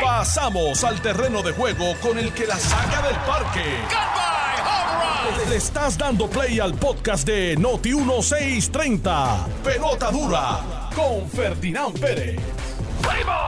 Pasamos 0.00 0.84
al 0.84 1.00
terreno 1.00 1.42
de 1.42 1.52
juego 1.52 1.94
con 2.00 2.18
el 2.18 2.32
que 2.32 2.46
la 2.46 2.56
saca 2.56 3.06
del 3.06 3.16
parque. 3.16 3.64
Le 5.48 5.56
estás 5.56 5.98
dando 5.98 6.28
play 6.28 6.60
al 6.60 6.74
podcast 6.74 7.26
de 7.26 7.56
Noti 7.56 7.94
1630. 7.94 9.46
Pelota 9.64 10.10
dura 10.10 10.90
con 10.94 11.28
Ferdinand 11.28 11.98
Pérez. 11.98 12.40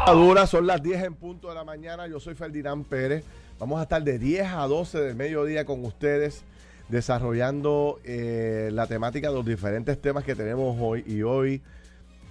Dura, 0.06 0.46
son 0.46 0.66
las 0.66 0.82
10 0.82 1.04
en 1.04 1.14
punto 1.14 1.48
de 1.48 1.54
la 1.54 1.64
mañana. 1.64 2.06
Yo 2.06 2.20
soy 2.20 2.34
Ferdinand 2.34 2.84
Pérez. 2.84 3.24
Vamos 3.58 3.78
a 3.80 3.84
estar 3.84 4.02
de 4.02 4.18
10 4.18 4.52
a 4.52 4.66
12 4.66 4.98
del 5.00 5.14
mediodía 5.14 5.64
con 5.64 5.84
ustedes 5.84 6.44
desarrollando 6.88 8.00
eh, 8.04 8.70
la 8.72 8.86
temática 8.86 9.28
de 9.28 9.34
los 9.34 9.46
diferentes 9.46 10.00
temas 10.00 10.24
que 10.24 10.34
tenemos 10.34 10.76
hoy. 10.80 11.04
Y 11.06 11.22
hoy, 11.22 11.62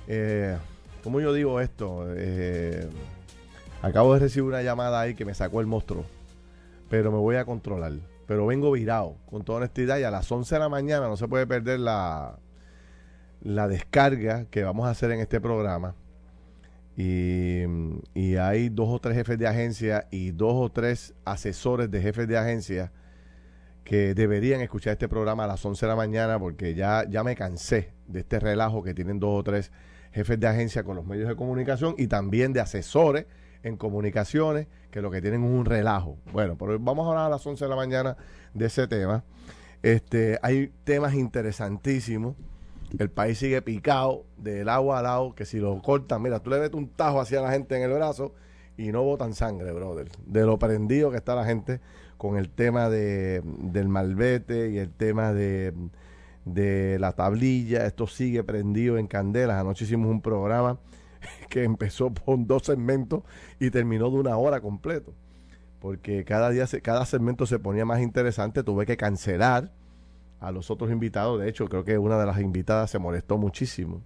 eh, 0.07 0.57
¿cómo 1.03 1.19
yo 1.19 1.33
digo 1.33 1.59
esto? 1.59 2.05
Eh, 2.15 2.87
acabo 3.81 4.13
de 4.13 4.21
recibir 4.21 4.47
una 4.49 4.63
llamada 4.63 5.01
ahí 5.01 5.13
que 5.13 5.25
me 5.25 5.33
sacó 5.33 5.59
el 5.59 5.67
monstruo, 5.67 6.05
pero 6.89 7.11
me 7.11 7.17
voy 7.17 7.35
a 7.35 7.45
controlar. 7.45 7.93
Pero 8.25 8.47
vengo 8.47 8.71
virado, 8.71 9.17
con 9.25 9.43
toda 9.43 9.59
honestidad, 9.59 9.99
y 9.99 10.03
a 10.03 10.11
las 10.11 10.31
11 10.31 10.55
de 10.55 10.59
la 10.59 10.69
mañana 10.69 11.07
no 11.07 11.17
se 11.17 11.27
puede 11.27 11.45
perder 11.45 11.81
la, 11.81 12.39
la 13.41 13.67
descarga 13.67 14.45
que 14.45 14.63
vamos 14.63 14.87
a 14.87 14.91
hacer 14.91 15.11
en 15.11 15.19
este 15.19 15.41
programa. 15.41 15.95
Y, 16.95 17.63
y 18.13 18.35
hay 18.37 18.69
dos 18.69 18.87
o 18.89 18.99
tres 18.99 19.17
jefes 19.17 19.37
de 19.37 19.47
agencia 19.47 20.07
y 20.11 20.31
dos 20.31 20.53
o 20.55 20.71
tres 20.71 21.13
asesores 21.25 21.89
de 21.91 22.01
jefes 22.01 22.27
de 22.27 22.37
agencia 22.37 22.91
que 23.83 24.13
deberían 24.13 24.61
escuchar 24.61 24.93
este 24.93 25.09
programa 25.09 25.43
a 25.43 25.47
las 25.47 25.65
11 25.65 25.85
de 25.85 25.89
la 25.89 25.95
mañana 25.95 26.39
porque 26.39 26.75
ya, 26.75 27.03
ya 27.09 27.23
me 27.23 27.35
cansé 27.35 27.91
de 28.07 28.21
este 28.21 28.39
relajo 28.39 28.83
que 28.83 28.93
tienen 28.93 29.19
dos 29.19 29.39
o 29.39 29.43
tres 29.43 29.71
jefes 30.13 30.39
de 30.39 30.47
agencia 30.47 30.83
con 30.83 30.95
los 30.95 31.05
medios 31.05 31.27
de 31.27 31.35
comunicación 31.35 31.95
y 31.97 32.07
también 32.07 32.53
de 32.53 32.61
asesores 32.61 33.25
en 33.63 33.77
comunicaciones 33.77 34.67
que 34.91 35.01
lo 35.01 35.09
que 35.09 35.21
tienen 35.21 35.43
es 35.43 35.49
un 35.49 35.65
relajo. 35.65 36.17
Bueno, 36.31 36.55
pero 36.57 36.77
vamos 36.79 37.05
a 37.05 37.09
hablar 37.09 37.25
a 37.25 37.29
las 37.29 37.45
11 37.45 37.65
de 37.65 37.69
la 37.69 37.75
mañana 37.75 38.17
de 38.53 38.65
ese 38.67 38.87
tema. 38.87 39.23
Este, 39.81 40.37
hay 40.41 40.71
temas 40.83 41.13
interesantísimos. 41.15 42.35
El 42.99 43.09
país 43.09 43.39
sigue 43.39 43.61
picado 43.61 44.25
del 44.37 44.69
agua 44.69 44.99
al 44.99 45.03
lado, 45.05 45.35
que 45.35 45.45
si 45.45 45.57
lo 45.57 45.81
cortan, 45.81 46.21
mira, 46.21 46.39
tú 46.39 46.51
le 46.51 46.59
metes 46.59 46.75
un 46.75 46.89
tajo 46.89 47.19
hacia 47.19 47.41
la 47.41 47.51
gente 47.51 47.75
en 47.75 47.81
el 47.83 47.91
brazo 47.91 48.33
y 48.77 48.91
no 48.91 49.01
botan 49.03 49.33
sangre, 49.33 49.71
brother. 49.71 50.09
De 50.25 50.45
lo 50.45 50.59
prendido 50.59 51.09
que 51.09 51.17
está 51.17 51.33
la 51.33 51.45
gente 51.45 51.79
con 52.17 52.37
el 52.37 52.49
tema 52.49 52.89
de, 52.89 53.41
del 53.43 53.89
malvete 53.89 54.69
y 54.69 54.77
el 54.77 54.91
tema 54.91 55.33
de, 55.33 55.73
de 56.45 56.97
la 56.99 57.13
tablilla. 57.13 57.85
Esto 57.85 58.07
sigue 58.07 58.43
prendido 58.43 58.97
en 58.97 59.07
candelas. 59.07 59.59
Anoche 59.59 59.85
hicimos 59.85 60.09
un 60.09 60.21
programa 60.21 60.79
que 61.49 61.63
empezó 61.63 62.13
con 62.13 62.47
dos 62.47 62.63
segmentos 62.63 63.23
y 63.59 63.69
terminó 63.69 64.09
de 64.09 64.17
una 64.17 64.37
hora 64.37 64.61
completo. 64.61 65.13
Porque 65.79 66.23
cada 66.23 66.49
día, 66.49 66.65
cada 66.81 67.05
segmento 67.05 67.45
se 67.45 67.59
ponía 67.59 67.85
más 67.85 68.01
interesante. 68.01 68.63
Tuve 68.63 68.85
que 68.85 68.97
cancelar 68.97 69.71
a 70.39 70.51
los 70.51 70.71
otros 70.71 70.91
invitados. 70.91 71.39
De 71.41 71.49
hecho, 71.49 71.67
creo 71.67 71.83
que 71.83 71.97
una 71.97 72.17
de 72.17 72.25
las 72.25 72.39
invitadas 72.39 72.91
se 72.91 72.99
molestó 72.99 73.37
muchísimo. 73.37 74.01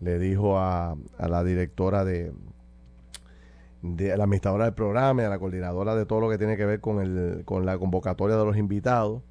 Le 0.00 0.18
dijo 0.18 0.58
a, 0.58 0.96
a 1.18 1.28
la 1.28 1.44
directora 1.44 2.04
de, 2.04 2.32
de 3.82 4.16
la 4.16 4.24
administradora 4.24 4.64
del 4.64 4.74
programa 4.74 5.22
y 5.22 5.24
a 5.24 5.28
la 5.28 5.38
coordinadora 5.38 5.94
de 5.94 6.06
todo 6.06 6.20
lo 6.20 6.30
que 6.30 6.38
tiene 6.38 6.56
que 6.56 6.64
ver 6.64 6.80
con, 6.80 7.00
el, 7.00 7.44
con 7.44 7.66
la 7.66 7.78
convocatoria 7.78 8.36
de 8.36 8.44
los 8.44 8.56
invitados, 8.56 9.22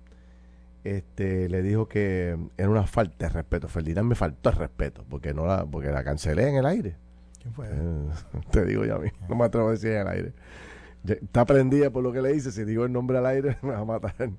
este, 0.83 1.49
le 1.49 1.61
dijo 1.61 1.87
que 1.87 2.37
era 2.57 2.69
una 2.69 2.87
falta 2.87 3.27
de 3.27 3.33
respeto. 3.33 3.67
Ferdinand 3.67 4.07
me 4.07 4.15
faltó 4.15 4.49
el 4.49 4.55
respeto 4.55 5.05
porque 5.09 5.33
no 5.33 5.45
la, 5.45 5.65
porque 5.65 5.89
la 5.89 6.03
cancelé 6.03 6.49
en 6.49 6.55
el 6.55 6.65
aire. 6.65 6.95
¿Quién 7.39 7.53
fue? 7.53 7.67
Eh, 7.71 8.09
te 8.51 8.65
digo 8.65 8.85
ya 8.85 8.95
a 8.95 8.99
mí, 8.99 9.09
no 9.29 9.35
me 9.35 9.45
atrevo 9.45 9.69
a 9.69 9.71
decir 9.71 9.91
en 9.91 10.01
el 10.01 10.07
aire. 10.07 10.33
Está 11.05 11.45
prendida 11.45 11.89
por 11.89 12.03
lo 12.03 12.11
que 12.11 12.21
le 12.21 12.35
hice, 12.35 12.51
si 12.51 12.63
digo 12.63 12.85
el 12.85 12.91
nombre 12.91 13.17
al 13.17 13.25
aire 13.25 13.57
me 13.61 13.71
va 13.71 13.79
a 13.79 13.85
matar. 13.85 14.29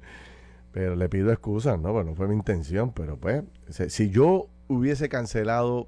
Pero 0.73 0.97
le 0.97 1.09
pido 1.09 1.31
excusas, 1.31 1.79
¿no? 1.79 1.93
Bueno, 1.93 2.11
no 2.11 2.17
fue 2.17 2.29
mi 2.29 2.35
intención, 2.35 2.93
pero 2.93 3.19
pues, 3.19 3.43
si 3.89 4.11
yo 4.11 4.49
hubiese 4.69 5.09
cancelado, 5.09 5.87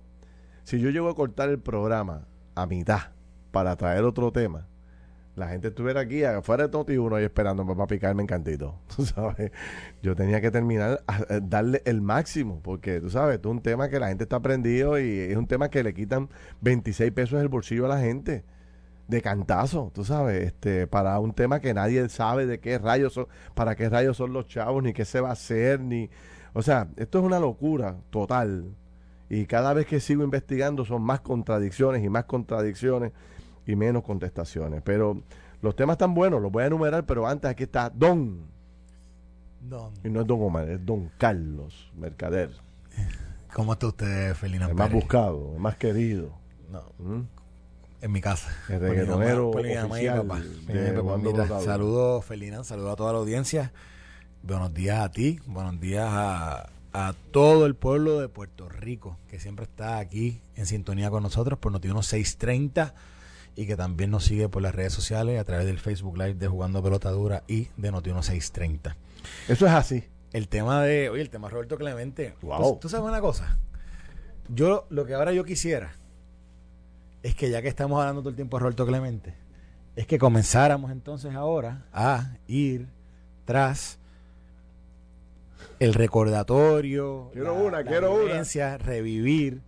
si 0.65 0.79
yo 0.79 0.91
llego 0.91 1.09
a 1.09 1.15
cortar 1.15 1.49
el 1.49 1.59
programa 1.59 2.27
a 2.55 2.67
mitad, 2.67 3.15
para 3.55 3.77
traer 3.77 4.03
otro 4.03 4.33
tema, 4.33 4.67
la 5.37 5.49
gente 5.49 5.69
estuviera 5.69 6.01
aquí 6.01 6.23
afuera 6.23 6.65
de 6.65 6.69
Toti 6.69 6.97
uno 6.97 7.21
y 7.21 7.25
esperando 7.25 7.67
para 7.67 7.87
picarme 7.87 8.23
en 8.23 8.27
cantito. 8.27 8.79
Tú 8.97 9.05
sabes, 9.05 9.51
yo 10.03 10.15
tenía 10.15 10.41
que 10.41 10.51
terminar, 10.51 11.03
a, 11.07 11.41
darle 11.41 11.83
el 11.85 12.01
máximo, 12.01 12.61
porque 12.63 13.01
tú 13.01 13.11
sabes, 13.11 13.41
es 13.41 13.47
un 13.47 13.61
tema 13.61 13.89
que 13.89 13.99
la 13.99 14.09
gente 14.09 14.25
está 14.25 14.41
prendido 14.41 14.99
y 14.99 15.19
es 15.19 15.37
un 15.37 15.47
tema 15.47 15.69
que 15.71 15.83
le 15.83 15.93
quitan 15.93 16.29
26 16.61 17.11
pesos 17.13 17.39
del 17.39 17.49
bolsillo 17.49 17.87
a 17.87 17.89
la 17.89 18.01
gente. 18.01 18.45
De 19.07 19.21
cantazo, 19.21 19.91
tú 19.95 20.03
sabes, 20.03 20.47
este, 20.47 20.87
para 20.87 21.19
un 21.21 21.35
tema 21.35 21.61
que 21.61 21.75
nadie 21.75 22.09
sabe 22.09 22.47
de 22.47 22.59
qué 22.59 22.79
rayos 22.79 23.13
son, 23.13 23.27
para 23.55 23.75
qué 23.75 23.91
rayos 23.91 24.17
son 24.17 24.33
los 24.33 24.47
chavos, 24.47 24.83
ni 24.83 24.95
qué 24.95 25.05
se 25.05 25.21
va 25.21 25.29
a 25.29 25.33
hacer, 25.33 25.81
ni. 25.81 26.09
O 26.55 26.63
sea, 26.63 26.89
esto 26.97 27.19
es 27.19 27.25
una 27.25 27.39
locura 27.39 27.99
total. 28.09 28.75
Y 29.29 29.45
cada 29.45 29.75
vez 29.75 29.87
que 29.87 30.01
sigo 30.01 30.25
investigando 30.25 30.87
son 30.87 31.03
más 31.03 31.21
contradicciones 31.21 32.03
y 32.03 32.09
más 32.09 32.25
contradicciones 32.25 33.13
y 33.67 33.77
menos 33.77 34.03
contestaciones. 34.03 34.83
Pero 34.83 35.23
los 35.61 35.75
temas 35.77 35.95
están 35.95 36.15
buenos, 36.15 36.43
los 36.43 36.53
voy 36.53 36.65
a 36.65 36.67
enumerar, 36.67 37.07
pero 37.07 37.27
antes 37.27 37.51
aquí 37.51 37.65
está 37.65 37.91
Don. 37.91 38.43
Don. 39.61 39.93
Y 40.05 40.11
no 40.11 40.21
es 40.21 40.27
Don 40.27 40.43
Omar, 40.43 40.69
es 40.69 40.85
Don 40.85 41.11
Carlos 41.19 41.91
Mercader. 41.97 42.51
¿Cómo 43.53 43.73
está 43.73 43.87
usted, 43.87 44.35
Felina? 44.35 44.67
El 44.67 44.75
más 44.75 44.93
buscado, 44.93 45.53
el 45.55 45.61
más 45.61 45.77
querido. 45.77 46.33
No. 46.71 46.83
¿Mm? 46.99 47.23
En 48.03 48.13
mi 48.13 48.21
casa. 48.21 48.51
El 48.69 48.81
reggaetonero 48.81 49.51
oficial 49.51 50.29
Saludos, 51.65 52.25
Felina, 52.25 52.63
saludos 52.65 52.93
a 52.93 52.97
toda 52.97 53.13
la 53.13 53.19
audiencia. 53.21 53.73
Buenos 54.43 54.75
días 54.75 54.99
a 54.99 55.11
ti, 55.11 55.41
buenos 55.47 55.81
días 55.81 56.07
a, 56.07 56.69
a 56.93 57.15
todo 57.31 57.65
el 57.65 57.75
pueblo 57.75 58.21
de 58.21 58.29
Puerto 58.29 58.69
Rico, 58.69 59.17
que 59.29 59.41
siempre 59.41 59.65
está 59.65 59.97
aquí 59.97 60.43
en 60.57 60.67
sintonía 60.67 61.09
con 61.09 61.23
nosotros 61.23 61.59
por 61.59 61.73
Noti 61.73 61.89
630 61.89 62.95
y 63.57 63.67
que 63.67 63.77
también 63.77 64.11
nos 64.11 64.25
sigue 64.25 64.49
por 64.49 64.63
las 64.63 64.75
redes 64.75 64.93
sociales 64.93 65.41
a 65.41 65.45
través 65.45 65.67
del 65.67 65.79
Facebook 65.79 66.17
Live 66.17 66.35
de 66.35 66.49
Jugando 66.49 66.83
Pelota 66.83 67.11
Dura 67.11 67.45
y 67.47 67.69
de 67.77 67.91
Noti 67.93 68.11
1630. 68.11 68.97
Eso 69.49 69.67
es 69.67 69.73
así. 69.73 70.05
El 70.33 70.49
tema 70.49 70.83
de, 70.83 71.11
oye, 71.11 71.23
el 71.23 71.31
tema 71.31 71.49
Roberto 71.49 71.77
Clemente. 71.79 72.35
Wow. 72.43 72.79
¿Tú, 72.81 72.89
sabes 72.89 73.07
una 73.07 73.21
cosa? 73.21 73.59
Yo, 74.49 74.87
lo 74.91 75.07
que 75.07 75.15
ahora 75.15 75.33
yo 75.33 75.45
quisiera 75.45 75.93
es 77.23 77.35
que 77.35 77.51
ya 77.51 77.63
que 77.63 77.69
estamos 77.69 78.01
hablando 78.01 78.21
todo 78.23 78.31
el 78.31 78.37
tiempo 78.37 78.57
de 78.57 78.63
Roberto 78.63 78.87
Clemente, 78.87 79.35
es 79.97 80.07
que 80.07 80.19
comenzáramos 80.19 80.91
entonces 80.91 81.35
ahora 81.35 81.87
a 81.93 82.37
ir 82.49 82.89
tras 83.45 83.99
el 85.79 85.95
recordatorio, 85.95 87.31
quiero 87.33 87.55
una, 87.55 87.85
quiero 87.85 88.15
una. 88.15 88.79
revivir 88.79 89.63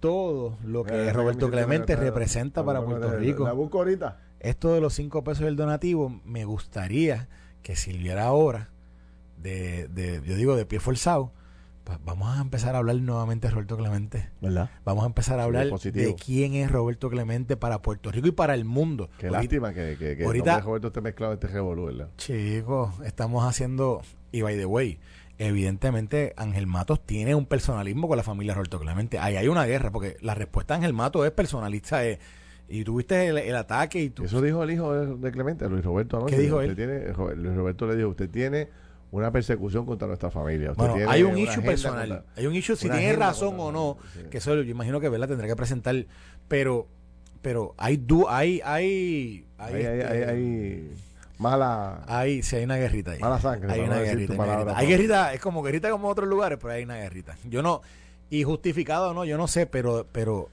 todo 0.00 0.56
lo 0.64 0.84
que 0.84 1.12
Roberto 1.12 1.50
Clemente 1.50 1.96
representa 1.96 2.64
para 2.64 2.82
Puerto 2.84 3.16
Rico. 3.16 3.44
La 3.44 3.52
busco 3.52 3.78
ahorita. 3.78 4.18
Esto 4.40 4.72
de 4.72 4.80
los 4.80 4.94
cinco 4.94 5.24
pesos 5.24 5.44
del 5.44 5.56
donativo, 5.56 6.20
me 6.24 6.44
gustaría 6.44 7.28
que 7.62 7.74
sirviera 7.74 8.24
ahora 8.24 8.70
de, 9.36 9.88
de 9.88 10.22
yo 10.24 10.36
digo, 10.36 10.56
de 10.56 10.66
pie 10.66 10.80
forzado. 10.80 11.32
Pues 11.84 11.98
vamos 12.04 12.36
a 12.36 12.42
empezar 12.42 12.74
a 12.74 12.78
hablar 12.78 12.96
nuevamente 12.96 13.48
de 13.48 13.54
Roberto 13.54 13.78
Clemente. 13.78 14.28
¿Verdad? 14.42 14.70
Vamos 14.84 15.04
a 15.04 15.06
empezar 15.06 15.40
a 15.40 15.44
hablar 15.44 15.68
de, 15.70 16.14
quién 16.16 16.54
es 16.54 16.70
Roberto 16.70 17.08
Clemente 17.08 17.56
para 17.56 17.80
Puerto 17.80 18.12
Rico 18.12 18.28
y 18.28 18.32
para 18.32 18.54
el 18.54 18.66
mundo. 18.66 19.08
Qué 19.18 19.30
lástima 19.30 19.72
que, 19.72 19.96
que, 19.98 20.18
que 20.18 20.24
ahorita, 20.24 20.60
Roberto 20.60 20.88
esté 20.88 21.00
mezclado 21.00 21.32
este 21.32 21.48
revolú, 21.48 21.86
¿verdad? 21.86 22.10
Chicos, 22.18 22.90
estamos 23.04 23.42
haciendo, 23.44 24.02
y 24.32 24.42
by 24.42 24.58
the 24.58 24.66
way, 24.66 24.98
evidentemente 25.38 26.34
Ángel 26.36 26.66
Matos 26.66 27.04
tiene 27.04 27.34
un 27.34 27.46
personalismo 27.46 28.08
con 28.08 28.16
la 28.16 28.22
familia 28.22 28.54
Roberto 28.54 28.80
Clemente. 28.80 29.18
Ahí 29.18 29.36
hay 29.36 29.48
una 29.48 29.64
guerra, 29.64 29.90
porque 29.90 30.16
la 30.20 30.34
respuesta 30.34 30.74
de 30.74 30.78
Ángel 30.78 30.92
Matos 30.92 31.24
es 31.24 31.32
personalista. 31.32 32.04
Eh, 32.04 32.18
y 32.68 32.84
tuviste 32.84 33.28
el, 33.28 33.56
ataque 33.56 34.02
y 34.02 34.10
tú... 34.10 34.24
Eso 34.24 34.42
dijo 34.42 34.62
el 34.62 34.70
hijo 34.72 34.92
de, 34.92 35.30
Clemente, 35.32 35.66
Luis 35.68 35.84
Roberto. 35.84 36.26
¿Qué 36.26 36.36
dijo 36.36 36.60
él? 36.60 36.74
Luis 37.36 37.54
Roberto 37.54 37.86
le 37.86 37.96
dijo, 37.96 38.10
usted 38.10 38.28
tiene 38.28 38.68
una 39.10 39.30
persecución 39.32 39.86
contra 39.86 40.06
nuestra 40.06 40.30
familia. 40.30 40.72
bueno, 40.76 40.96
hay 41.08 41.22
un 41.22 41.38
issue 41.38 41.62
personal. 41.62 42.24
hay 42.36 42.46
un 42.46 42.54
issue, 42.54 42.76
si 42.76 42.90
tiene 42.90 43.14
razón 43.14 43.54
o 43.58 43.72
no, 43.72 43.96
que 44.30 44.38
eso 44.38 44.54
yo 44.54 44.70
imagino 44.70 45.00
que 45.00 45.08
Vela 45.08 45.26
tendrá 45.26 45.46
que 45.46 45.56
presentar, 45.56 46.06
pero 46.46 46.88
pero 47.40 47.74
hay 47.78 47.96
du 47.96 48.26
hay 48.28 48.60
hay 48.64 49.46
hay, 49.56 49.74
hay, 49.74 50.00
hay, 50.00 50.22
hay 50.24 50.90
mala. 51.38 52.04
Ahí, 52.06 52.42
sí, 52.42 52.56
hay 52.56 52.64
una 52.64 52.76
guerrita 52.76 53.12
ahí. 53.12 53.20
Mala 53.20 53.40
sangre. 53.40 53.72
Hay 53.72 53.80
una 53.80 54.00
guerrita. 54.00 54.76
Hay, 54.76 54.86
guerrita, 54.86 55.32
es 55.32 55.40
como 55.40 55.62
guerrita 55.62 55.90
como 55.90 56.08
otros 56.08 56.28
lugares, 56.28 56.58
pero 56.60 56.74
hay 56.74 56.84
una 56.84 56.96
guerrita. 56.96 57.36
Yo 57.44 57.62
no, 57.62 57.82
y 58.30 58.42
justificado 58.42 59.10
o 59.10 59.14
no, 59.14 59.24
yo 59.24 59.36
no 59.36 59.48
sé, 59.48 59.66
pero, 59.66 60.06
pero 60.12 60.50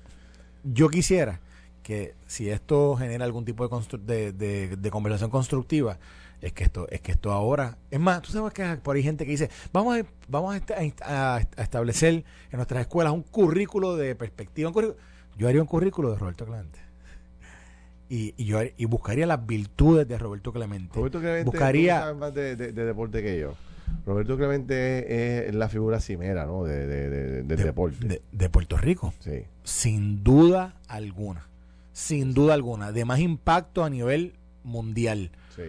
yo 0.63 0.89
quisiera 0.89 1.39
que 1.83 2.15
si 2.25 2.49
esto 2.49 2.95
genera 2.95 3.25
algún 3.25 3.45
tipo 3.45 3.67
de, 3.67 4.31
de, 4.31 4.75
de, 4.75 4.91
conversación 4.91 5.29
constructiva, 5.29 5.99
es 6.41 6.53
que 6.53 6.63
esto 6.63 6.87
es 6.89 7.01
que 7.01 7.11
esto 7.11 7.31
ahora 7.31 7.77
es 7.89 7.99
más 7.99 8.21
tú 8.21 8.31
sabes 8.31 8.53
que 8.53 8.63
por 8.83 8.95
ahí 8.95 9.03
gente 9.03 9.25
que 9.25 9.31
dice 9.31 9.49
vamos 9.71 9.97
a, 9.97 10.05
vamos 10.27 10.59
a, 11.01 11.41
establecer 11.57 12.13
en 12.13 12.57
nuestras 12.57 12.81
escuelas 12.81 13.13
un 13.13 13.23
currículo 13.23 13.95
de 13.95 14.15
perspectiva 14.15 14.71
yo 15.37 15.47
haría 15.47 15.61
un 15.61 15.67
currículo 15.67 16.11
de 16.11 16.17
Roberto 16.17 16.45
Clemente 16.45 16.79
y, 18.09 18.33
y 18.37 18.45
yo 18.45 18.59
y 18.77 18.85
buscaría 18.85 19.25
las 19.25 19.45
virtudes 19.45 20.07
de 20.07 20.17
Roberto 20.17 20.53
Clemente. 20.53 20.95
Roberto 20.95 21.19
Clemente 21.19 21.45
buscaría 21.45 22.13
más 22.13 22.33
de, 22.33 22.55
de- 22.55 22.71
de 22.71 22.85
deporte 22.85 23.21
que 23.23 23.39
yo. 23.39 23.55
Roberto 24.05 24.37
Clemente 24.37 25.43
es, 25.43 25.49
es 25.49 25.55
la 25.55 25.69
figura 25.69 25.99
cimera, 25.99 26.45
¿no? 26.45 26.63
De, 26.63 26.85
de- 26.87 27.43
deporte. 27.43 28.21
de- 28.31 28.49
Puerto 28.49 28.77
Rico, 28.77 29.13
sí. 29.19 29.43
sin 29.63 30.23
duda 30.23 30.75
alguna, 30.87 31.47
sin 31.93 32.33
duda 32.33 32.53
alguna, 32.53 32.91
de 32.91 33.05
más 33.05 33.19
impacto 33.19 33.83
a 33.83 33.89
nivel 33.89 34.33
mundial 34.63 35.31
Sí. 35.55 35.63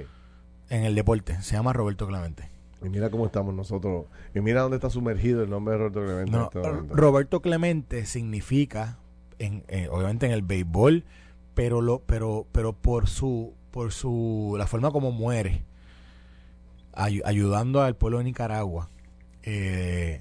en 0.71 0.83
el 0.85 0.95
deporte. 0.95 1.41
Se 1.43 1.55
llama 1.55 1.73
Roberto 1.73 2.07
Clemente. 2.07 2.49
Y 2.85 2.89
mira 2.91 3.11
cómo 3.11 3.25
estamos 3.27 3.55
nosotros. 3.55 4.05
Y 4.35 4.41
mira 4.41 4.61
dónde 4.61 4.77
está 4.77 4.91
sumergido 4.91 5.43
el 5.43 5.49
nombre 5.51 5.73
de 5.73 5.79
Roberto 5.79 6.01
Clemente. 6.05 6.37
en 6.37 6.43
este. 6.85 6.95
Roberto 6.95 7.41
Clemente 7.41 8.05
significa, 8.07 8.99
en, 9.39 9.65
eh, 9.69 9.89
obviamente 9.91 10.27
en 10.27 10.33
el 10.33 10.43
béisbol, 10.43 11.05
pero 11.57 11.81
lo, 11.81 12.01
pero, 12.01 12.47
pero 12.53 12.75
por 12.75 13.09
su, 13.09 13.55
por 13.73 13.91
su, 13.91 14.55
la 14.59 14.67
forma 14.69 14.91
como 14.93 15.11
muere, 15.11 15.65
ay- 16.93 17.23
ayudando 17.25 17.83
al 17.83 17.97
pueblo 17.97 18.19
de 18.19 18.25
Nicaragua, 18.25 18.91
eh, 19.43 20.21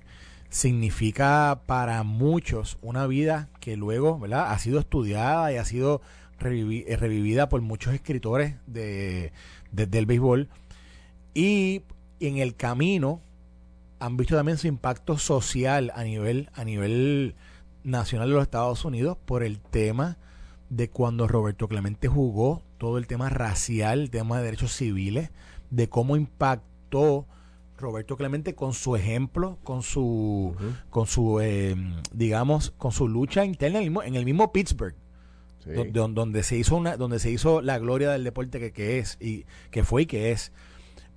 significa 0.50 1.62
para 1.66 2.04
muchos 2.04 2.78
una 2.82 3.06
vida 3.06 3.50
que 3.60 3.76
luego, 3.76 4.18
¿verdad? 4.18 4.52
Ha 4.54 4.60
sido 4.60 4.80
estudiada 4.80 5.52
y 5.52 5.58
ha 5.58 5.66
sido 5.66 6.02
eh, 6.40 6.96
revivida 6.98 7.50
por 7.50 7.62
muchos 7.62 7.94
escritores 7.94 8.56
de, 8.66 9.34
de- 9.72 9.88
del 9.88 10.06
béisbol 10.06 10.48
y 11.34 11.84
en 12.22 12.38
el 12.38 12.56
camino 12.56 13.20
han 14.00 14.16
visto 14.16 14.36
también 14.38 14.58
su 14.58 14.68
impacto 14.68 15.18
social 15.18 15.92
a 15.96 16.04
nivel 16.04 16.50
a 16.54 16.64
nivel 16.64 17.36
nacional 17.84 18.30
de 18.30 18.36
los 18.36 18.44
Estados 18.44 18.86
Unidos 18.86 19.18
por 19.26 19.44
el 19.44 19.60
tema 19.60 20.18
de 20.70 20.90
cuando 20.90 21.28
Roberto 21.28 21.68
Clemente 21.68 22.08
jugó 22.08 22.62
todo 22.78 22.98
el 22.98 23.08
tema 23.08 23.30
racial, 23.30 24.02
el 24.02 24.10
tema 24.10 24.38
de 24.40 24.46
derechos 24.46 24.74
civiles, 24.74 25.30
de 25.70 25.90
cómo 25.90 26.16
impactó 26.16 27.26
Roberto 27.78 28.16
Clemente 28.18 28.56
con 28.56 28.74
su 28.74 28.96
ejemplo, 28.96 29.58
con 29.64 29.82
su 29.84 30.56
con 30.90 31.08
su 31.08 31.40
eh, 31.42 31.76
digamos 32.14 32.72
con 32.78 32.92
su 32.92 33.08
lucha 33.08 33.44
interna 33.46 33.80
en 33.80 33.84
el 33.86 33.90
mismo, 33.92 34.04
en 34.04 34.16
el 34.16 34.26
mismo 34.26 34.52
Pittsburgh 34.52 34.96
Sí. 35.60 35.72
do- 35.72 35.86
do- 35.86 36.08
donde 36.10 36.44
se 36.44 36.56
hizo 36.58 36.76
una 36.76 36.96
donde 36.96 37.18
se 37.18 37.32
hizo 37.32 37.60
la 37.62 37.80
gloria 37.80 38.12
del 38.12 38.24
deporte 38.24 38.60
que, 38.60 38.72
que 38.72 39.00
es 39.00 39.18
y 39.20 39.46
que 39.72 39.84
fue 39.84 40.04
y 40.04 40.06
que 40.06 40.32
es 40.32 40.52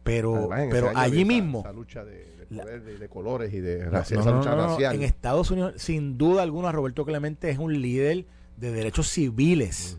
pero 0.03 0.51
Además, 0.51 0.69
pero 0.71 0.91
allí 0.97 1.19
esa- 1.21 1.29
mismo 1.29 1.61
Esa 1.61 1.73
lucha 1.73 2.03
de, 2.05 2.13
de 2.15 2.47
La- 2.57 2.63
poder, 2.63 2.83
de, 2.83 2.97
de 2.99 3.09
colores 3.11 3.53
y 3.53 3.61
de 3.61 3.85
no, 3.91 3.99
esa 4.01 4.31
lucha 4.33 4.55
racial. 4.55 4.95
en 4.97 5.03
Estados 5.03 5.51
Unidos 5.51 5.75
sin 5.77 6.17
duda 6.17 6.43
alguna 6.43 6.73
Roberto 6.73 7.05
Clemente 7.05 7.51
es 7.51 7.59
un 7.59 7.79
líder 7.81 8.25
de 8.59 8.73
derechos 8.73 9.09
civiles 9.09 9.99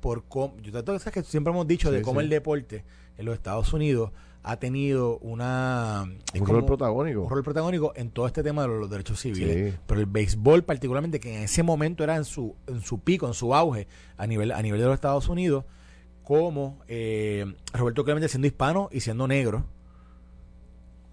por 0.00 0.24
cómo 0.24 0.56
yo 0.60 0.70
trato 0.72 0.92
de 0.92 0.98
sabes 0.98 1.14
que 1.14 1.22
siempre 1.22 1.52
hemos 1.52 1.66
dicho 1.66 1.90
de 1.90 2.02
cómo 2.02 2.20
sí. 2.20 2.24
el 2.24 2.30
deporte 2.30 2.84
en 3.16 3.24
los 3.26 3.34
Estados 3.34 3.72
Unidos 3.72 4.10
ha 4.42 4.56
tenido 4.58 5.16
una 5.20 6.04
Un 6.34 6.40
como 6.40 6.52
rol 6.52 6.66
protagónico. 6.66 7.22
un 7.22 7.30
rol 7.30 7.42
protagónico 7.42 7.92
en 7.96 8.10
todo 8.10 8.26
este 8.26 8.42
tema 8.42 8.62
de 8.62 8.68
los, 8.68 8.80
los 8.80 8.90
derechos 8.90 9.18
civiles 9.20 9.72
Sí. 9.72 9.78
pero 9.86 10.00
el 10.00 10.06
béisbol 10.06 10.64
particularmente 10.64 11.18
que 11.20 11.34
en 11.36 11.42
ese 11.44 11.62
momento 11.62 12.04
era 12.04 12.16
en 12.16 12.24
su 12.24 12.54
en 12.66 12.82
su 12.82 12.98
pico 13.00 13.26
en 13.26 13.32
su 13.34 13.54
auge 13.54 13.86
a 14.18 14.26
nivel 14.26 14.52
a 14.52 14.60
nivel 14.60 14.80
de 14.80 14.86
los 14.86 14.94
Estados 14.94 15.28
Unidos 15.28 15.64
como 16.22 16.78
eh, 16.88 17.46
Roberto 17.72 18.04
Clemente 18.04 18.28
siendo 18.28 18.46
hispano 18.46 18.88
y 18.92 19.00
siendo 19.00 19.26
negro 19.28 19.64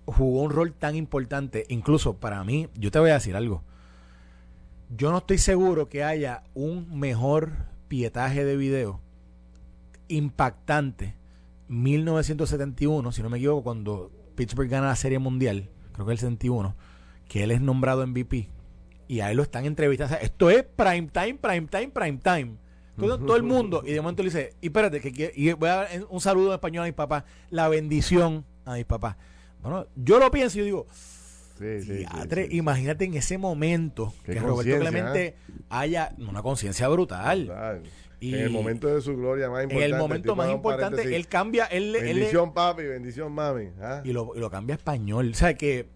jugó 0.06 0.42
un 0.42 0.52
rol 0.52 0.74
tan 0.74 0.96
importante 0.96 1.66
incluso 1.70 2.18
para 2.18 2.44
mí 2.44 2.68
yo 2.76 2.92
te 2.92 3.00
voy 3.00 3.12
a 3.12 3.14
decir 3.14 3.36
algo 3.36 3.64
yo 4.96 5.12
no 5.12 5.20
estoy 5.20 5.38
seguro 5.38 5.90
que 5.90 6.04
haya 6.04 6.44
un 6.54 7.00
mejor 7.00 7.52
pietaje 7.88 8.46
de 8.46 8.58
video 8.58 9.02
impactante 10.08 11.16
1971 11.68 13.12
si 13.12 13.24
no 13.24 13.30
me 13.30 13.38
equivoco 13.38 13.64
cuando 13.64 14.12
Pittsburgh 14.36 14.70
gana 14.70 14.88
la 14.88 14.96
serie 14.96 15.20
mundial 15.20 15.70
creo 15.94 16.06
que 16.06 16.12
el 16.12 16.18
71 16.18 16.76
que 17.28 17.44
él 17.44 17.52
es 17.52 17.62
nombrado 17.62 18.06
MVP 18.06 18.50
y 19.12 19.20
a 19.20 19.30
él 19.30 19.36
lo 19.36 19.44
están 19.44 19.66
entrevistando. 19.66 20.16
O 20.16 20.18
sea, 20.18 20.26
esto 20.26 20.50
es 20.50 20.64
prime 20.64 21.10
time, 21.12 21.36
prime 21.36 21.68
time, 21.68 21.90
prime 21.90 22.18
time. 22.24 22.56
Todo, 22.98 23.20
todo 23.20 23.36
el 23.36 23.44
mundo. 23.44 23.84
Y 23.86 23.92
de 23.92 24.00
momento 24.00 24.24
le 24.24 24.30
dice, 24.30 24.54
y 24.62 24.68
espérate, 24.68 25.02
que, 25.02 25.34
y 25.36 25.52
voy 25.52 25.68
a 25.68 25.76
dar 25.76 25.88
un 26.10 26.22
saludo 26.22 26.48
en 26.48 26.54
español 26.54 26.84
a 26.84 26.86
mi 26.86 26.94
papá. 26.94 27.26
La 27.50 27.68
bendición 27.68 28.46
a 28.64 28.76
mi 28.76 28.86
papá. 28.86 29.18
Bueno, 29.62 29.86
yo 29.98 30.18
lo 30.18 30.32
pienso 30.32 30.56
y 30.56 30.60
yo 30.60 30.64
digo, 30.66 30.88
Sí, 31.62 32.06
imagínate 32.52 33.06
en 33.06 33.14
ese 33.16 33.38
momento 33.38 34.14
que 34.24 34.36
Roberto 34.36 34.80
Clemente 34.80 35.36
haya 35.70 36.14
una 36.18 36.42
conciencia 36.42 36.88
brutal. 36.88 37.52
Y 38.20 38.36
en 38.36 38.42
el 38.42 38.50
momento 38.52 38.88
de 38.88 39.02
su 39.02 39.18
gloria 39.18 39.50
más 39.50 39.64
En 39.64 39.72
importante. 39.72 39.86
el 39.96 39.98
momento 40.00 40.36
más 40.36 40.52
importante, 40.52 41.16
él 41.16 41.28
cambia, 41.28 41.66
él, 41.66 41.92
bendición 41.94 42.54
papi, 42.54 42.84
bendición 42.84 43.32
mami. 43.34 43.70
¿ah? 43.82 44.02
y 44.04 44.14
lo, 44.14 44.36
y 44.36 44.40
lo 44.40 44.50
cambia 44.52 44.76
a 44.76 44.78
español. 44.78 45.32
O 45.32 45.34
sea, 45.34 45.56
que 45.56 45.88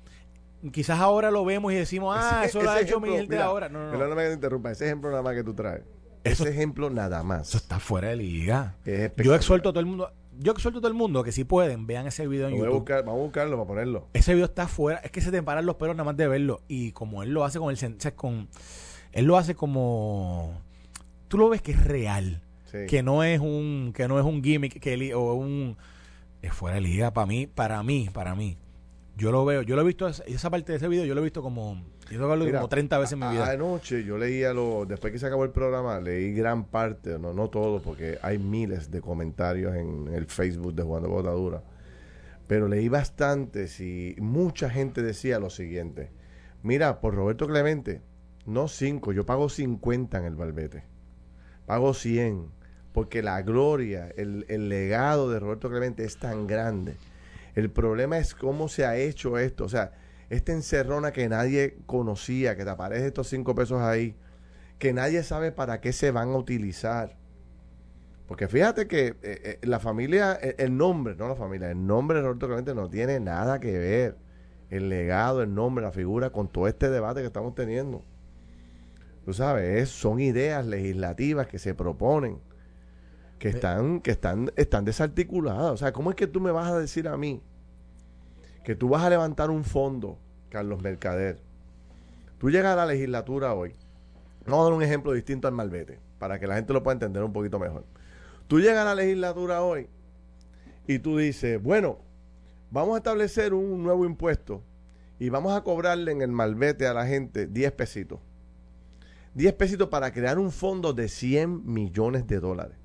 quizás 0.71 0.99
ahora 0.99 1.29
lo 1.29 1.45
vemos 1.45 1.71
y 1.71 1.75
decimos, 1.75 2.15
ah, 2.19 2.39
Ese- 2.39 2.49
eso 2.49 2.63
lo 2.63 2.71
ha 2.71 2.81
hecho 2.81 2.99
mi 2.99 3.09
ejemplo, 3.09 3.17
gente 3.17 3.35
mira, 3.35 3.45
ahora. 3.45 3.69
No, 3.69 3.77
no, 3.79 3.85
no. 3.85 3.91
Perdóname 3.91 4.23
que 4.23 4.27
te 4.29 4.33
interrumpa. 4.33 4.71
Ese 4.71 4.85
ejemplo 4.85 5.11
nada 5.11 5.21
más 5.21 5.35
que 5.35 5.43
tú 5.43 5.53
traes. 5.53 5.83
Eso- 6.23 6.43
ese 6.45 6.53
ejemplo 6.53 6.89
nada 6.89 7.21
más. 7.21 7.49
Eso 7.49 7.57
está 7.57 7.79
fuera 7.79 8.07
de 8.09 8.15
liga. 8.15 8.75
Es 8.85 9.11
Yo 9.17 9.35
exhorto 9.35 9.69
a 9.69 9.71
todo 9.73 9.81
el 9.81 9.85
mundo, 9.85 10.11
yo 10.39 10.51
exhorto 10.51 10.79
a 10.79 10.81
todo 10.81 10.89
el 10.91 10.97
mundo 10.97 11.23
que 11.23 11.31
si 11.31 11.43
pueden, 11.43 11.87
vean 11.87 12.07
ese 12.07 12.27
video 12.27 12.47
en 12.47 12.51
Lo 12.53 12.57
voy 12.57 12.65
a 12.65 12.69
YouTube. 12.69 12.79
buscar, 12.81 13.05
vamos 13.05 13.19
a 13.19 13.23
buscarlo 13.23 13.55
para 13.57 13.67
ponerlo. 13.67 14.07
Ese 14.13 14.33
video 14.33 14.45
está 14.45 14.67
fuera, 14.67 14.99
es 14.99 15.11
que 15.11 15.21
se 15.21 15.31
te 15.31 15.41
paran 15.43 15.65
los 15.65 15.75
pelos 15.75 15.95
nada 15.95 16.05
más 16.05 16.17
de 16.17 16.27
verlo. 16.27 16.61
Y 16.67 16.91
como 16.91 17.23
él 17.23 17.31
lo 17.31 17.43
hace 17.45 17.59
con 17.59 17.69
el 17.69 17.77
sen- 17.77 17.97
o 17.97 18.01
sea, 18.01 18.15
con 18.15 18.47
él 19.11 19.25
lo 19.25 19.37
hace 19.37 19.55
como 19.55 20.61
tú 21.27 21.37
lo 21.37 21.49
ves 21.49 21.61
que 21.61 21.71
es 21.71 21.83
real, 21.83 22.41
Sí. 22.65 22.79
que 22.87 23.03
no 23.03 23.23
es 23.23 23.39
un, 23.39 23.91
que 23.95 24.07
no 24.07 24.19
es 24.19 24.25
un 24.25 24.43
gimmick 24.43 24.79
que 24.79 24.93
él- 24.93 25.13
o 25.13 25.33
un 25.33 25.77
es 26.41 26.53
fuera 26.53 26.75
de 26.75 26.81
liga 26.81 27.11
para 27.13 27.25
mí, 27.25 27.47
para 27.47 27.81
mí, 27.83 28.09
para 28.13 28.35
mí. 28.35 28.57
Yo 29.17 29.31
lo 29.31 29.45
veo, 29.45 29.61
yo 29.61 29.75
lo 29.75 29.81
he 29.81 29.85
visto 29.85 30.07
esa, 30.07 30.23
esa 30.25 30.49
parte 30.49 30.73
de 30.73 30.77
ese 30.77 30.87
video, 30.89 31.05
yo 31.05 31.15
lo 31.15 31.21
he 31.21 31.23
visto 31.23 31.41
como 31.41 31.81
yo 32.11 32.19
lo 32.19 32.33
he 32.33 32.35
visto 32.35 32.45
Mira, 32.45 32.59
como 32.59 32.69
30 32.69 32.97
veces 32.97 33.13
en 33.13 33.19
mi 33.19 33.27
vida. 33.27 33.49
Anoche 33.49 34.03
yo 34.03 34.17
leía 34.17 34.53
lo, 34.53 34.85
después 34.85 35.11
que 35.11 35.19
se 35.19 35.25
acabó 35.25 35.43
el 35.43 35.51
programa, 35.51 35.99
leí 35.99 36.33
gran 36.33 36.65
parte, 36.65 37.17
no, 37.17 37.33
no 37.33 37.49
todo, 37.49 37.81
porque 37.81 38.19
hay 38.21 38.37
miles 38.37 38.91
de 38.91 39.01
comentarios 39.01 39.75
en 39.75 40.09
el 40.13 40.25
Facebook 40.27 40.75
de 40.75 40.83
Juan 40.83 41.03
de 41.03 41.09
Botadura. 41.09 41.63
Pero 42.47 42.67
leí 42.67 42.89
bastantes 42.89 43.79
y 43.79 44.15
mucha 44.19 44.69
gente 44.69 45.01
decía 45.01 45.39
lo 45.39 45.49
siguiente. 45.49 46.11
Mira, 46.61 47.01
por 47.01 47.15
Roberto 47.15 47.47
Clemente, 47.47 48.01
no 48.45 48.67
5, 48.67 49.11
yo 49.11 49.25
pago 49.25 49.49
50 49.49 50.19
en 50.19 50.25
el 50.25 50.35
Balbete. 50.35 50.83
Pago 51.65 51.93
100. 51.93 52.51
Porque 52.93 53.23
la 53.23 53.41
gloria, 53.41 54.09
el, 54.15 54.45
el 54.47 54.69
legado 54.69 55.29
de 55.29 55.39
Roberto 55.39 55.69
Clemente 55.69 56.05
es 56.05 56.17
tan 56.17 56.47
grande. 56.47 56.95
El 57.55 57.71
problema 57.71 58.17
es 58.19 58.35
cómo 58.35 58.69
se 58.69 58.85
ha 58.85 58.95
hecho 58.95 59.37
esto. 59.37 59.65
O 59.65 59.69
sea, 59.69 59.91
esta 60.29 60.51
encerrona 60.53 61.11
que 61.11 61.29
nadie 61.29 61.77
conocía, 61.85 62.55
que 62.55 62.63
te 62.65 62.69
aparece 62.71 63.07
estos 63.07 63.27
cinco 63.27 63.55
pesos 63.55 63.81
ahí, 63.81 64.15
que 64.79 64.93
nadie 64.93 65.23
sabe 65.23 65.51
para 65.51 65.81
qué 65.81 65.93
se 65.93 66.11
van 66.11 66.29
a 66.29 66.37
utilizar. 66.37 67.17
Porque 68.27 68.47
fíjate 68.47 68.87
que 68.87 69.07
eh, 69.07 69.15
eh, 69.21 69.59
la 69.63 69.79
familia, 69.79 70.33
el, 70.33 70.55
el 70.57 70.77
nombre, 70.77 71.15
no 71.15 71.27
la 71.27 71.35
familia, 71.35 71.69
el 71.71 71.85
nombre 71.85 72.17
de 72.17 72.23
Roberto 72.23 72.47
Clemente 72.47 72.73
no 72.73 72.89
tiene 72.89 73.19
nada 73.19 73.59
que 73.59 73.77
ver. 73.77 74.17
El 74.71 74.89
legado, 74.89 75.43
el 75.43 75.53
nombre, 75.53 75.83
la 75.85 75.91
figura, 75.91 76.31
con 76.31 76.47
todo 76.47 76.67
este 76.67 76.89
debate 76.89 77.21
que 77.21 77.27
estamos 77.27 77.53
teniendo. 77.53 78.03
Tú 79.25 79.33
sabes, 79.33 79.83
es- 79.83 79.89
son 79.89 80.19
ideas 80.19 80.65
legislativas 80.65 81.47
que 81.47 81.59
se 81.59 81.73
proponen, 81.75 82.39
que 83.39 83.49
están, 83.49 84.01
que 84.01 84.11
están, 84.11 84.51
están 84.55 84.85
desarticuladas. 84.85 85.71
O 85.71 85.77
sea, 85.77 85.93
¿cómo 85.93 86.09
es 86.11 86.15
que 86.15 86.27
tú 86.27 86.39
me 86.41 86.51
vas 86.51 86.71
a 86.71 86.79
decir 86.79 87.07
a 87.07 87.17
mí 87.17 87.41
que 88.65 88.75
tú 88.75 88.89
vas 88.89 89.03
a 89.03 89.09
levantar 89.11 89.51
un 89.51 89.63
fondo, 89.63 90.17
Carlos 90.49 90.81
Mercader? 90.81 91.39
Tú 92.39 92.49
llegas 92.49 92.73
a 92.73 92.75
la 92.75 92.87
legislatura 92.87 93.53
hoy. 93.53 93.73
Vamos 94.45 94.61
a 94.61 94.63
dar 94.63 94.73
un 94.73 94.81
ejemplo 94.81 95.13
distinto 95.13 95.47
al 95.47 95.53
malvete, 95.53 95.99
para 96.17 96.39
que 96.39 96.47
la 96.47 96.55
gente 96.55 96.73
lo 96.73 96.81
pueda 96.81 96.93
entender 96.93 97.23
un 97.23 97.31
poquito 97.31 97.59
mejor. 97.59 97.85
Tú 98.47 98.59
llegas 98.59 98.79
a 98.79 98.85
la 98.85 98.95
legislatura 98.95 99.61
hoy 99.61 99.87
y 100.87 100.97
tú 100.97 101.17
dices, 101.17 101.61
bueno, 101.61 101.99
vamos 102.71 102.95
a 102.95 102.97
establecer 102.97 103.53
un 103.53 103.83
nuevo 103.83 104.03
impuesto 104.03 104.63
y 105.19 105.29
vamos 105.29 105.53
a 105.53 105.61
cobrarle 105.61 106.11
en 106.11 106.23
el 106.23 106.31
malvete 106.31 106.87
a 106.87 106.93
la 106.93 107.05
gente 107.05 107.45
10 107.45 107.71
pesitos. 107.73 108.19
10 109.35 109.53
pesitos 109.53 109.89
para 109.89 110.11
crear 110.11 110.39
un 110.39 110.51
fondo 110.51 110.91
de 110.91 111.07
100 111.07 111.71
millones 111.71 112.25
de 112.25 112.39
dólares. 112.39 112.77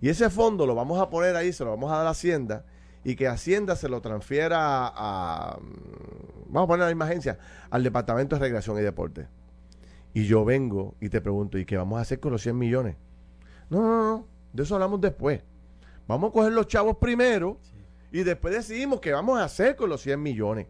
Y 0.00 0.08
ese 0.08 0.30
fondo 0.30 0.66
lo 0.66 0.74
vamos 0.74 0.98
a 1.00 1.10
poner 1.10 1.36
ahí, 1.36 1.52
se 1.52 1.64
lo 1.64 1.70
vamos 1.70 1.92
a 1.92 1.98
dar 1.98 2.06
a 2.06 2.10
Hacienda 2.10 2.64
y 3.08 3.16
que 3.16 3.26
Hacienda 3.26 3.74
se 3.74 3.88
lo 3.88 4.02
transfiera 4.02 4.92
a, 4.94 5.58
mm, 5.58 6.52
vamos 6.52 6.64
a 6.64 6.66
poner 6.66 6.80
la 6.80 6.88
misma 6.88 7.06
agencia, 7.06 7.38
al 7.70 7.82
Departamento 7.82 8.36
de 8.36 8.40
Recreación 8.40 8.76
y 8.76 8.82
Deporte. 8.82 9.28
Y 10.12 10.26
yo 10.26 10.44
vengo 10.44 10.94
y 11.00 11.08
te 11.08 11.22
pregunto, 11.22 11.56
¿y 11.56 11.64
qué 11.64 11.78
vamos 11.78 11.98
a 11.98 12.02
hacer 12.02 12.20
con 12.20 12.32
los 12.32 12.42
100 12.42 12.58
millones? 12.58 12.96
No, 13.70 13.80
no, 13.80 14.04
no, 14.04 14.26
de 14.52 14.62
eso 14.62 14.74
hablamos 14.74 15.00
después. 15.00 15.40
Vamos 16.06 16.28
a 16.28 16.32
coger 16.34 16.52
los 16.52 16.66
chavos 16.66 16.98
primero 16.98 17.58
y 18.12 18.24
después 18.24 18.52
decidimos 18.52 19.00
qué 19.00 19.12
vamos 19.12 19.38
a 19.38 19.44
hacer 19.44 19.74
con 19.74 19.88
los 19.88 20.02
100 20.02 20.22
millones. 20.22 20.66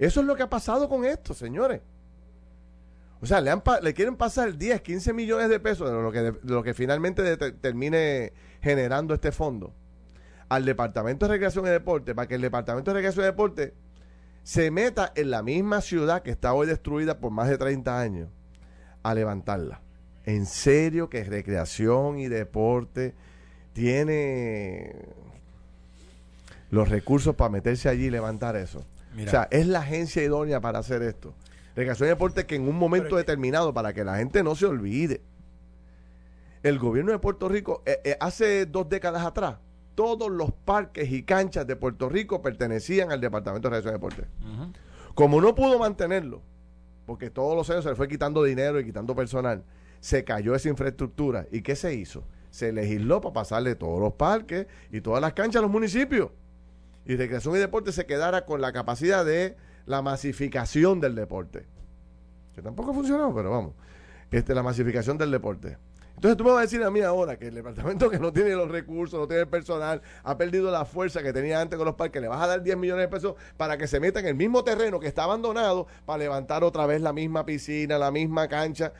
Eso 0.00 0.18
es 0.18 0.26
lo 0.26 0.34
que 0.34 0.42
ha 0.42 0.50
pasado 0.50 0.88
con 0.88 1.04
esto, 1.04 1.32
señores. 1.32 1.80
O 3.20 3.26
sea, 3.26 3.40
le, 3.40 3.52
le 3.82 3.94
quieren 3.94 4.16
pasar 4.16 4.58
10, 4.58 4.80
15 4.80 5.12
millones 5.12 5.48
de 5.48 5.60
pesos 5.60 5.88
de 5.88 6.02
lo 6.02 6.10
que, 6.10 6.22
de 6.22 6.38
lo 6.42 6.64
que 6.64 6.74
finalmente 6.74 7.36
termine 7.36 8.32
generando 8.60 9.14
este 9.14 9.30
fondo 9.30 9.72
al 10.48 10.64
Departamento 10.64 11.26
de 11.26 11.32
Recreación 11.32 11.66
y 11.66 11.70
Deporte 11.70 12.14
para 12.14 12.26
que 12.26 12.36
el 12.36 12.40
Departamento 12.40 12.90
de 12.90 12.96
Recreación 12.96 13.24
y 13.24 13.26
Deporte 13.26 13.74
se 14.42 14.70
meta 14.70 15.12
en 15.14 15.30
la 15.30 15.42
misma 15.42 15.80
ciudad 15.80 16.22
que 16.22 16.30
está 16.30 16.54
hoy 16.54 16.66
destruida 16.66 17.18
por 17.18 17.30
más 17.30 17.48
de 17.48 17.58
30 17.58 18.00
años 18.00 18.30
a 19.02 19.14
levantarla. 19.14 19.82
En 20.24 20.46
serio 20.46 21.08
que 21.08 21.24
recreación 21.24 22.18
y 22.18 22.28
deporte 22.28 23.14
tiene 23.72 24.94
los 26.70 26.88
recursos 26.88 27.34
para 27.34 27.50
meterse 27.50 27.88
allí 27.88 28.06
y 28.06 28.10
levantar 28.10 28.56
eso. 28.56 28.84
O 29.22 29.28
sea, 29.28 29.48
es 29.50 29.66
la 29.66 29.80
agencia 29.80 30.22
idónea 30.22 30.60
para 30.60 30.78
hacer 30.78 31.02
esto. 31.02 31.34
Recreación 31.74 32.08
y 32.08 32.10
deporte 32.10 32.46
que 32.46 32.56
en 32.56 32.68
un 32.68 32.76
momento 32.76 33.16
determinado, 33.16 33.72
para 33.72 33.92
que 33.92 34.04
la 34.04 34.16
gente 34.16 34.42
no 34.42 34.54
se 34.54 34.66
olvide, 34.66 35.22
el 36.62 36.78
gobierno 36.78 37.12
de 37.12 37.18
Puerto 37.18 37.48
Rico, 37.48 37.82
eh, 37.86 38.00
eh, 38.04 38.16
hace 38.20 38.66
dos 38.66 38.88
décadas 38.88 39.24
atrás, 39.24 39.56
todos 39.98 40.30
los 40.30 40.52
parques 40.52 41.10
y 41.10 41.24
canchas 41.24 41.66
de 41.66 41.74
Puerto 41.74 42.08
Rico 42.08 42.40
pertenecían 42.40 43.10
al 43.10 43.20
Departamento 43.20 43.68
de 43.68 43.78
Recreación 43.78 43.94
y 43.94 43.98
Deporte. 43.98 44.28
Como 45.16 45.40
no 45.40 45.56
pudo 45.56 45.76
mantenerlo, 45.80 46.40
porque 47.04 47.30
todos 47.30 47.56
los 47.56 47.68
años 47.68 47.82
se 47.82 47.90
le 47.90 47.96
fue 47.96 48.06
quitando 48.06 48.44
dinero 48.44 48.78
y 48.78 48.84
quitando 48.84 49.16
personal, 49.16 49.64
se 49.98 50.22
cayó 50.22 50.54
esa 50.54 50.68
infraestructura. 50.68 51.48
¿Y 51.50 51.62
qué 51.62 51.74
se 51.74 51.94
hizo? 51.94 52.22
Se 52.52 52.70
legisló 52.72 53.20
para 53.20 53.32
pasarle 53.32 53.74
todos 53.74 53.98
los 53.98 54.12
parques 54.12 54.68
y 54.92 55.00
todas 55.00 55.20
las 55.20 55.32
canchas 55.32 55.58
a 55.58 55.62
los 55.62 55.70
municipios. 55.72 56.30
Y 57.04 57.16
Recreación 57.16 57.56
y 57.56 57.58
Deporte 57.58 57.90
se 57.90 58.06
quedara 58.06 58.46
con 58.46 58.60
la 58.60 58.72
capacidad 58.72 59.24
de 59.24 59.56
la 59.84 60.00
masificación 60.00 61.00
del 61.00 61.16
deporte. 61.16 61.66
Que 62.54 62.62
tampoco 62.62 62.94
funcionó, 62.94 63.34
pero 63.34 63.50
vamos. 63.50 63.72
Este, 64.30 64.54
la 64.54 64.62
masificación 64.62 65.18
del 65.18 65.32
deporte. 65.32 65.76
Entonces 66.18 66.36
tú 66.36 66.42
me 66.42 66.50
vas 66.50 66.58
a 66.58 66.62
decir 66.62 66.82
a 66.82 66.90
mí 66.90 67.00
ahora 67.00 67.38
que 67.38 67.46
el 67.46 67.54
departamento 67.54 68.10
que 68.10 68.18
no 68.18 68.32
tiene 68.32 68.50
los 68.56 68.68
recursos, 68.68 69.20
no 69.20 69.28
tiene 69.28 69.42
el 69.42 69.48
personal, 69.48 70.02
ha 70.24 70.36
perdido 70.36 70.68
la 70.68 70.84
fuerza 70.84 71.22
que 71.22 71.32
tenía 71.32 71.60
antes 71.60 71.76
con 71.76 71.86
los 71.86 71.94
parques, 71.94 72.20
le 72.20 72.26
vas 72.26 72.42
a 72.42 72.48
dar 72.48 72.60
10 72.60 72.76
millones 72.76 73.04
de 73.04 73.08
pesos 73.08 73.36
para 73.56 73.78
que 73.78 73.86
se 73.86 74.00
meta 74.00 74.18
en 74.18 74.26
el 74.26 74.34
mismo 74.34 74.64
terreno 74.64 74.98
que 74.98 75.06
está 75.06 75.22
abandonado 75.22 75.86
para 76.04 76.18
levantar 76.18 76.64
otra 76.64 76.86
vez 76.86 77.00
la 77.02 77.12
misma 77.12 77.46
piscina, 77.46 77.98
la 77.98 78.10
misma 78.10 78.48
cancha. 78.48 78.92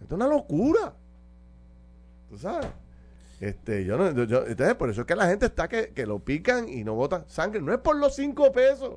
Esto 0.00 0.06
es 0.06 0.12
una 0.12 0.26
locura. 0.26 0.94
¿Tú 2.30 2.38
sabes? 2.38 2.68
Este, 3.38 3.84
yo 3.84 3.98
no, 3.98 4.06
entonces 4.06 4.74
por 4.76 4.88
eso 4.88 5.02
es 5.02 5.06
que 5.06 5.14
la 5.14 5.26
gente 5.26 5.44
está 5.44 5.68
que, 5.68 5.90
que 5.90 6.06
lo 6.06 6.20
pican 6.20 6.70
y 6.70 6.84
no 6.84 6.94
votan 6.94 7.28
sangre. 7.28 7.60
No 7.60 7.74
es 7.74 7.80
por 7.80 7.96
los 7.96 8.16
5 8.16 8.50
pesos 8.50 8.96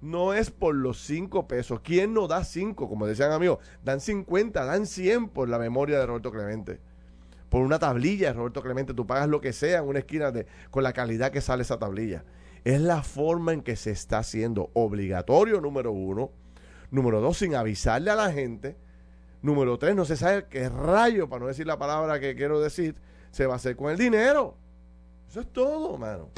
no 0.00 0.32
es 0.32 0.50
por 0.50 0.74
los 0.74 1.00
5 1.00 1.46
pesos. 1.46 1.80
¿Quién 1.82 2.14
no 2.14 2.26
da 2.26 2.44
5? 2.44 2.88
Como 2.88 3.06
decían 3.06 3.32
amigos, 3.32 3.58
dan 3.84 4.00
50, 4.00 4.64
dan 4.64 4.86
100 4.86 5.28
por 5.28 5.48
la 5.48 5.58
memoria 5.58 5.98
de 5.98 6.06
Roberto 6.06 6.30
Clemente. 6.30 6.80
Por 7.48 7.62
una 7.62 7.78
tablilla 7.78 8.28
de 8.28 8.32
Roberto 8.34 8.62
Clemente, 8.62 8.94
tú 8.94 9.06
pagas 9.06 9.28
lo 9.28 9.40
que 9.40 9.52
sea 9.52 9.80
en 9.80 9.88
una 9.88 9.98
esquina 9.98 10.30
de, 10.30 10.46
con 10.70 10.82
la 10.82 10.92
calidad 10.92 11.32
que 11.32 11.40
sale 11.40 11.62
esa 11.62 11.78
tablilla. 11.78 12.24
Es 12.64 12.80
la 12.80 13.02
forma 13.02 13.52
en 13.52 13.62
que 13.62 13.76
se 13.76 13.90
está 13.90 14.18
haciendo 14.18 14.70
obligatorio, 14.74 15.60
número 15.60 15.92
uno. 15.92 16.30
Número 16.90 17.20
dos, 17.20 17.38
sin 17.38 17.54
avisarle 17.54 18.10
a 18.10 18.16
la 18.16 18.32
gente. 18.32 18.76
Número 19.42 19.78
tres, 19.78 19.96
no 19.96 20.04
se 20.04 20.16
sabe 20.16 20.46
qué 20.48 20.68
rayo, 20.68 21.28
para 21.28 21.40
no 21.40 21.46
decir 21.46 21.66
la 21.66 21.78
palabra 21.78 22.20
que 22.20 22.36
quiero 22.36 22.60
decir, 22.60 22.94
se 23.30 23.46
va 23.46 23.54
a 23.54 23.56
hacer 23.56 23.76
con 23.76 23.90
el 23.90 23.96
dinero. 23.96 24.56
Eso 25.28 25.40
es 25.40 25.52
todo, 25.52 25.96
mano. 25.96 26.28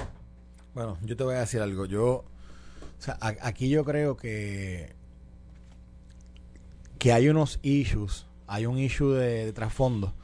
Bueno, 0.75 0.99
yo 1.03 1.17
te 1.17 1.25
voy 1.25 1.35
a 1.35 1.41
decir 1.41 1.61
algo. 1.61 1.85
Yo 1.87 2.25
o 3.03 3.05
sea, 3.05 3.19
aquí 3.21 3.69
yo 3.69 3.85
creo 3.85 4.17
que, 4.17 4.95
que 7.01 7.13
hay 7.13 7.29
unos 7.29 7.59
issues, 7.65 8.29
hay 8.47 8.65
un 8.65 8.79
issue 8.79 9.15
de, 9.15 9.53
trasfondo 9.53 10.15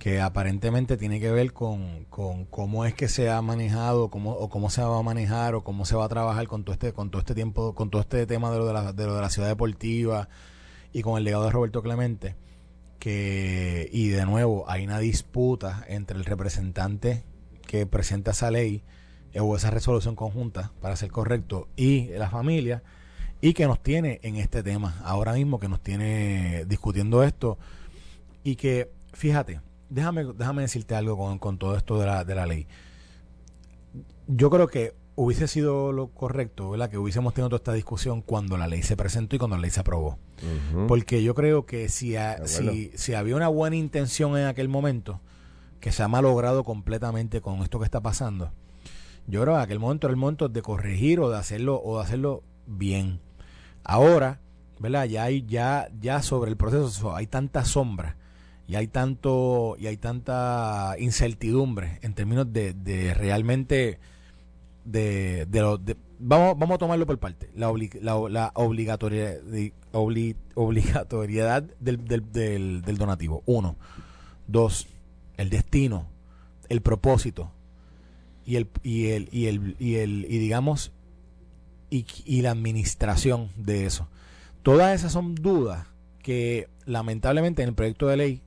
que 0.00 0.20
aparentemente 0.20 0.96
tiene 0.96 1.20
que 1.20 1.30
ver 1.30 1.52
con, 1.52 2.06
cómo 2.06 2.84
es 2.84 2.94
que 2.94 3.06
se 3.06 3.30
ha 3.30 3.40
manejado 3.42 4.10
cómo, 4.10 4.32
o 4.32 4.48
cómo 4.48 4.70
se 4.70 4.82
va 4.82 4.98
a 4.98 5.02
manejar 5.04 5.54
o 5.54 5.62
cómo 5.62 5.84
se 5.84 5.94
va 5.94 6.06
a 6.06 6.08
trabajar 6.08 6.48
con 6.48 6.64
todo 6.64 6.72
este 6.72 6.92
con 6.92 7.12
todo 7.12 7.20
este 7.20 7.36
tiempo 7.36 7.76
con 7.76 7.90
todo 7.90 8.02
este 8.02 8.26
tema 8.26 8.50
de 8.50 8.58
lo 8.58 8.66
de 8.66 8.72
la, 8.72 8.92
de, 8.92 9.06
lo 9.06 9.14
de 9.14 9.20
la 9.20 9.30
ciudad 9.30 9.46
deportiva 9.46 10.28
y 10.92 11.02
con 11.02 11.16
el 11.16 11.22
legado 11.22 11.44
de 11.44 11.52
Roberto 11.52 11.80
Clemente 11.80 12.34
que 12.98 13.88
y 13.92 14.08
de 14.08 14.26
nuevo 14.26 14.68
hay 14.68 14.82
una 14.82 14.98
disputa 14.98 15.84
entre 15.86 16.18
el 16.18 16.24
representante 16.24 17.22
que 17.68 17.86
presenta 17.86 18.32
esa 18.32 18.50
ley 18.50 18.82
o 19.38 19.56
esa 19.56 19.70
resolución 19.70 20.16
conjunta, 20.16 20.72
para 20.80 20.96
ser 20.96 21.10
correcto, 21.10 21.68
y 21.76 22.06
la 22.08 22.30
familia, 22.30 22.82
y 23.40 23.54
que 23.54 23.66
nos 23.66 23.82
tiene 23.82 24.20
en 24.22 24.36
este 24.36 24.62
tema, 24.62 25.00
ahora 25.04 25.32
mismo 25.34 25.60
que 25.60 25.68
nos 25.68 25.80
tiene 25.80 26.64
discutiendo 26.66 27.22
esto, 27.22 27.58
y 28.42 28.56
que, 28.56 28.90
fíjate, 29.12 29.60
déjame, 29.88 30.24
déjame 30.24 30.62
decirte 30.62 30.94
algo 30.94 31.16
con, 31.16 31.38
con 31.38 31.58
todo 31.58 31.76
esto 31.76 31.98
de 31.98 32.06
la, 32.06 32.24
de 32.24 32.34
la 32.34 32.46
ley. 32.46 32.66
Yo 34.26 34.50
creo 34.50 34.68
que 34.68 34.94
hubiese 35.16 35.48
sido 35.48 35.92
lo 35.92 36.08
correcto, 36.08 36.70
¿verdad? 36.70 36.88
Que 36.88 36.96
hubiésemos 36.96 37.34
tenido 37.34 37.50
toda 37.50 37.58
esta 37.58 37.72
discusión 37.74 38.22
cuando 38.22 38.56
la 38.56 38.66
ley 38.66 38.82
se 38.82 38.96
presentó 38.96 39.36
y 39.36 39.38
cuando 39.38 39.56
la 39.56 39.62
ley 39.62 39.70
se 39.70 39.80
aprobó. 39.80 40.18
Porque 40.88 41.22
yo 41.22 41.34
creo 41.34 41.66
que 41.66 41.90
si, 41.90 42.14
si, 42.46 42.90
si, 42.94 43.14
había 43.14 43.36
una 43.36 43.48
buena 43.48 43.76
intención 43.76 44.38
en 44.38 44.46
aquel 44.46 44.70
momento, 44.70 45.20
que 45.80 45.92
se 45.92 46.02
ha 46.02 46.08
malogrado 46.08 46.64
completamente 46.64 47.42
con 47.42 47.62
esto 47.62 47.78
que 47.78 47.84
está 47.84 48.00
pasando, 48.00 48.50
yo 49.26 49.42
creo 49.42 49.54
que 49.54 49.60
aquel 49.60 49.78
momento 49.78 50.06
era 50.06 50.12
el 50.12 50.18
momento 50.18 50.48
de 50.48 50.62
corregir 50.62 51.20
o 51.20 51.30
de 51.30 51.38
hacerlo 51.38 51.80
o 51.82 51.98
de 51.98 52.04
hacerlo 52.04 52.42
bien. 52.66 53.20
Ahora, 53.84 54.40
¿verdad? 54.78 55.04
Ya 55.04 55.24
hay 55.24 55.44
ya 55.46 55.88
ya 56.00 56.22
sobre 56.22 56.50
el 56.50 56.56
proceso 56.56 57.14
hay 57.14 57.26
tanta 57.26 57.64
sombra 57.64 58.16
y 58.66 58.76
hay 58.76 58.86
tanto 58.86 59.76
y 59.78 59.88
hay 59.88 59.96
tanta 59.96 60.94
incertidumbre 60.98 61.98
en 62.02 62.14
términos 62.14 62.52
de, 62.52 62.72
de 62.72 63.14
realmente 63.14 63.98
de, 64.84 65.44
de, 65.46 65.60
lo, 65.60 65.76
de 65.76 65.96
vamos 66.18 66.56
vamos 66.56 66.76
a 66.76 66.78
tomarlo 66.78 67.04
por 67.04 67.18
parte 67.18 67.50
la, 67.54 67.72
la, 68.30 68.52
obligatoriedad 68.54 69.40
obligatoriedad 70.54 71.62
del, 71.80 72.04
del, 72.04 72.32
del, 72.32 72.82
del 72.82 72.96
donativo 72.96 73.42
uno 73.44 73.76
dos 74.46 74.86
el 75.36 75.50
destino 75.50 76.06
el 76.68 76.80
propósito 76.80 77.50
y 78.50 78.56
el 78.56 78.68
y 78.82 79.06
el 79.06 79.28
y 79.30 79.46
el 79.46 79.76
y 79.78 79.94
el 79.94 80.26
y 80.28 80.38
digamos 80.38 80.90
y, 81.88 82.04
y 82.24 82.42
la 82.42 82.50
administración 82.50 83.50
de 83.56 83.86
eso. 83.86 84.08
Todas 84.62 84.92
esas 84.94 85.12
son 85.12 85.36
dudas 85.36 85.86
que 86.20 86.68
lamentablemente 86.84 87.62
en 87.62 87.68
el 87.68 87.74
proyecto 87.74 88.08
de 88.08 88.16
ley 88.16 88.42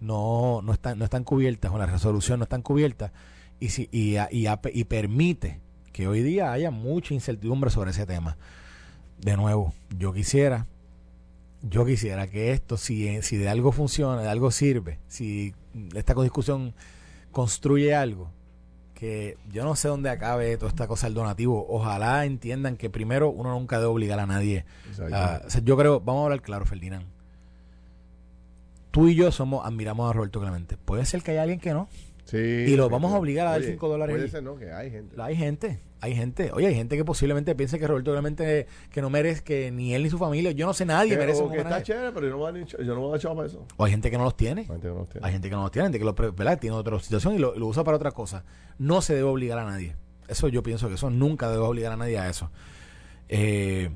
no, 0.00 0.60
no, 0.62 0.72
están, 0.72 0.98
no 0.98 1.04
están 1.04 1.22
cubiertas, 1.22 1.70
o 1.72 1.78
la 1.78 1.86
resolución 1.86 2.40
no 2.40 2.44
están 2.44 2.62
cubiertas, 2.62 3.12
y, 3.60 3.68
si, 3.70 3.88
y, 3.92 4.16
y, 4.30 4.46
y, 4.72 4.84
permite 4.84 5.60
que 5.92 6.06
hoy 6.06 6.22
día 6.22 6.52
haya 6.52 6.70
mucha 6.70 7.14
incertidumbre 7.14 7.70
sobre 7.70 7.90
ese 7.90 8.06
tema. 8.06 8.36
De 9.20 9.36
nuevo, 9.36 9.72
yo 9.96 10.12
quisiera, 10.12 10.66
yo 11.62 11.84
quisiera 11.84 12.28
que 12.28 12.52
esto, 12.52 12.76
si, 12.76 13.22
si 13.22 13.36
de 13.36 13.48
algo 13.48 13.72
funciona, 13.72 14.22
de 14.22 14.28
algo 14.28 14.50
sirve, 14.50 15.00
si 15.08 15.54
esta 15.94 16.14
discusión 16.14 16.74
construye 17.32 17.94
algo, 17.94 18.30
que 18.98 19.38
yo 19.52 19.62
no 19.62 19.76
sé 19.76 19.86
dónde 19.86 20.10
acabe 20.10 20.56
toda 20.56 20.70
esta 20.70 20.88
cosa 20.88 21.06
del 21.06 21.14
donativo. 21.14 21.64
Ojalá 21.68 22.24
entiendan 22.24 22.76
que 22.76 22.90
primero 22.90 23.30
uno 23.30 23.52
nunca 23.52 23.76
debe 23.76 23.92
obligar 23.92 24.18
a 24.18 24.26
nadie. 24.26 24.64
yo 25.62 25.76
creo, 25.76 26.00
vamos 26.00 26.22
a 26.22 26.24
hablar 26.24 26.42
claro, 26.42 26.66
Ferdinand. 26.66 27.06
Tú 28.90 29.06
y 29.06 29.14
yo 29.14 29.30
somos, 29.30 29.64
admiramos 29.64 30.10
a 30.10 30.12
Roberto 30.12 30.40
Clemente. 30.40 30.76
Puede 30.76 31.06
ser 31.06 31.22
que 31.22 31.30
haya 31.30 31.42
alguien 31.42 31.60
que 31.60 31.72
no. 31.72 31.88
Y 32.32 32.76
lo 32.76 32.88
vamos 32.88 33.12
a 33.12 33.18
obligar 33.18 33.46
a 33.46 33.50
dar 33.52 33.62
5 33.62 33.88
dólares. 33.88 34.16
Puede 34.16 34.28
ser, 34.28 34.42
no, 34.42 34.56
que 34.56 34.70
hay 34.70 34.90
gente. 34.90 35.16
Hay 35.20 35.36
gente 35.36 35.80
hay 36.00 36.14
gente, 36.14 36.52
oye, 36.52 36.68
hay 36.68 36.74
gente 36.74 36.96
que 36.96 37.04
posiblemente 37.04 37.54
piense 37.54 37.78
que 37.78 37.86
Roberto 37.86 38.12
realmente 38.12 38.66
que 38.90 39.02
no 39.02 39.10
merece, 39.10 39.42
que 39.42 39.70
ni 39.70 39.94
él 39.94 40.04
ni 40.04 40.10
su 40.10 40.18
familia, 40.18 40.52
yo 40.52 40.66
no 40.66 40.72
sé, 40.72 40.84
nadie 40.84 41.16
merece 41.16 41.42
un 41.42 41.50
que 41.50 41.58
está 41.58 41.82
chévere, 41.82 42.12
pero 42.12 42.26
yo 42.26 42.32
no 42.32 42.38
voy 42.38 42.60
a, 42.60 42.64
yo 42.64 42.94
no 42.94 43.00
voy 43.00 43.18
a 43.18 43.34
para 43.34 43.46
eso. 43.46 43.66
O 43.76 43.84
hay 43.84 43.90
gente 43.90 44.10
que 44.10 44.18
no 44.18 44.24
los 44.24 44.36
tiene. 44.36 44.60
Hay 44.62 44.66
gente 44.66 44.86
que 44.86 44.92
no 44.92 44.98
los 45.00 45.08
tiene. 45.08 45.26
Hay 45.26 45.32
gente 45.32 45.48
que 45.48 45.54
no 45.56 45.62
los 45.62 45.70
tiene, 45.72 45.86
gente 45.86 45.98
que 45.98 46.04
lo, 46.04 46.14
¿verdad? 46.14 46.58
tiene 46.60 46.76
otra 46.76 46.98
situación 47.00 47.34
y 47.34 47.38
lo, 47.38 47.54
usa 47.66 47.82
para 47.82 47.96
otra 47.96 48.12
cosa. 48.12 48.44
No 48.78 49.02
se 49.02 49.14
debe 49.14 49.28
obligar 49.28 49.58
a 49.58 49.64
nadie. 49.64 49.96
Eso 50.28 50.48
yo 50.48 50.62
pienso 50.62 50.88
que 50.88 50.94
eso 50.94 51.10
nunca 51.10 51.50
debe 51.50 51.62
obligar 51.62 51.92
a 51.92 51.96
nadie 51.96 52.18
a 52.18 52.28
eso. 52.28 52.50
Eh, 53.28 53.90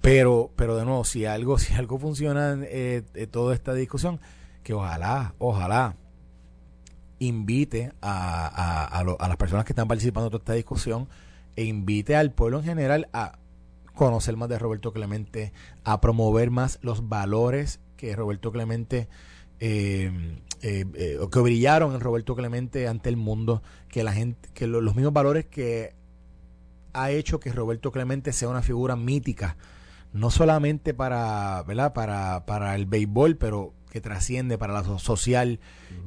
pero, 0.00 0.50
pero 0.54 0.76
de 0.76 0.84
nuevo, 0.84 1.04
si 1.04 1.24
algo, 1.26 1.58
si 1.58 1.74
algo 1.74 1.98
funciona 1.98 2.58
eh, 2.62 3.02
toda 3.30 3.54
esta 3.54 3.74
discusión, 3.74 4.20
que 4.62 4.72
ojalá, 4.72 5.34
ojalá 5.38 5.96
invite 7.26 7.92
a, 8.00 8.98
a, 8.98 9.28
las 9.28 9.36
personas 9.36 9.64
que 9.64 9.72
están 9.72 9.88
participando 9.88 10.26
en 10.26 10.30
toda 10.32 10.42
esta 10.42 10.52
discusión 10.54 11.08
e 11.56 11.64
invite 11.64 12.16
al 12.16 12.32
pueblo 12.32 12.58
en 12.58 12.64
general 12.64 13.08
a 13.12 13.38
conocer 13.94 14.36
más 14.36 14.48
de 14.48 14.58
Roberto 14.58 14.92
Clemente, 14.92 15.52
a 15.84 16.00
promover 16.00 16.50
más 16.50 16.78
los 16.82 17.08
valores 17.08 17.80
que 17.96 18.16
Roberto 18.16 18.50
Clemente, 18.50 19.08
eh, 19.60 20.10
eh, 20.62 20.84
eh, 20.94 21.18
que 21.30 21.38
brillaron 21.40 21.94
en 21.94 22.00
Roberto 22.00 22.34
Clemente 22.34 22.88
ante 22.88 23.08
el 23.08 23.16
mundo, 23.16 23.62
que 23.88 24.02
la 24.02 24.12
gente, 24.12 24.48
que 24.54 24.66
los 24.66 24.94
mismos 24.96 25.12
valores 25.12 25.46
que 25.46 25.94
ha 26.92 27.10
hecho 27.10 27.38
que 27.38 27.52
Roberto 27.52 27.92
Clemente 27.92 28.32
sea 28.32 28.48
una 28.48 28.62
figura 28.62 28.96
mítica 28.96 29.56
no 30.12 30.30
solamente 30.30 30.92
para, 30.92 31.62
¿verdad? 31.62 31.92
Para, 31.92 32.44
para 32.44 32.74
el 32.74 32.86
béisbol, 32.86 33.36
pero 33.36 33.72
que 33.92 34.00
trasciende 34.00 34.56
para 34.56 34.72
la 34.72 34.98
social 34.98 35.60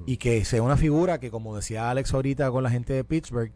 y 0.07 0.17
que 0.17 0.43
sea 0.43 0.63
una 0.63 0.75
figura 0.75 1.19
que, 1.19 1.29
como 1.29 1.55
decía 1.55 1.91
Alex 1.91 2.15
ahorita 2.15 2.49
con 2.49 2.63
la 2.63 2.71
gente 2.71 2.93
de 2.93 3.03
Pittsburgh, 3.03 3.51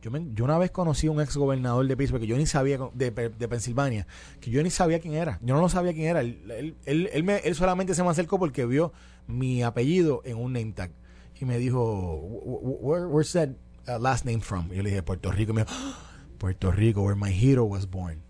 yo, 0.00 0.10
yo 0.32 0.44
una 0.44 0.56
vez 0.56 0.70
conocí 0.70 1.06
a 1.06 1.10
un 1.10 1.20
ex 1.20 1.36
gobernador 1.36 1.86
de 1.86 1.94
Pittsburgh 1.94 2.22
que 2.22 2.26
yo 2.26 2.38
ni 2.38 2.46
sabía, 2.46 2.78
de, 2.94 3.10
de, 3.10 3.48
Pensilvania, 3.48 4.06
que 4.40 4.50
yo 4.50 4.62
ni 4.62 4.70
sabía 4.70 5.00
quién 5.00 5.12
era. 5.12 5.38
Yo 5.42 5.54
no 5.54 5.60
lo 5.60 5.68
sabía 5.68 5.92
quién 5.92 6.06
era. 6.06 6.20
Él, 6.20 6.74
él, 6.86 7.10
él, 7.12 7.24
me, 7.24 7.36
él 7.36 7.54
solamente 7.54 7.94
se 7.94 8.02
me 8.02 8.08
acercó 8.08 8.38
porque 8.38 8.64
vio 8.64 8.94
mi 9.26 9.62
apellido 9.62 10.22
en 10.24 10.38
un 10.38 10.54
name 10.54 10.72
tag. 10.72 10.90
Y 11.38 11.44
me 11.44 11.58
dijo, 11.58 12.20
where's 12.22 13.32
that 13.32 13.50
uh, 13.86 14.00
last 14.00 14.24
name 14.24 14.40
from? 14.40 14.72
Y 14.72 14.76
yo 14.76 14.82
le 14.82 14.88
dije, 14.88 15.02
Puerto 15.02 15.30
Rico. 15.30 15.52
Y 15.52 15.56
me 15.56 15.64
dijo, 15.64 15.74
ah, 15.76 15.98
Puerto 16.38 16.72
Rico, 16.72 17.02
where 17.02 17.16
my 17.16 17.30
hero 17.30 17.64
was 17.64 17.86
born. 17.86 18.22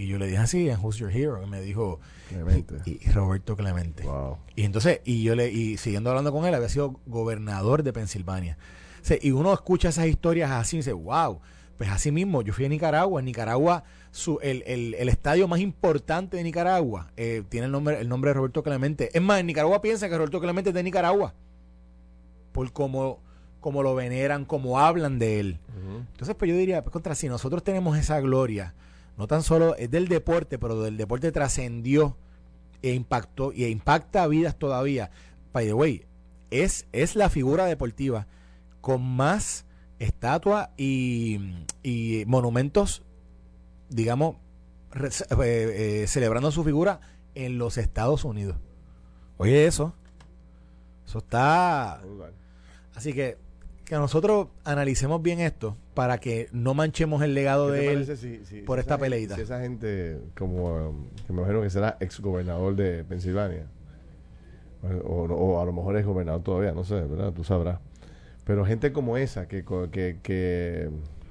Y 0.00 0.06
yo 0.06 0.16
le 0.16 0.28
dije 0.28 0.38
así, 0.38 0.70
and 0.70 0.82
who's 0.82 0.96
your 0.96 1.14
hero? 1.14 1.42
Y 1.42 1.46
me 1.46 1.60
dijo, 1.60 2.00
Clemente. 2.30 2.76
Y, 2.86 3.10
Roberto 3.10 3.54
Clemente. 3.54 4.02
Y 4.56 4.62
entonces, 4.62 5.02
y 5.04 5.22
yo 5.22 5.34
le, 5.34 5.50
y 5.52 5.76
siguiendo 5.76 6.08
hablando 6.08 6.32
con 6.32 6.46
él, 6.46 6.54
había 6.54 6.70
sido 6.70 6.98
gobernador 7.04 7.82
de 7.82 7.92
Pensilvania. 7.92 8.56
y 9.20 9.30
uno 9.32 9.52
escucha 9.52 9.90
esas 9.90 10.06
historias 10.06 10.52
así 10.52 10.76
y 10.76 10.78
dice, 10.78 10.94
wow. 10.94 11.40
Pues 11.76 11.90
así 11.90 12.10
mismo, 12.12 12.40
yo 12.40 12.54
fui 12.54 12.64
a 12.64 12.70
Nicaragua. 12.70 13.20
En 13.20 13.26
Nicaragua, 13.26 13.84
su, 14.10 14.38
el, 14.40 14.62
el, 14.66 14.94
el 14.94 15.10
estadio 15.10 15.46
más 15.48 15.60
importante 15.60 16.38
de 16.38 16.44
Nicaragua 16.44 17.10
eh, 17.18 17.42
tiene 17.50 17.66
el 17.66 17.72
nombre, 17.72 18.00
el 18.00 18.08
nombre 18.08 18.30
de 18.30 18.34
Roberto 18.34 18.62
Clemente. 18.62 19.10
Es 19.12 19.20
más, 19.20 19.40
en 19.40 19.46
Nicaragua 19.46 19.82
piensa 19.82 20.08
que 20.08 20.16
Roberto 20.16 20.40
Clemente 20.40 20.70
es 20.70 20.74
de 20.74 20.82
Nicaragua. 20.82 21.34
Por 22.52 22.72
cómo, 22.72 23.20
como 23.60 23.82
lo 23.82 23.94
veneran, 23.94 24.46
como 24.46 24.78
hablan 24.80 25.18
de 25.18 25.40
él. 25.40 25.58
Entonces, 26.12 26.34
pues 26.36 26.50
yo 26.50 26.56
diría, 26.56 26.82
pues 26.82 26.92
contra, 26.92 27.14
si 27.14 27.28
nosotros 27.28 27.62
tenemos 27.62 27.98
esa 27.98 28.18
gloria, 28.20 28.74
no 29.16 29.26
tan 29.26 29.42
solo 29.42 29.76
es 29.76 29.90
del 29.90 30.08
deporte, 30.08 30.58
pero 30.58 30.80
del 30.80 30.96
deporte 30.96 31.32
trascendió 31.32 32.16
e 32.82 32.94
impactó 32.94 33.52
y 33.52 33.64
impacta 33.66 34.26
vidas 34.26 34.58
todavía. 34.58 35.10
By 35.52 35.66
the 35.66 35.74
way, 35.74 36.06
es, 36.50 36.86
es 36.92 37.16
la 37.16 37.28
figura 37.28 37.66
deportiva 37.66 38.26
con 38.80 39.02
más 39.02 39.66
estatuas 39.98 40.70
y, 40.76 41.38
y 41.82 42.24
monumentos, 42.26 43.02
digamos, 43.88 44.36
eh, 44.94 46.02
eh, 46.02 46.06
celebrando 46.08 46.50
su 46.50 46.64
figura 46.64 47.00
en 47.34 47.58
los 47.58 47.78
Estados 47.78 48.24
Unidos. 48.24 48.56
Oye, 49.36 49.66
eso. 49.66 49.94
Eso 51.06 51.18
está. 51.18 52.02
Así 52.94 53.12
que 53.12 53.38
que 53.90 53.96
nosotros 53.96 54.46
analicemos 54.62 55.20
bien 55.20 55.40
esto 55.40 55.76
para 55.94 56.18
que 56.18 56.48
no 56.52 56.74
manchemos 56.74 57.22
el 57.24 57.34
legado 57.34 57.72
de 57.72 57.92
él 57.92 58.64
por 58.64 58.78
esta 58.78 58.96
peleita. 58.96 59.34
si 59.34 59.40
esa 59.40 59.60
gente, 59.60 60.16
como 60.38 60.94
que 61.26 61.32
me 61.32 61.40
imagino 61.40 61.60
que 61.60 61.70
será 61.70 61.96
ex 61.98 62.20
gobernador 62.20 62.76
de 62.76 63.02
Pensilvania, 63.02 63.66
o, 65.02 65.60
a 65.60 65.64
lo 65.64 65.72
mejor 65.72 65.96
es 65.96 66.06
gobernador 66.06 66.40
todavía, 66.40 66.70
no 66.70 66.84
sé, 66.84 67.00
¿verdad? 67.00 67.32
Tú 67.32 67.42
sabrás. 67.42 67.80
Pero 68.44 68.64
gente 68.64 68.92
como 68.92 69.16
esa 69.16 69.48
que, 69.48 69.64
que, 69.90 70.18
que 70.22 70.88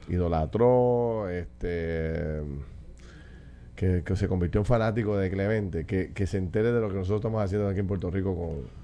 idolatró, 0.10 1.30
este, 1.30 2.42
que, 3.78 4.04
que, 4.04 4.16
se 4.18 4.28
convirtió 4.28 4.60
en 4.60 4.66
fanático 4.66 5.16
de 5.16 5.32
Clemente, 5.32 5.86
que, 5.86 6.12
que 6.12 6.28
se 6.28 6.38
entere 6.38 6.74
de 6.74 6.82
lo 6.82 6.90
que 6.90 6.96
nosotros 6.96 7.22
estamos 7.22 7.42
haciendo 7.42 7.70
aquí 7.70 7.80
en 7.80 7.88
Puerto 7.88 8.12
Rico 8.12 8.36
con 8.36 8.79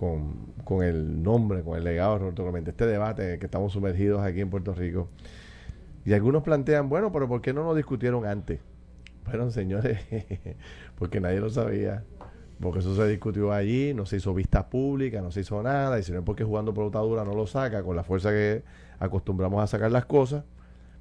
con, 0.00 0.82
el 0.82 1.22
nombre, 1.22 1.62
con 1.62 1.76
el 1.76 1.84
legado 1.84 2.14
de 2.14 2.18
Roberto 2.20 2.42
Clemente, 2.42 2.70
este 2.70 2.86
debate 2.86 3.38
que 3.38 3.44
estamos 3.44 3.74
sumergidos 3.74 4.22
aquí 4.22 4.40
en 4.40 4.48
Puerto 4.48 4.74
Rico. 4.74 5.08
Y 6.06 6.14
algunos 6.14 6.42
plantean, 6.42 6.88
bueno, 6.88 7.12
pero 7.12 7.28
¿por 7.28 7.42
qué 7.42 7.52
no 7.52 7.64
lo 7.64 7.74
discutieron 7.74 8.24
antes? 8.24 8.60
Bueno, 9.26 9.50
señores, 9.50 10.00
porque 10.98 11.20
nadie 11.20 11.40
lo 11.40 11.50
sabía. 11.50 12.04
Porque 12.60 12.78
eso 12.78 12.94
se 12.96 13.06
discutió 13.08 13.52
allí, 13.52 13.92
no 13.92 14.06
se 14.06 14.16
hizo 14.16 14.32
vista 14.32 14.68
pública, 14.70 15.20
no 15.20 15.30
se 15.30 15.40
hizo 15.40 15.62
nada. 15.62 15.98
Y 15.98 16.02
si 16.02 16.12
no 16.12 16.18
es 16.18 16.24
porque 16.24 16.44
jugando 16.44 16.72
pelotadura 16.72 17.24
no 17.24 17.34
lo 17.34 17.46
saca 17.46 17.82
con 17.82 17.94
la 17.94 18.02
fuerza 18.02 18.30
que 18.30 18.62
acostumbramos 18.98 19.62
a 19.62 19.66
sacar 19.66 19.90
las 19.90 20.06
cosas, 20.06 20.44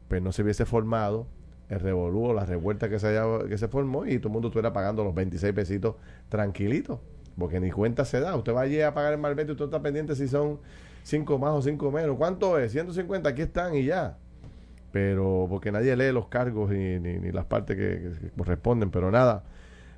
pues 0.09 0.21
no 0.21 0.33
se 0.33 0.43
hubiese 0.43 0.65
formado 0.65 1.25
el 1.69 1.79
revolú 1.79 2.33
la 2.33 2.45
revuelta 2.45 2.89
que 2.89 2.97
se, 2.97 3.07
haya, 3.07 3.47
que 3.47 3.57
se 3.57 3.67
formó 3.67 4.05
y 4.05 4.17
todo 4.17 4.29
el 4.29 4.33
mundo 4.33 4.47
estuviera 4.47 4.73
pagando 4.73 5.03
los 5.03 5.13
26 5.13 5.53
pesitos 5.53 5.95
tranquilitos 6.27 6.99
porque 7.39 7.59
ni 7.59 7.71
cuenta 7.71 8.05
se 8.05 8.19
da. 8.19 8.35
Usted 8.35 8.53
va 8.53 8.61
allí 8.61 8.81
a 8.81 8.93
pagar 8.93 9.13
el 9.13 9.19
malvete 9.19 9.49
y 9.49 9.53
usted 9.53 9.65
está 9.65 9.81
pendiente 9.81 10.15
si 10.15 10.27
son 10.27 10.59
5 11.03 11.39
más 11.39 11.51
o 11.51 11.61
5 11.61 11.91
menos. 11.91 12.17
¿Cuánto 12.17 12.59
es? 12.59 12.71
150, 12.71 13.29
aquí 13.29 13.41
están 13.41 13.75
y 13.75 13.85
ya. 13.85 14.17
Pero 14.91 15.47
porque 15.49 15.71
nadie 15.71 15.95
lee 15.95 16.11
los 16.11 16.27
cargos 16.27 16.71
ni, 16.71 16.99
ni, 16.99 17.31
las 17.31 17.45
partes 17.45 17.77
que, 17.77 18.31
corresponden, 18.37 18.91
pero 18.91 19.11
nada. 19.11 19.43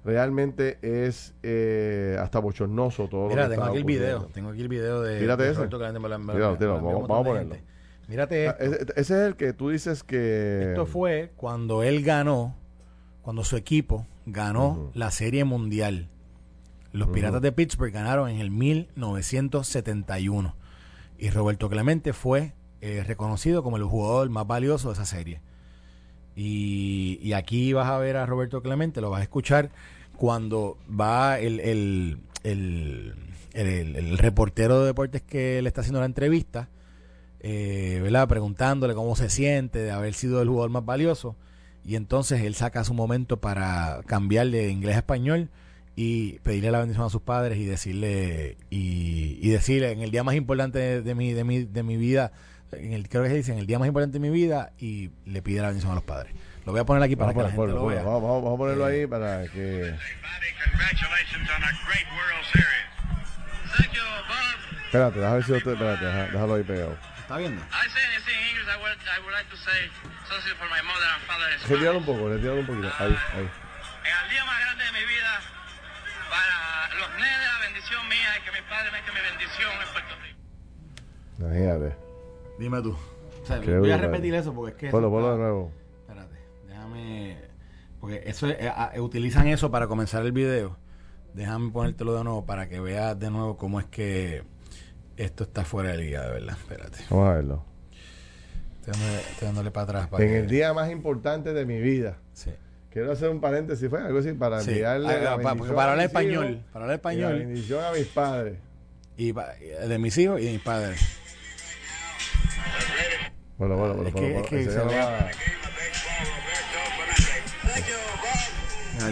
Realmente 0.03 0.79
es 0.81 1.35
eh, 1.43 2.17
hasta 2.19 2.39
bochornoso 2.39 3.07
todo 3.07 3.27
Mira, 3.27 3.47
tengo 3.47 3.63
aquí 3.65 3.77
el 3.77 3.83
video. 3.83 4.25
Tengo 4.33 4.49
aquí 4.49 4.61
el 4.61 4.67
video 4.67 5.01
de. 5.01 5.21
Mírate 5.21 5.49
ese. 5.49 5.67
vamos, 5.67 7.03
a 7.03 7.23
ponerlo. 7.23 7.55
Mírate 8.07 8.49
ah, 8.49 8.57
ese, 8.59 8.81
ese, 8.95 8.99
es 8.99 9.11
el 9.11 9.35
que 9.35 9.53
tú 9.53 9.69
dices 9.69 10.03
que. 10.03 10.69
Esto 10.69 10.85
fue 10.85 11.31
cuando 11.37 11.83
él 11.83 12.03
ganó, 12.03 12.55
cuando 13.21 13.43
su 13.43 13.55
equipo 13.55 14.07
ganó 14.25 14.91
la 14.93 15.11
Serie 15.11 15.45
Mundial. 15.45 16.09
Los 16.93 17.09
Piratas 17.09 17.41
de 17.41 17.51
Pittsburgh 17.51 17.93
ganaron 17.93 18.29
en 18.29 18.41
el 18.41 18.51
1971 18.51 20.55
y 21.17 21.29
Roberto 21.29 21.69
Clemente 21.69 22.13
fue 22.13 22.53
eh, 22.81 23.03
reconocido 23.05 23.63
como 23.63 23.77
el 23.77 23.83
jugador 23.83 24.29
más 24.29 24.45
valioso 24.45 24.89
de 24.89 24.95
esa 24.95 25.05
serie. 25.05 25.41
Y, 26.35 27.33
aquí 27.33 27.73
vas 27.73 27.87
a 27.87 27.97
ver 27.97 28.17
a 28.17 28.25
Roberto 28.25 28.61
Clemente, 28.61 29.01
lo 29.01 29.09
vas 29.09 29.19
a 29.19 29.23
escuchar 29.23 29.71
cuando 30.17 30.77
va 30.89 31.39
el, 31.39 31.59
el, 31.59 32.19
el, 32.43 34.17
reportero 34.17 34.81
de 34.81 34.87
deportes 34.87 35.21
que 35.21 35.61
le 35.61 35.67
está 35.67 35.81
haciendo 35.81 35.99
la 35.99 36.05
entrevista, 36.05 36.69
eh, 37.39 37.99
¿verdad? 38.01 38.27
preguntándole 38.27 38.95
cómo 38.95 39.15
se 39.15 39.29
siente 39.29 39.79
de 39.79 39.91
haber 39.91 40.13
sido 40.13 40.41
el 40.41 40.49
jugador 40.49 40.71
más 40.71 40.85
valioso. 40.85 41.35
Y 41.83 41.95
entonces 41.95 42.41
él 42.41 42.55
saca 42.55 42.83
su 42.83 42.93
momento 42.93 43.39
para 43.39 44.01
cambiarle 44.05 44.59
de 44.59 44.71
inglés 44.71 44.95
a 44.95 44.99
español 44.99 45.49
y 45.95 46.39
pedirle 46.39 46.71
la 46.71 46.79
bendición 46.79 47.05
a 47.05 47.09
sus 47.09 47.21
padres 47.21 47.57
y 47.57 47.65
decirle 47.65 48.57
y, 48.69 49.39
y 49.41 49.49
decirle 49.49 49.91
en 49.91 50.01
el 50.01 50.11
día 50.11 50.23
más 50.23 50.35
importante 50.35 51.01
de, 51.01 51.15
mi 51.15 51.33
de 51.33 51.43
mi 51.43 51.63
de 51.63 51.83
mi 51.83 51.97
vida 51.97 52.31
en 52.71 52.93
el 52.93 53.09
creo 53.09 53.23
que 53.23 53.29
se 53.29 53.35
dice 53.35 53.51
en 53.51 53.59
el 53.59 53.67
día 53.67 53.79
más 53.79 53.87
importante 53.87 54.13
de 54.13 54.19
mi 54.19 54.29
vida 54.29 54.71
y 54.79 55.11
le 55.25 55.41
pide 55.41 55.61
la 55.61 55.67
bendición 55.67 55.91
a 55.91 55.95
los 55.95 56.03
padres. 56.03 56.33
Lo 56.65 56.71
voy 56.71 56.81
a 56.81 56.85
poner 56.85 57.03
aquí 57.03 57.15
para 57.15 57.33
que 57.33 57.41
la 57.41 57.49
gente 57.49 57.67
lo 57.67 57.85
vea. 57.87 58.03
vamos, 58.03 58.21
vamos, 58.21 58.53
a 58.53 58.57
ponerlo 58.57 58.85
ahí 58.85 59.07
para 59.07 59.47
que 59.47 59.95
espérate 64.85 65.19
déjame 65.19 65.35
ver 65.35 65.45
si 65.45 65.51
usted 65.53 65.71
espérate 65.71 66.05
déjalo 66.05 66.53
ahí 66.53 66.63
pegado. 66.63 66.97
Está 67.19 67.37
viendo 67.37 67.61
retíralo 71.67 71.97
un 71.97 72.05
poco 72.05 72.29
retíralo 72.29 72.59
un 72.61 72.65
poquito. 72.67 72.93
Ahí 72.99 73.17
ahí. 73.33 73.49
En 74.03 74.23
el 74.23 74.29
día 74.29 74.45
más 74.45 74.59
grande 74.61 74.83
de 74.85 74.91
mi 74.91 75.05
vida 75.05 75.41
para 76.31 76.87
los 76.95 77.09
nenes, 77.19 77.47
la 77.51 77.67
bendición 77.67 78.01
mía 78.07 78.31
y 78.39 78.45
que 78.45 78.51
mi 78.55 78.63
padre 78.69 78.89
me 78.91 79.03
que 79.03 79.11
mi 79.11 79.19
bendición 79.19 79.71
en 79.75 79.89
Puerto 79.91 80.13
Rico. 80.23 80.39
Imagínate. 81.39 81.95
Dime 82.57 82.81
tú. 82.81 82.95
O 82.95 83.45
sea, 83.45 83.59
voy 83.59 83.91
a 83.91 83.97
repetir 83.97 84.33
eso 84.35 84.53
porque 84.53 84.71
es 84.71 84.77
que. 84.77 84.89
Ponlo, 84.89 85.09
ponlo 85.09 85.31
de 85.33 85.37
nuevo. 85.37 85.71
Espérate, 86.01 86.37
déjame. 86.67 87.37
Porque 87.99 88.23
eso 88.25 88.47
es, 88.47 88.57
eh, 88.59 88.71
ah, 88.73 88.93
utilizan 88.97 89.47
eso 89.47 89.69
para 89.69 89.87
comenzar 89.87 90.25
el 90.25 90.31
video. 90.31 90.77
Déjame 91.33 91.71
ponértelo 91.71 92.13
de 92.13 92.23
nuevo 92.23 92.45
para 92.45 92.67
que 92.67 92.79
veas 92.79 93.17
de 93.19 93.29
nuevo 93.29 93.57
cómo 93.57 93.79
es 93.79 93.85
que 93.87 94.43
esto 95.17 95.43
está 95.43 95.65
fuera 95.65 95.91
de 95.91 95.97
liga, 95.97 96.23
de 96.23 96.31
verdad. 96.31 96.57
Espérate. 96.57 96.99
Vamos 97.09 97.27
a 97.27 97.33
verlo. 97.33 97.65
Estoy, 98.79 99.47
dándole, 99.47 99.71
para 99.71 99.83
atrás. 99.83 100.07
Para 100.07 100.23
en 100.23 100.33
el 100.33 100.47
día 100.47 100.73
más 100.73 100.89
importante 100.91 101.53
de 101.53 101.65
mi 101.65 101.79
vida. 101.79 102.17
Sí. 102.33 102.51
Quiero 102.91 103.13
hacer 103.13 103.29
un 103.29 103.39
paréntesis, 103.39 103.89
fue 103.89 104.01
algo 104.01 104.19
así 104.19 104.33
para 104.33 104.59
enviarle. 104.59 105.07
Ah, 105.07 105.37
la 105.37 105.37
para, 105.37 105.51
hablar 105.91 105.99
español. 106.01 106.61
Para 106.73 106.85
hablar 106.85 106.95
español. 106.97 107.35
Y 107.35 107.39
la 107.39 107.45
bendición 107.45 107.85
a 107.85 107.91
mis 107.91 108.07
padres. 108.07 108.57
Y 109.15 109.31
de 109.31 109.97
mis 109.97 110.17
hijos 110.17 110.41
y 110.41 110.45
de 110.45 110.51
mis 110.51 110.61
padres. 110.61 110.99
Bueno, 113.57 113.77
bueno, 113.77 113.93
bueno. 113.93 114.09
Es 114.09 114.15
que, 114.15 114.37
es 114.39 114.47
que 114.47 114.63
se, 114.65 114.71
se, 114.71 114.79
ve. 114.79 115.05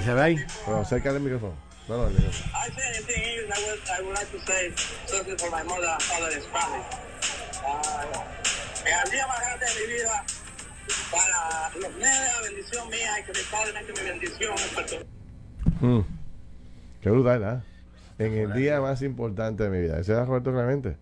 ¿Se 0.04 0.14
ve 0.14 0.22
ahí? 0.22 0.36
Bueno, 0.66 0.84
cerca 0.84 1.14
del 1.14 1.22
micrófono. 1.22 1.54
No, 1.88 1.98
no, 1.98 2.08
el 2.08 2.14
micrófono. 2.14 2.52
I 3.50 3.58
would, 3.66 3.80
I 3.90 4.02
would 4.04 4.14
like 4.14 4.32
to 4.32 4.40
say 4.46 4.72
something 5.08 5.38
for 5.38 5.50
my 5.50 5.64
mother 5.64 5.88
and 5.88 6.02
father 6.04 6.30
in 6.36 6.42
Spanish. 6.42 6.86
Uh, 7.66 8.30
en 8.86 8.94
el 9.06 9.12
día 9.12 9.28
más 9.28 9.40
grande 9.40 9.66
de 9.66 9.88
mi 9.88 9.94
vida, 9.94 10.24
para 11.12 11.70
los 11.76 12.00
la 12.00 12.42
bendición 12.42 12.90
mía 12.90 13.20
y 13.20 13.24
que 13.24 13.32
mi 13.32 13.46
padre 13.52 13.74
me 13.74 14.02
mi 14.02 14.10
bendición 14.10 14.56
en 15.82 15.88
mm. 15.88 16.06
Qué 17.02 17.10
brutal, 17.10 17.44
¿eh? 17.44 18.26
En 18.26 18.34
el 18.34 18.54
día 18.54 18.82
más 18.82 19.02
importante 19.02 19.64
de 19.64 19.70
mi 19.70 19.80
vida. 19.80 20.00
Ese 20.00 20.12
es 20.14 20.28
Roberto 20.28 20.52
Clemente. 20.52 20.98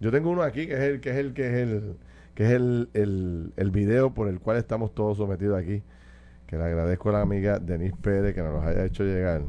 Yo 0.00 0.10
tengo 0.10 0.30
uno 0.30 0.42
aquí 0.42 0.66
que 0.66 0.74
es 0.74 0.80
el 0.80 1.00
que 1.00 1.10
es 1.10 1.16
el 1.16 1.32
que 1.32 1.46
es 1.46 1.54
el 1.54 1.96
que 2.34 2.44
es 2.44 2.50
el, 2.52 2.88
el, 2.94 3.52
el 3.56 3.70
video 3.70 4.14
por 4.14 4.28
el 4.28 4.40
cual 4.40 4.56
estamos 4.56 4.94
todos 4.94 5.16
sometidos 5.18 5.58
aquí, 5.58 5.82
que 6.46 6.56
le 6.56 6.64
agradezco 6.64 7.10
a 7.10 7.12
la 7.12 7.20
amiga 7.22 7.58
Denise 7.58 7.96
Pérez 8.00 8.34
que 8.34 8.42
nos 8.42 8.52
los 8.54 8.64
haya 8.64 8.84
hecho 8.84 9.04
llegar. 9.04 9.42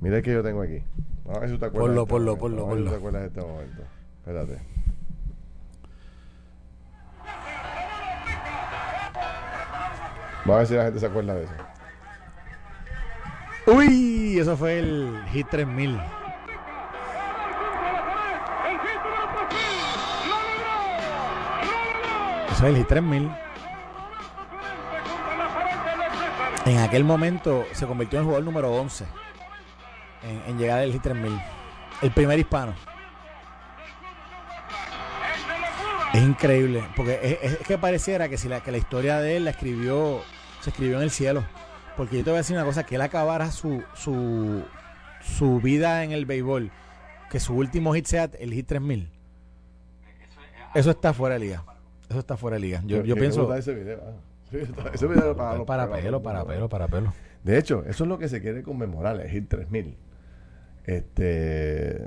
Mira 0.00 0.22
que 0.22 0.32
yo 0.32 0.42
tengo 0.42 0.62
aquí. 0.62 0.82
Vamos 1.24 1.38
a 1.38 1.40
ver 1.40 1.50
si 1.50 1.58
te 1.58 1.66
acuerdas. 1.66 1.88
Ponlo, 1.88 2.02
este 2.02 2.10
ponlo, 2.10 2.38
ponlo, 2.38 2.66
Vamos 2.66 2.72
a 2.72 2.74
ver 2.74 2.84
si 2.84 2.90
ponlo. 2.90 2.90
te 2.90 2.96
acuerdas 2.96 3.22
de 3.22 3.28
este 3.28 3.40
momento. 3.40 3.82
Espérate. 4.18 4.79
Vamos 10.44 10.54
a 10.54 10.58
ver 10.58 10.66
si 10.66 10.74
la 10.74 10.84
gente 10.84 11.00
se 11.00 11.06
acuerda 11.06 11.34
de 11.34 11.44
eso. 11.44 11.52
Uy, 13.66 14.38
eso 14.38 14.56
fue 14.56 14.78
el 14.78 15.22
Hit 15.32 15.48
3000. 15.48 16.00
Eso 22.50 22.66
es 22.66 22.74
el 22.74 22.76
Hit 22.76 22.88
3000. 22.88 23.30
En 26.66 26.78
aquel 26.78 27.04
momento 27.04 27.66
se 27.72 27.86
convirtió 27.86 28.18
en 28.18 28.24
jugador 28.24 28.44
número 28.44 28.72
11 28.72 29.04
en, 30.22 30.42
en 30.46 30.58
llegar 30.58 30.80
al 30.80 30.92
Hit 30.92 31.02
3000. 31.02 31.40
El 32.02 32.10
primer 32.12 32.38
hispano. 32.38 32.74
Es 36.12 36.22
increíble, 36.22 36.82
porque 36.96 37.38
es, 37.42 37.52
es 37.60 37.66
que 37.66 37.78
pareciera 37.78 38.28
que 38.28 38.36
si 38.36 38.48
la, 38.48 38.60
que 38.62 38.72
la 38.72 38.78
historia 38.78 39.20
de 39.20 39.36
él 39.36 39.44
la 39.44 39.50
escribió, 39.50 40.20
se 40.60 40.70
escribió 40.70 40.96
en 40.96 41.02
el 41.04 41.10
cielo. 41.10 41.44
Porque 41.96 42.18
yo 42.18 42.24
te 42.24 42.30
voy 42.30 42.36
a 42.36 42.38
decir 42.38 42.56
una 42.56 42.64
cosa, 42.64 42.84
que 42.84 42.96
él 42.96 43.00
acabara 43.02 43.50
su, 43.52 43.82
su, 43.94 44.62
su 45.20 45.60
vida 45.60 46.02
en 46.02 46.10
el 46.12 46.26
béisbol, 46.26 46.70
que 47.30 47.38
su 47.38 47.54
último 47.54 47.94
hit 47.94 48.06
sea 48.06 48.28
el 48.40 48.52
hit 48.52 48.66
3000. 48.66 49.08
Eso 50.74 50.90
está 50.90 51.12
fuera 51.12 51.34
de 51.34 51.40
liga. 51.40 51.64
Eso 52.08 52.18
está 52.18 52.36
fuera 52.36 52.56
de 52.56 52.60
liga. 52.62 52.80
Yo, 52.86 52.98
yo 52.98 53.02
¿Qué- 53.02 53.08
qué 53.14 53.20
pienso... 53.20 53.54
ese 53.54 53.74
video? 53.74 54.00
Sí, 54.50 54.56
está- 54.58 54.88
ese 54.92 55.06
video 55.06 55.36
para, 55.36 55.58
los- 55.58 55.66
Para 55.66 55.90
pelo, 55.92 56.20
para 56.22 56.44
pelo, 56.44 56.68
para 56.68 56.88
pelo. 56.88 57.12
De 57.44 57.56
hecho, 57.56 57.84
eso 57.86 58.04
es 58.04 58.08
lo 58.08 58.18
que 58.18 58.28
se 58.28 58.40
quiere 58.40 58.62
conmemorar, 58.64 59.20
el 59.20 59.30
HIT 59.30 59.48
3000. 59.48 59.96
Este, 60.84 62.06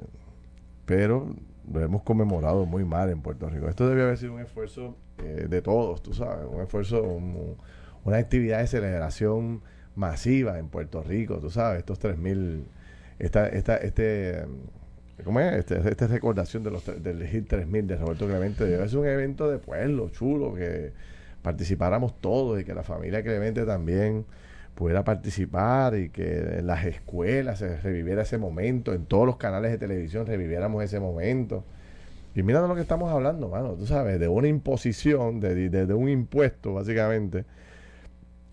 pero 0.85 1.33
lo 1.71 1.81
hemos 1.81 2.03
conmemorado 2.03 2.65
muy 2.65 2.83
mal 2.85 3.09
en 3.09 3.21
Puerto 3.21 3.49
Rico. 3.49 3.69
Esto 3.69 3.87
debe 3.87 4.03
haber 4.03 4.17
sido 4.17 4.33
un 4.33 4.41
esfuerzo 4.41 4.95
eh, 5.19 5.47
de 5.49 5.61
todos, 5.61 6.01
tú 6.03 6.13
sabes, 6.13 6.45
un 6.49 6.61
esfuerzo, 6.61 7.03
un- 7.03 7.55
una 8.03 8.17
actividad 8.17 8.59
de 8.59 8.67
celebración 8.67 9.61
masiva 9.95 10.59
en 10.59 10.67
Puerto 10.67 11.03
Rico, 11.03 11.37
tú 11.39 11.49
sabes, 11.49 11.79
estos 11.79 11.99
3000, 11.99 12.65
esta, 13.19 13.47
esta, 13.47 13.77
este, 13.77 14.43
¿cómo 15.23 15.39
es? 15.39 15.53
Este, 15.53 15.77
esta 15.89 16.07
recordación 16.07 16.63
de 16.63 16.71
los, 16.71 16.85
del 17.01 17.21
HIT 17.25 17.47
3000 17.47 17.87
de 17.87 17.95
Roberto 17.97 18.25
Clemente 18.27 18.65
debe 18.65 18.89
ser 18.89 18.99
un 18.99 19.07
evento 19.07 19.49
de 19.49 19.59
pueblo 19.59 20.09
chulo, 20.09 20.53
que 20.55 20.91
participáramos 21.41 22.19
todos 22.19 22.59
y 22.59 22.65
que 22.65 22.73
la 22.73 22.83
familia 22.83 23.21
Clemente 23.23 23.65
también 23.65 24.25
pudiera 24.75 25.03
participar 25.03 25.95
y 25.95 26.09
que 26.09 26.57
en 26.59 26.67
las 26.67 26.85
escuelas 26.85 27.59
se 27.59 27.77
reviviera 27.77 28.23
ese 28.23 28.37
momento, 28.37 28.93
en 28.93 29.05
todos 29.05 29.25
los 29.25 29.37
canales 29.37 29.71
de 29.71 29.77
televisión 29.77 30.25
reviviéramos 30.25 30.83
ese 30.83 30.99
momento. 30.99 31.63
Y 32.35 32.41
mira 32.41 32.61
de 32.61 32.67
lo 32.67 32.73
que 32.75 32.81
estamos 32.81 33.11
hablando, 33.11 33.49
mano, 33.49 33.73
tú 33.75 33.85
sabes, 33.85 34.19
de 34.19 34.27
una 34.27 34.47
imposición, 34.47 35.39
de, 35.39 35.69
de- 35.69 35.85
de 35.85 35.93
un 35.93 36.09
impuesto, 36.09 36.73
básicamente, 36.73 37.45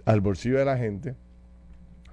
al 0.04 0.20
bolsillo 0.20 0.59
de 0.59 0.64
la 0.66 0.76
gente 0.76 1.14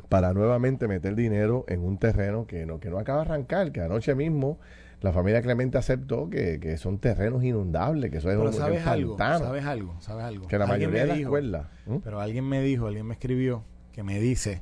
para 0.10 0.34
nuevamente 0.34 0.88
meter 0.88 1.16
dinero 1.16 1.66
en 1.68 1.84
un 1.84 1.98
terreno 1.98 2.48
que 2.48 2.66
no, 2.66 2.80
que 2.80 2.90
no 2.90 2.98
acaba 3.00 3.24
de 3.26 3.30
arrancar, 3.30 3.74
que 3.74 3.82
anoche 3.82 4.16
mismo 4.16 4.58
la 5.02 5.12
familia 5.12 5.42
Clemente 5.42 5.78
aceptó 5.78 6.30
que, 6.30 6.60
que 6.62 6.78
son 6.78 6.98
terrenos 7.00 7.44
inundables, 7.44 8.10
que 8.10 8.18
eso 8.20 8.32
es 8.32 8.38
Pero 8.38 8.50
un 8.50 8.56
sabes 8.56 8.80
es 8.82 8.88
algo, 8.88 9.18
pantano, 9.18 9.46
sabes 9.46 9.66
algo, 9.66 9.96
sabes 10.00 10.24
algo. 10.24 10.48
que 10.48 10.58
la 10.58 10.66
mayoría 10.66 11.02
de 11.02 11.08
las 11.08 11.20
escuelas... 11.20 11.68
¿Mm? 11.86 11.98
Pero 12.04 12.22
alguien 12.22 12.46
me 12.48 12.62
dijo, 12.62 12.88
alguien 12.88 13.06
me 13.06 13.14
escribió 13.14 13.64
que 13.98 14.04
me 14.04 14.20
dice 14.20 14.62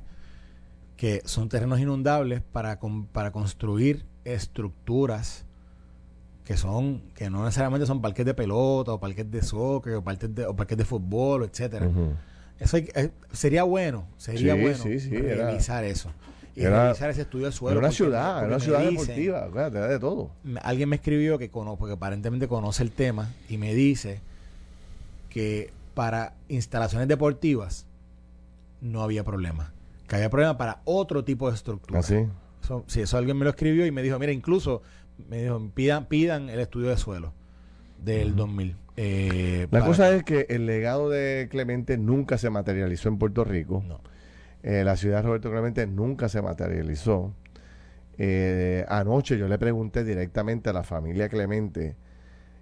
que 0.96 1.22
son 1.26 1.50
terrenos 1.50 1.78
inundables 1.82 2.42
para, 2.54 2.80
con- 2.80 3.06
para 3.06 3.34
construir 3.34 4.06
estructuras 4.24 5.44
que 6.46 6.56
son 6.56 7.02
que 7.16 7.30
no 7.30 7.44
necesariamente 7.44 7.86
son 7.86 8.02
parques 8.02 8.26
de 8.26 8.34
pelota 8.34 8.94
o 8.94 9.00
parques 9.02 9.30
de 9.30 9.42
soccer 9.42 9.96
o 9.96 10.02
parques 10.06 10.34
de, 10.34 10.46
o 10.46 10.56
parques 10.56 10.78
de 10.78 10.86
fútbol, 10.86 11.44
etcétera. 11.44 11.90
Eso 12.58 12.78
hay- 12.78 12.88
eh, 12.96 13.12
sería 13.34 13.64
bueno, 13.64 14.08
sería 14.16 14.56
Sí, 14.56 14.62
bueno 14.62 14.78
sí, 14.84 15.00
sí, 15.02 15.14
era- 15.14 15.48
revisar 15.50 15.84
eso 15.84 16.12
y 16.56 16.62
era- 16.62 16.86
revisar 16.86 17.10
ese 17.10 17.24
estudio 17.24 17.48
del 17.48 17.54
suelo. 17.54 17.72
Era 17.72 17.80
una 17.80 17.88
porque 17.90 17.96
ciudad, 17.98 18.34
porque 18.36 18.46
era 18.46 18.56
una 18.56 18.64
ciudad 18.64 18.80
dicen- 18.80 18.92
deportiva, 19.02 19.44
acuérdate, 19.44 19.78
era 19.80 19.88
de 19.90 20.00
todo. 20.00 20.32
alguien 20.62 20.88
me 20.88 20.96
escribió 20.96 21.38
que 21.38 21.50
conoce, 21.50 21.78
porque 21.78 21.96
aparentemente 21.96 22.48
conoce 22.48 22.84
el 22.84 22.92
tema 22.92 23.34
y 23.50 23.58
me 23.58 23.74
dice 23.74 24.22
que 25.30 25.72
para 25.94 26.36
instalaciones 26.48 27.10
deportivas 27.10 27.86
no 28.86 29.02
había 29.02 29.24
problema. 29.24 29.74
Que 30.08 30.16
había 30.18 30.30
problema 30.30 30.58
para 30.58 30.82
otro 30.86 31.24
tipo 31.24 31.50
de 31.50 31.56
estructura. 31.56 32.00
Así. 32.00 32.26
Eso, 32.64 32.84
sí, 32.88 33.02
eso 33.02 33.18
alguien 33.18 33.38
me 33.38 33.44
lo 33.44 33.50
escribió 33.52 33.86
y 33.86 33.92
me 33.92 34.02
dijo, 34.02 34.18
mira, 34.20 34.32
incluso 34.32 34.82
me 35.30 35.44
dijo, 35.44 35.72
pidan, 35.74 36.06
pidan 36.06 36.50
el 36.50 36.60
estudio 36.60 36.90
de 36.90 36.98
suelo 36.98 37.34
del 38.04 38.36
2000. 38.36 38.76
eh, 38.98 39.68
La 39.72 39.80
para- 39.80 39.86
cosa 39.86 40.16
es 40.16 40.24
que 40.24 40.46
el 40.50 40.66
legado 40.66 41.10
de 41.10 41.48
Clemente 41.50 41.98
nunca 41.98 42.38
se 42.38 42.50
materializó 42.50 43.10
en 43.10 43.18
Puerto 43.18 43.44
Rico. 43.44 43.84
No. 43.88 44.00
Eh, 44.64 44.84
la 44.84 44.96
ciudad 44.96 45.18
de 45.18 45.24
Roberto 45.24 45.52
Clemente 45.52 45.86
nunca 45.88 46.28
se 46.30 46.42
materializó. 46.42 47.34
Eh, 48.18 48.86
anoche 48.88 49.38
yo 49.38 49.48
le 49.48 49.58
pregunté 49.58 50.04
directamente 50.04 50.70
a 50.70 50.74
la 50.74 50.84
familia 50.84 51.30
Clemente. 51.30 51.96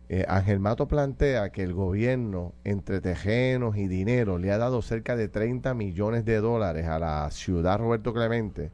Eh, 0.10 0.26
Ángel 0.28 0.60
Mato 0.60 0.88
plantea 0.88 1.50
que 1.52 1.64
el 1.64 1.74
gobierno, 1.74 2.54
entre 2.64 3.02
tejenos 3.02 3.78
y 3.78 3.88
dinero, 3.88 4.38
le 4.38 4.52
ha 4.52 4.58
dado 4.58 4.82
cerca 4.82 5.16
de 5.16 5.28
30 5.30 5.74
millones 5.74 6.26
de 6.26 6.38
dólares 6.38 6.88
a 6.88 7.00
la 7.00 7.30
ciudad 7.32 7.80
Roberto 7.80 8.14
Clemente. 8.14 8.70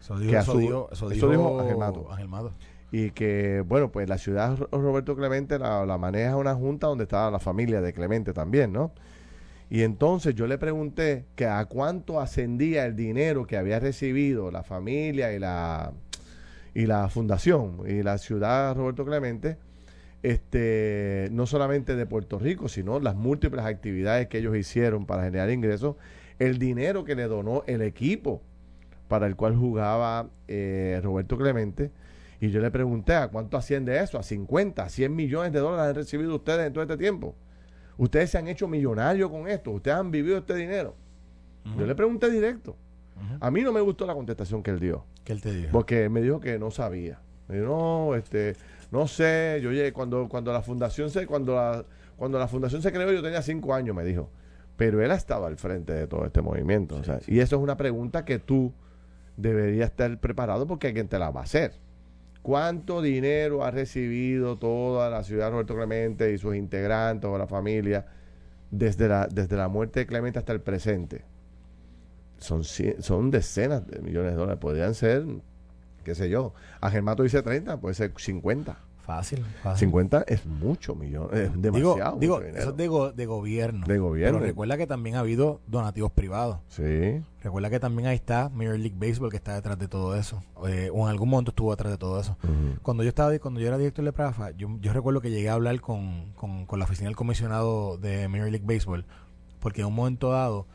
Eso 0.00 0.18
dijo, 0.18 0.30
que 0.32 0.38
eso 0.38 0.52
su- 0.52 0.58
dijo- 0.58 0.88
eso 0.92 1.08
dijo 1.08 1.28
dijo 1.30 1.60
Ángel 1.60 1.76
Mato. 1.76 2.10
Ángel 2.10 2.28
Mato. 2.28 2.52
Y 2.90 3.10
que, 3.12 3.62
bueno, 3.66 3.90
pues 3.90 4.08
la 4.08 4.18
ciudad 4.18 4.56
Ro- 4.58 4.68
Roberto 4.72 5.16
Clemente 5.16 5.58
la, 5.58 5.86
la 5.86 5.96
maneja 5.96 6.36
una 6.36 6.54
junta 6.54 6.88
donde 6.88 7.04
estaba 7.04 7.30
la 7.30 7.38
familia 7.38 7.80
de 7.80 7.92
Clemente 7.94 8.32
también, 8.34 8.72
¿no? 8.72 8.92
Y 9.70 9.82
entonces 9.84 10.34
yo 10.34 10.46
le 10.46 10.58
pregunté 10.58 11.24
que 11.34 11.46
a 11.46 11.64
cuánto 11.64 12.20
ascendía 12.20 12.84
el 12.84 12.94
dinero 12.94 13.46
que 13.46 13.56
había 13.56 13.80
recibido 13.80 14.50
la 14.50 14.62
familia 14.62 15.32
y 15.32 15.38
la, 15.38 15.92
y 16.74 16.84
la 16.84 17.08
fundación 17.08 17.78
y 17.88 18.02
la 18.02 18.18
ciudad 18.18 18.76
Roberto 18.76 19.06
Clemente, 19.06 19.56
este, 20.22 21.28
no 21.32 21.46
solamente 21.46 21.96
de 21.96 22.06
Puerto 22.06 22.38
Rico, 22.38 22.68
sino 22.68 23.00
las 23.00 23.14
múltiples 23.14 23.64
actividades 23.64 24.28
que 24.28 24.38
ellos 24.38 24.56
hicieron 24.56 25.06
para 25.06 25.24
generar 25.24 25.50
ingresos, 25.50 25.96
el 26.38 26.58
dinero 26.58 27.04
que 27.04 27.14
le 27.14 27.24
donó 27.24 27.64
el 27.66 27.82
equipo 27.82 28.42
para 29.08 29.26
el 29.26 29.36
cual 29.36 29.56
jugaba 29.56 30.30
eh, 30.48 31.00
Roberto 31.02 31.36
Clemente. 31.36 31.90
Y 32.40 32.50
yo 32.50 32.60
le 32.60 32.70
pregunté 32.70 33.14
a 33.14 33.28
cuánto 33.28 33.56
asciende 33.56 33.98
eso, 34.00 34.18
a 34.18 34.22
50, 34.22 34.88
100 34.88 35.14
millones 35.14 35.52
de 35.52 35.60
dólares 35.60 35.90
han 35.90 35.94
recibido 35.94 36.34
ustedes 36.34 36.66
en 36.66 36.72
todo 36.72 36.82
este 36.82 36.96
tiempo. 36.96 37.36
Ustedes 37.98 38.30
se 38.30 38.38
han 38.38 38.48
hecho 38.48 38.66
millonarios 38.66 39.30
con 39.30 39.46
esto, 39.46 39.70
ustedes 39.70 39.96
han 39.96 40.10
vivido 40.10 40.38
este 40.38 40.54
dinero. 40.54 40.96
Yo 41.78 41.86
le 41.86 41.94
pregunté 41.94 42.30
directo. 42.30 42.76
A 43.38 43.50
mí 43.50 43.62
no 43.62 43.72
me 43.72 43.80
gustó 43.80 44.06
la 44.06 44.14
contestación 44.14 44.62
que 44.62 44.72
él 44.72 44.80
dio. 44.80 45.04
¿Qué 45.24 45.32
él 45.32 45.40
te 45.40 45.52
dijo? 45.52 45.68
Porque 45.70 46.08
me 46.08 46.20
dijo 46.20 46.40
que 46.40 46.58
no 46.58 46.70
sabía. 46.70 47.20
Me 47.46 47.56
dijo, 47.56 47.68
no, 47.68 48.14
este, 48.16 48.56
no 48.92 49.08
sé, 49.08 49.58
yo 49.62 49.72
llegué 49.72 49.92
cuando, 49.92 50.28
cuando 50.28 50.52
la 50.52 50.62
fundación 50.62 51.10
se, 51.10 51.26
cuando 51.26 51.54
la, 51.56 51.84
cuando 52.16 52.38
la 52.38 52.46
fundación 52.46 52.80
se 52.82 52.92
creó, 52.92 53.10
yo 53.10 53.22
tenía 53.22 53.42
cinco 53.42 53.74
años, 53.74 53.96
me 53.96 54.04
dijo. 54.04 54.30
Pero 54.76 55.02
él 55.02 55.10
ha 55.10 55.14
estado 55.16 55.46
al 55.46 55.56
frente 55.56 55.92
de 55.92 56.06
todo 56.06 56.24
este 56.24 56.40
movimiento. 56.42 56.96
o 56.96 57.02
sea, 57.04 57.18
Y 57.26 57.40
eso 57.40 57.56
es 57.56 57.62
una 57.62 57.76
pregunta 57.76 58.24
que 58.24 58.38
tú 58.38 58.72
deberías 59.36 59.90
estar 59.90 60.20
preparado 60.20 60.66
porque 60.66 60.88
alguien 60.88 61.08
te 61.08 61.18
la 61.18 61.30
va 61.30 61.40
a 61.40 61.44
hacer. 61.44 61.72
¿Cuánto 62.42 63.00
dinero 63.02 63.64
ha 63.64 63.70
recibido 63.70 64.58
toda 64.58 65.08
la 65.10 65.22
ciudad 65.24 65.46
de 65.46 65.50
Roberto 65.52 65.74
Clemente 65.76 66.32
y 66.32 66.38
sus 66.38 66.56
integrantes 66.56 67.30
o 67.30 67.38
la 67.38 67.46
familia 67.46 68.06
desde 68.70 69.08
la, 69.08 69.26
desde 69.28 69.56
la 69.56 69.68
muerte 69.68 70.00
de 70.00 70.06
Clemente 70.06 70.38
hasta 70.38 70.52
el 70.52 70.60
presente? 70.60 71.24
Son, 72.38 72.62
cien- 72.64 73.00
son 73.00 73.30
decenas 73.30 73.86
de 73.86 74.00
millones 74.00 74.32
de 74.32 74.36
dólares. 74.38 74.58
Podrían 74.60 74.94
ser, 74.94 75.24
qué 76.02 76.14
sé 76.14 76.28
yo. 76.30 76.52
Ángel 76.80 77.02
Mato 77.02 77.22
dice 77.22 77.42
30, 77.42 77.78
puede 77.80 77.94
ser 77.94 78.12
50. 78.16 78.76
Fácil, 79.04 79.44
fácil. 79.64 79.88
50 79.88 80.22
es 80.28 80.46
mucho 80.46 80.94
millón, 80.94 81.28
es 81.32 81.50
Digo, 81.60 81.60
demasiado. 81.94 82.16
digo 82.20 82.38
dinero. 82.38 82.58
eso 82.60 82.70
es 82.70 82.76
de, 82.76 82.86
go- 82.86 83.10
de 83.10 83.26
gobierno. 83.26 83.84
De 83.84 83.98
gobierno. 83.98 84.38
Pero 84.38 84.46
recuerda 84.46 84.76
que 84.76 84.86
también 84.86 85.16
ha 85.16 85.18
habido 85.18 85.60
donativos 85.66 86.12
privados. 86.12 86.58
Sí. 86.68 87.20
Recuerda 87.42 87.68
que 87.68 87.80
también 87.80 88.06
ahí 88.08 88.14
está 88.14 88.48
Major 88.48 88.78
League 88.78 88.94
Baseball 88.96 89.28
que 89.28 89.38
está 89.38 89.54
detrás 89.56 89.76
de 89.76 89.88
todo 89.88 90.14
eso. 90.14 90.40
Eh, 90.68 90.88
o 90.94 91.02
en 91.06 91.10
algún 91.10 91.28
momento 91.30 91.50
estuvo 91.50 91.72
detrás 91.72 91.90
de 91.90 91.98
todo 91.98 92.20
eso. 92.20 92.36
Cuando 92.82 93.02
yo 93.02 93.08
estaba 93.08 93.36
cuando 93.40 93.58
yo 93.58 93.66
era 93.66 93.76
director 93.76 94.04
de 94.04 94.12
Prafa, 94.12 94.52
yo, 94.52 94.68
yo 94.80 94.92
recuerdo 94.92 95.20
que 95.20 95.30
llegué 95.32 95.48
a 95.48 95.54
hablar 95.54 95.80
con, 95.80 96.32
con, 96.36 96.64
con 96.64 96.78
la 96.78 96.84
oficina 96.84 97.08
del 97.08 97.16
comisionado 97.16 97.98
de 97.98 98.28
Major 98.28 98.50
League 98.52 98.64
Baseball, 98.64 99.04
porque 99.58 99.80
en 99.80 99.88
un 99.88 99.94
momento 99.96 100.30
dado, 100.30 100.68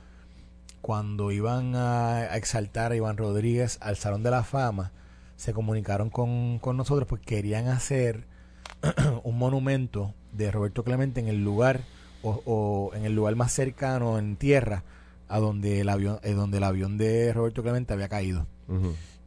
cuando 0.82 1.32
iban 1.32 1.76
a, 1.76 2.18
a 2.18 2.36
exaltar 2.38 2.92
a 2.92 2.96
Iván 2.98 3.16
Rodríguez 3.18 3.78
al 3.82 3.96
Salón 3.96 4.22
de 4.24 4.32
la 4.32 4.44
Fama, 4.44 4.92
se 5.38 5.54
comunicaron 5.54 6.10
con, 6.10 6.60
con 6.60 6.76
nosotros 6.76 7.08
porque 7.08 7.36
querían 7.36 7.68
hacer 7.70 8.28
un 9.24 9.38
monumento 9.38 10.14
de 10.34 10.52
Roberto 10.52 10.84
Clemente 10.84 11.20
en 11.22 11.28
el 11.28 11.44
lugar 11.44 11.82
o, 12.24 12.42
o 12.46 12.96
en 12.96 13.06
el 13.06 13.16
lugar 13.16 13.36
más 13.36 13.54
cercano 13.54 14.20
en 14.20 14.36
tierra 14.36 14.84
a 15.30 15.40
donde 15.40 15.82
el 15.82 15.90
avión, 15.90 16.20
eh, 16.24 16.34
donde 16.34 16.58
el 16.58 16.64
avión 16.64 16.98
de 16.98 17.34
Roberto 17.34 17.62
Clemente 17.64 17.94
había 17.94 18.10
caído. 18.10 18.48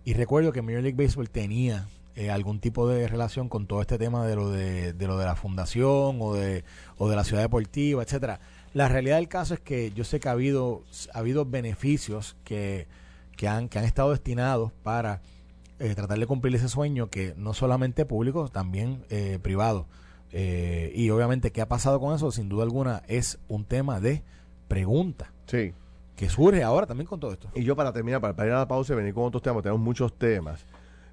Y 0.05 0.15
recuerdo 0.15 0.53
que 0.53 0.61
Major 0.61 0.83
League 0.83 1.03
Baseball 1.03 1.31
tenía 1.31 1.89
eh, 2.15 2.31
algún 2.31 2.61
tipo 2.61 2.89
de 2.89 3.09
relación 3.09 3.49
con 3.49 3.67
todo 3.67 3.81
este 3.81 3.97
tema 3.97 4.27
de 4.27 4.37
lo 4.37 4.51
de, 4.51 4.93
de 4.93 5.07
lo 5.07 5.17
de 5.17 5.25
la 5.25 5.37
fundación 5.37 6.19
o 6.21 6.35
de, 6.35 6.65
o 6.99 7.09
de 7.09 7.17
la 7.17 7.25
ciudad 7.25 7.43
deportiva, 7.43 8.03
etcétera. 8.03 8.41
La 8.75 8.89
realidad 8.89 9.17
del 9.17 9.29
caso 9.29 9.55
es 9.55 9.61
que 9.61 9.93
yo 9.93 10.05
sé 10.05 10.21
que 10.21 10.29
ha 10.29 10.33
habido, 10.33 10.83
ha 11.15 11.19
habido 11.19 11.45
beneficios 11.45 12.37
que, 12.45 12.87
que, 13.37 13.49
han, 13.49 13.69
que 13.69 13.79
han 13.79 13.85
estado 13.85 14.11
destinados 14.11 14.73
para 14.83 15.23
eh, 15.81 15.95
tratar 15.97 16.19
de 16.19 16.27
cumplir 16.27 16.55
ese 16.55 16.69
sueño 16.69 17.11
que 17.11 17.35
no 17.37 17.53
solamente 17.55 18.05
público, 18.07 18.49
también 18.49 19.05
eh, 19.11 19.39
privado. 19.43 19.87
Eh, 20.33 20.93
y 20.95 21.11
obviamente, 21.11 21.51
¿qué 21.51 21.61
ha 21.61 21.69
pasado 21.69 21.99
con 21.99 22.15
eso? 22.15 22.31
Sin 22.31 22.49
duda 22.49 22.63
alguna 22.63 23.03
es 23.09 23.41
un 23.49 23.65
tema 23.65 23.99
de 24.01 24.23
pregunta 24.69 25.33
Sí. 25.47 25.73
que 26.15 26.29
surge 26.29 26.63
ahora 26.63 26.87
también 26.87 27.07
con 27.09 27.19
todo 27.19 27.33
esto. 27.33 27.49
Y 27.55 27.65
yo 27.65 27.75
para 27.75 27.93
terminar, 27.93 28.21
para, 28.21 28.37
para 28.37 28.49
ir 28.49 28.55
a 28.55 28.59
la 28.59 28.69
pausa 28.69 28.93
y 28.93 28.97
venir 28.97 29.15
con 29.15 29.25
otros 29.25 29.43
temas, 29.43 29.63
tenemos 29.63 29.81
muchos 29.81 30.17
temas. 30.17 30.65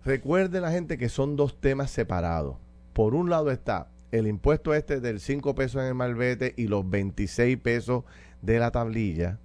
Recuerde 0.06 0.62
la 0.62 0.72
gente 0.72 0.98
que 0.98 1.10
son 1.10 1.36
dos 1.36 1.60
temas 1.60 1.90
separados. 1.90 2.58
Por 2.94 3.16
un 3.16 3.30
lado 3.30 3.50
está 3.52 3.88
el 4.12 4.28
impuesto 4.28 4.74
este 4.74 5.00
del 5.02 5.20
5 5.20 5.56
pesos 5.56 5.82
en 5.82 5.88
el 5.88 5.96
malvete 5.96 6.54
y 6.56 6.68
los 6.68 6.88
26 6.90 7.58
pesos 7.58 8.04
de 8.42 8.60
la 8.60 8.72
tablilla. 8.72 9.40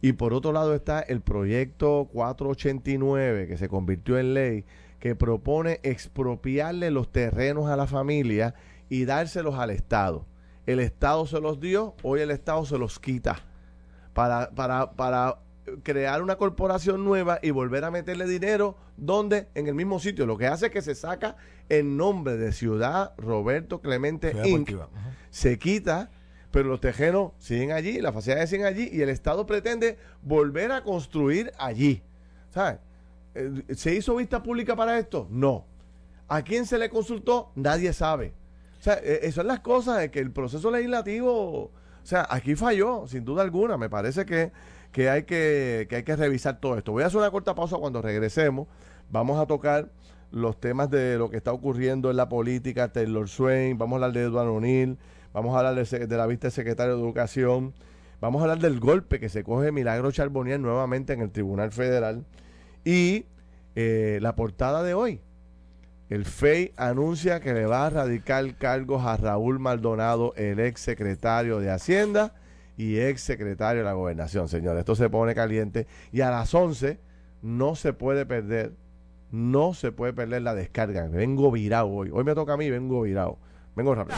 Y 0.00 0.12
por 0.12 0.34
otro 0.34 0.52
lado 0.52 0.74
está 0.74 1.00
el 1.00 1.20
proyecto 1.20 2.08
489 2.12 3.48
que 3.48 3.56
se 3.56 3.68
convirtió 3.68 4.18
en 4.18 4.34
ley 4.34 4.64
que 5.00 5.14
propone 5.14 5.80
expropiarle 5.82 6.90
los 6.90 7.10
terrenos 7.10 7.68
a 7.68 7.76
la 7.76 7.86
familia 7.86 8.54
y 8.88 9.04
dárselos 9.04 9.56
al 9.56 9.70
Estado. 9.70 10.26
El 10.66 10.80
Estado 10.80 11.26
se 11.26 11.40
los 11.40 11.60
dio, 11.60 11.94
hoy 12.02 12.20
el 12.20 12.30
Estado 12.30 12.64
se 12.64 12.78
los 12.78 12.98
quita 12.98 13.40
para, 14.14 14.50
para, 14.50 14.92
para 14.92 15.38
crear 15.82 16.22
una 16.22 16.36
corporación 16.36 17.04
nueva 17.04 17.38
y 17.42 17.50
volver 17.50 17.84
a 17.84 17.90
meterle 17.90 18.26
dinero 18.26 18.76
donde 18.96 19.48
en 19.54 19.66
el 19.66 19.74
mismo 19.74 19.98
sitio. 19.98 20.26
Lo 20.26 20.36
que 20.36 20.46
hace 20.46 20.66
es 20.66 20.72
que 20.72 20.82
se 20.82 20.94
saca 20.94 21.36
el 21.68 21.96
nombre 21.96 22.36
de 22.36 22.52
Ciudad 22.52 23.12
Roberto 23.18 23.80
Clemente 23.80 24.30
Ciudad 24.30 24.46
Inc. 24.46 24.70
Se 25.30 25.58
quita, 25.58 26.10
pero 26.56 26.70
los 26.70 26.80
terrenos 26.80 27.32
siguen 27.36 27.72
allí, 27.72 28.00
las 28.00 28.14
facilidades 28.14 28.48
siguen 28.48 28.64
allí 28.64 28.88
y 28.90 29.02
el 29.02 29.10
Estado 29.10 29.44
pretende 29.44 29.98
volver 30.22 30.72
a 30.72 30.82
construir 30.82 31.52
allí. 31.58 32.02
¿Sabes? 32.48 32.78
Eh, 33.34 33.62
¿Se 33.74 33.94
hizo 33.94 34.16
vista 34.16 34.42
pública 34.42 34.74
para 34.74 34.98
esto? 34.98 35.26
No. 35.30 35.66
¿A 36.28 36.40
quién 36.40 36.64
se 36.64 36.78
le 36.78 36.88
consultó? 36.88 37.52
Nadie 37.56 37.92
sabe. 37.92 38.32
O 38.80 38.82
sea, 38.82 38.94
eh, 38.94 39.18
esas 39.24 39.34
son 39.34 39.48
las 39.48 39.60
cosas 39.60 39.98
de 39.98 40.10
que 40.10 40.18
el 40.18 40.30
proceso 40.30 40.70
legislativo, 40.70 41.64
o 41.64 41.70
sea, 42.04 42.26
aquí 42.30 42.54
falló, 42.54 43.06
sin 43.06 43.26
duda 43.26 43.42
alguna. 43.42 43.76
Me 43.76 43.90
parece 43.90 44.24
que, 44.24 44.50
que, 44.92 45.10
hay 45.10 45.24
que, 45.24 45.86
que 45.90 45.96
hay 45.96 46.04
que 46.04 46.16
revisar 46.16 46.58
todo 46.58 46.78
esto. 46.78 46.92
Voy 46.92 47.02
a 47.02 47.08
hacer 47.08 47.18
una 47.18 47.30
corta 47.30 47.54
pausa 47.54 47.76
cuando 47.76 48.00
regresemos. 48.00 48.66
Vamos 49.10 49.38
a 49.38 49.44
tocar 49.44 49.90
los 50.30 50.58
temas 50.58 50.88
de 50.88 51.18
lo 51.18 51.28
que 51.28 51.36
está 51.36 51.52
ocurriendo 51.52 52.10
en 52.10 52.16
la 52.16 52.30
política, 52.30 52.90
Taylor 52.90 53.28
Swain, 53.28 53.76
vamos 53.76 54.00
a 54.00 54.06
hablar 54.06 54.12
de 54.12 54.22
Eduardo 54.26 54.54
O'Neill, 54.54 54.96
vamos 55.36 55.54
a 55.54 55.58
hablar 55.58 55.86
de, 55.86 56.16
la 56.16 56.26
vista 56.26 56.46
del 56.46 56.52
secretario 56.52 56.96
de 56.96 57.02
Educación, 57.02 57.74
vamos 58.22 58.40
a 58.40 58.44
hablar 58.44 58.58
del 58.58 58.80
golpe 58.80 59.20
que 59.20 59.28
se 59.28 59.44
coge 59.44 59.70
Milagro 59.70 60.10
Charbonier 60.10 60.58
nuevamente 60.58 61.12
en 61.12 61.20
el 61.20 61.30
Tribunal 61.30 61.72
Federal 61.72 62.24
y 62.86 63.26
eh, 63.74 64.18
la 64.22 64.34
portada 64.34 64.82
de 64.82 64.94
hoy. 64.94 65.20
El 66.08 66.24
FEI 66.24 66.72
anuncia 66.78 67.40
que 67.40 67.52
le 67.52 67.66
va 67.66 67.84
a 67.84 67.90
radicar 67.90 68.56
cargos 68.56 69.04
a 69.04 69.18
Raúl 69.18 69.58
Maldonado, 69.58 70.32
el 70.36 70.58
ex 70.58 70.80
secretario 70.80 71.60
de 71.60 71.70
Hacienda 71.70 72.32
y 72.78 72.98
ex 73.00 73.20
secretario 73.20 73.82
de 73.82 73.84
la 73.84 73.92
Gobernación, 73.92 74.48
señores. 74.48 74.80
Esto 74.80 74.94
se 74.94 75.10
pone 75.10 75.34
caliente 75.34 75.86
y 76.12 76.22
a 76.22 76.30
las 76.30 76.54
11 76.54 76.98
no 77.42 77.74
se 77.74 77.92
puede 77.92 78.24
perder, 78.24 78.72
no 79.30 79.74
se 79.74 79.92
puede 79.92 80.14
perder 80.14 80.40
la 80.40 80.54
descarga. 80.54 81.06
Vengo 81.08 81.50
virado 81.50 81.88
hoy. 81.88 82.08
Hoy 82.10 82.24
me 82.24 82.34
toca 82.34 82.54
a 82.54 82.56
mí, 82.56 82.70
vengo 82.70 83.02
virado. 83.02 83.36
Vengo 83.74 83.94
rápido. 83.94 84.16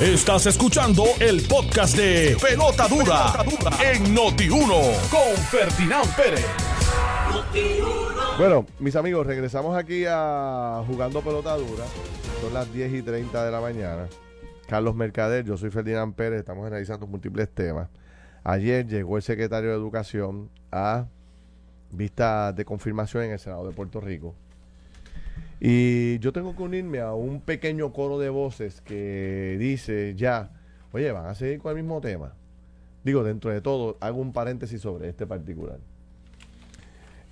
Estás 0.00 0.46
escuchando 0.46 1.04
el 1.20 1.46
podcast 1.46 1.96
de 1.96 2.36
Pelota 2.40 2.88
Dura, 2.88 3.32
en 3.92 4.14
Noti1 4.16 5.10
con 5.10 5.36
Ferdinand 5.50 6.16
Pérez. 6.16 6.46
Bueno, 8.38 8.66
mis 8.78 8.96
amigos, 8.96 9.26
regresamos 9.26 9.76
aquí 9.76 10.04
a 10.08 10.82
Jugando 10.86 11.20
Pelota 11.20 11.56
Dura. 11.56 11.84
Son 12.40 12.54
las 12.54 12.72
10 12.72 12.94
y 12.94 13.02
30 13.02 13.44
de 13.44 13.50
la 13.50 13.60
mañana. 13.60 14.06
Carlos 14.66 14.94
Mercader, 14.94 15.44
yo 15.44 15.56
soy 15.56 15.70
Ferdinand 15.70 16.14
Pérez, 16.14 16.40
estamos 16.40 16.66
analizando 16.66 17.06
múltiples 17.06 17.48
temas. 17.50 17.88
Ayer 18.42 18.86
llegó 18.86 19.16
el 19.16 19.22
secretario 19.22 19.70
de 19.70 19.76
Educación 19.76 20.50
a 20.72 21.06
vista 21.90 22.52
de 22.52 22.64
confirmación 22.64 23.24
en 23.24 23.32
el 23.32 23.38
Senado 23.38 23.66
de 23.66 23.74
Puerto 23.74 24.00
Rico. 24.00 24.34
Y 25.60 26.18
yo 26.20 26.32
tengo 26.32 26.56
que 26.56 26.62
unirme 26.62 27.00
a 27.00 27.12
un 27.12 27.42
pequeño 27.42 27.92
coro 27.92 28.18
de 28.18 28.30
voces 28.30 28.80
que 28.80 29.56
dice 29.58 30.14
ya, 30.16 30.50
oye, 30.92 31.12
van 31.12 31.26
a 31.26 31.34
seguir 31.34 31.58
con 31.58 31.76
el 31.76 31.82
mismo 31.82 32.00
tema. 32.00 32.34
Digo, 33.04 33.22
dentro 33.22 33.50
de 33.50 33.60
todo, 33.60 33.98
hago 34.00 34.20
un 34.20 34.32
paréntesis 34.32 34.80
sobre 34.80 35.08
este 35.08 35.26
particular. 35.26 35.78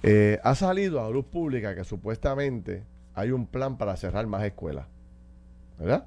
Eh, 0.02 0.38
ha 0.44 0.54
salido 0.54 1.02
a 1.02 1.10
luz 1.10 1.24
pública 1.24 1.74
que 1.74 1.84
supuestamente 1.84 2.84
hay 3.14 3.30
un 3.30 3.46
plan 3.46 3.78
para 3.78 3.96
cerrar 3.96 4.26
más 4.26 4.44
escuelas. 4.44 4.86
¿Verdad? 5.78 6.06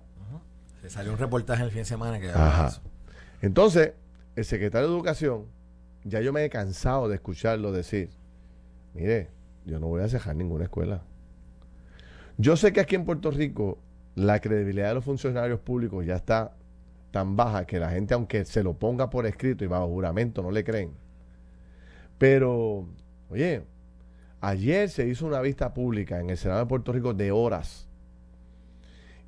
Se 0.82 0.90
salió 0.90 1.12
un 1.12 1.18
reportaje 1.18 1.64
el 1.64 1.70
fin 1.70 1.80
de 1.80 1.86
semana 1.86 2.20
que 2.20 2.30
Ajá. 2.30 2.72
Entonces, 3.42 3.94
el 4.36 4.46
secretario 4.46 4.88
de 4.88 4.94
Educación, 4.94 5.46
ya 6.04 6.22
yo 6.22 6.34
me 6.34 6.46
he 6.46 6.50
cansado 6.50 7.10
de 7.10 7.16
escucharlo 7.16 7.72
decir, 7.72 8.10
mire, 8.94 9.30
yo 9.66 9.80
no 9.80 9.88
voy 9.88 10.02
a 10.02 10.10
cerrar 10.10 10.36
ninguna 10.36 10.66
escuela. 10.66 11.02
Yo 12.41 12.58
sé 12.58 12.73
que 12.73 12.80
aquí 12.80 12.95
en 12.95 13.06
Puerto 13.06 13.30
Rico 13.30 13.77
la 14.15 14.39
credibilidad 14.39 14.88
de 14.88 14.95
los 14.95 15.06
funcionarios 15.06 15.60
públicos 15.60 16.04
ya 16.04 16.15
está 16.15 16.56
tan 17.12 17.36
baja 17.36 17.67
que 17.67 17.77
la 17.77 17.91
gente, 17.91 18.15
aunque 18.15 18.45
se 18.45 18.63
lo 18.63 18.73
ponga 18.73 19.12
por 19.12 19.27
escrito 19.27 19.63
y 19.63 19.67
bajo 19.67 19.88
juramento, 19.88 20.41
no 20.41 20.49
le 20.49 20.63
creen. 20.63 20.91
Pero, 22.17 22.88
oye, 23.30 23.62
ayer 24.39 24.89
se 24.89 25.08
hizo 25.08 25.27
una 25.27 25.39
vista 25.39 25.75
pública 25.75 26.19
en 26.19 26.32
el 26.32 26.38
Senado 26.38 26.62
de 26.62 26.65
Puerto 26.65 26.91
Rico 26.91 27.13
de 27.13 27.32
horas. 27.32 27.88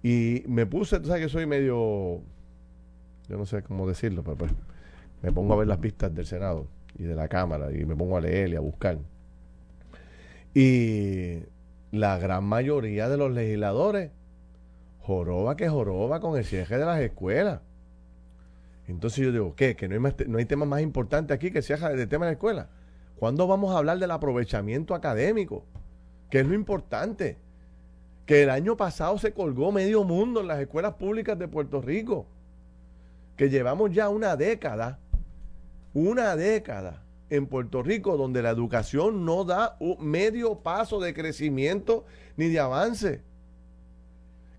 Y 0.02 0.44
me 0.48 0.66
puse, 0.66 1.00
tú 1.00 1.08
sabes 1.08 1.22
que 1.22 1.30
soy 1.30 1.46
medio, 1.46 2.20
yo 3.30 3.38
no 3.38 3.46
sé 3.46 3.62
cómo 3.62 3.88
decirlo, 3.88 4.24
pero 4.24 4.38
pues 4.38 4.52
me 5.22 5.32
pongo 5.32 5.54
a 5.54 5.58
ver 5.58 5.68
las 5.68 5.80
vistas 5.80 6.16
del 6.16 6.26
Senado 6.26 6.68
y 6.98 7.04
de 7.04 7.14
la 7.14 7.28
Cámara 7.28 7.72
y 7.72 7.86
me 7.86 7.96
pongo 7.96 8.18
a 8.18 8.22
leer 8.22 8.50
y 8.50 8.56
a 8.56 8.60
buscar. 8.60 8.98
Y 10.56 11.44
la 11.94 12.18
gran 12.18 12.44
mayoría 12.44 13.08
de 13.08 13.18
los 13.18 13.32
legisladores 13.32 14.10
joroba 15.02 15.56
que 15.56 15.70
joroba 15.70 16.20
con 16.20 16.36
el 16.36 16.44
cierre 16.44 16.80
de 16.80 16.86
las 16.86 17.00
escuelas. 17.00 17.62
Entonces 18.88 19.24
yo 19.24 19.32
digo, 19.32 19.56
¿qué? 19.56 19.76
¿Que 19.76 19.88
no 19.88 20.08
hay, 20.08 20.16
no 20.28 20.40
hay 20.40 20.46
tema 20.46 20.66
más 20.66 20.82
importante 20.82 21.36
aquí 21.36 21.52
que 21.52 21.60
el 21.60 21.64
cierre 21.64 21.96
del 21.96 22.10
tema 22.10 22.26
de 22.26 22.32
la 22.32 22.34
escuela? 22.34 22.70
¿Cuándo 23.18 23.46
vamos 23.46 23.76
a 23.76 23.78
hablar 23.78 24.00
del 24.00 24.10
aprovechamiento 24.10 24.96
académico? 24.96 25.66
Que 26.32 26.40
es 26.40 26.48
lo 26.48 26.56
importante. 26.56 27.38
Que 28.26 28.42
el 28.42 28.50
año 28.50 28.76
pasado 28.76 29.20
se 29.20 29.34
colgó 29.34 29.72
medio 29.72 30.04
mundo 30.04 30.42
en 30.42 30.48
las 30.48 30.60
escuelas 30.60 30.96
públicas 30.96 31.38
de 31.38 31.48
Puerto 31.48 31.80
Rico. 31.80 32.26
Que 33.38 33.52
llevamos 33.52 33.92
ya 33.92 34.10
una 34.10 34.36
década, 34.36 34.98
una 35.94 36.36
década 36.36 37.03
en 37.36 37.48
Puerto 37.48 37.82
Rico 37.82 38.18
donde 38.18 38.42
la 38.42 38.50
educación 38.50 39.26
no 39.26 39.44
da 39.44 39.76
un 39.80 40.06
medio 40.06 40.60
paso 40.60 41.00
de 41.00 41.14
crecimiento 41.14 42.06
ni 42.38 42.48
de 42.50 42.60
avance. 42.60 43.22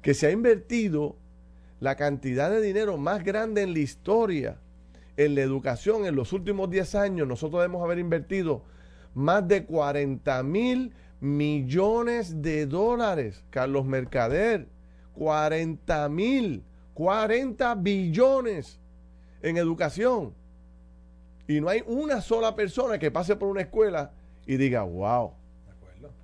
Que 0.02 0.14
se 0.14 0.26
ha 0.26 0.30
invertido 0.30 1.16
la 1.80 1.96
cantidad 1.96 2.50
de 2.50 2.60
dinero 2.60 2.96
más 2.96 3.24
grande 3.24 3.62
en 3.62 3.72
la 3.72 3.78
historia 3.78 4.58
en 5.16 5.34
la 5.36 5.42
educación 5.42 6.06
en 6.06 6.16
los 6.16 6.32
últimos 6.32 6.68
10 6.70 6.94
años. 6.96 7.28
Nosotros 7.28 7.62
debemos 7.62 7.82
haber 7.84 7.98
invertido 7.98 8.64
más 9.14 9.46
de 9.46 9.64
40 9.64 10.42
mil 10.42 10.92
millones 11.20 12.42
de 12.42 12.66
dólares, 12.66 13.44
Carlos 13.50 13.86
Mercader. 13.86 14.68
40 15.14 16.08
mil, 16.08 16.64
40 16.94 17.74
billones 17.76 18.80
en 19.42 19.56
educación. 19.56 20.34
Y 21.46 21.60
no 21.60 21.68
hay 21.68 21.82
una 21.86 22.20
sola 22.20 22.54
persona 22.54 22.98
que 22.98 23.10
pase 23.10 23.36
por 23.36 23.48
una 23.48 23.62
escuela 23.62 24.12
y 24.46 24.56
diga, 24.56 24.82
wow, 24.82 25.32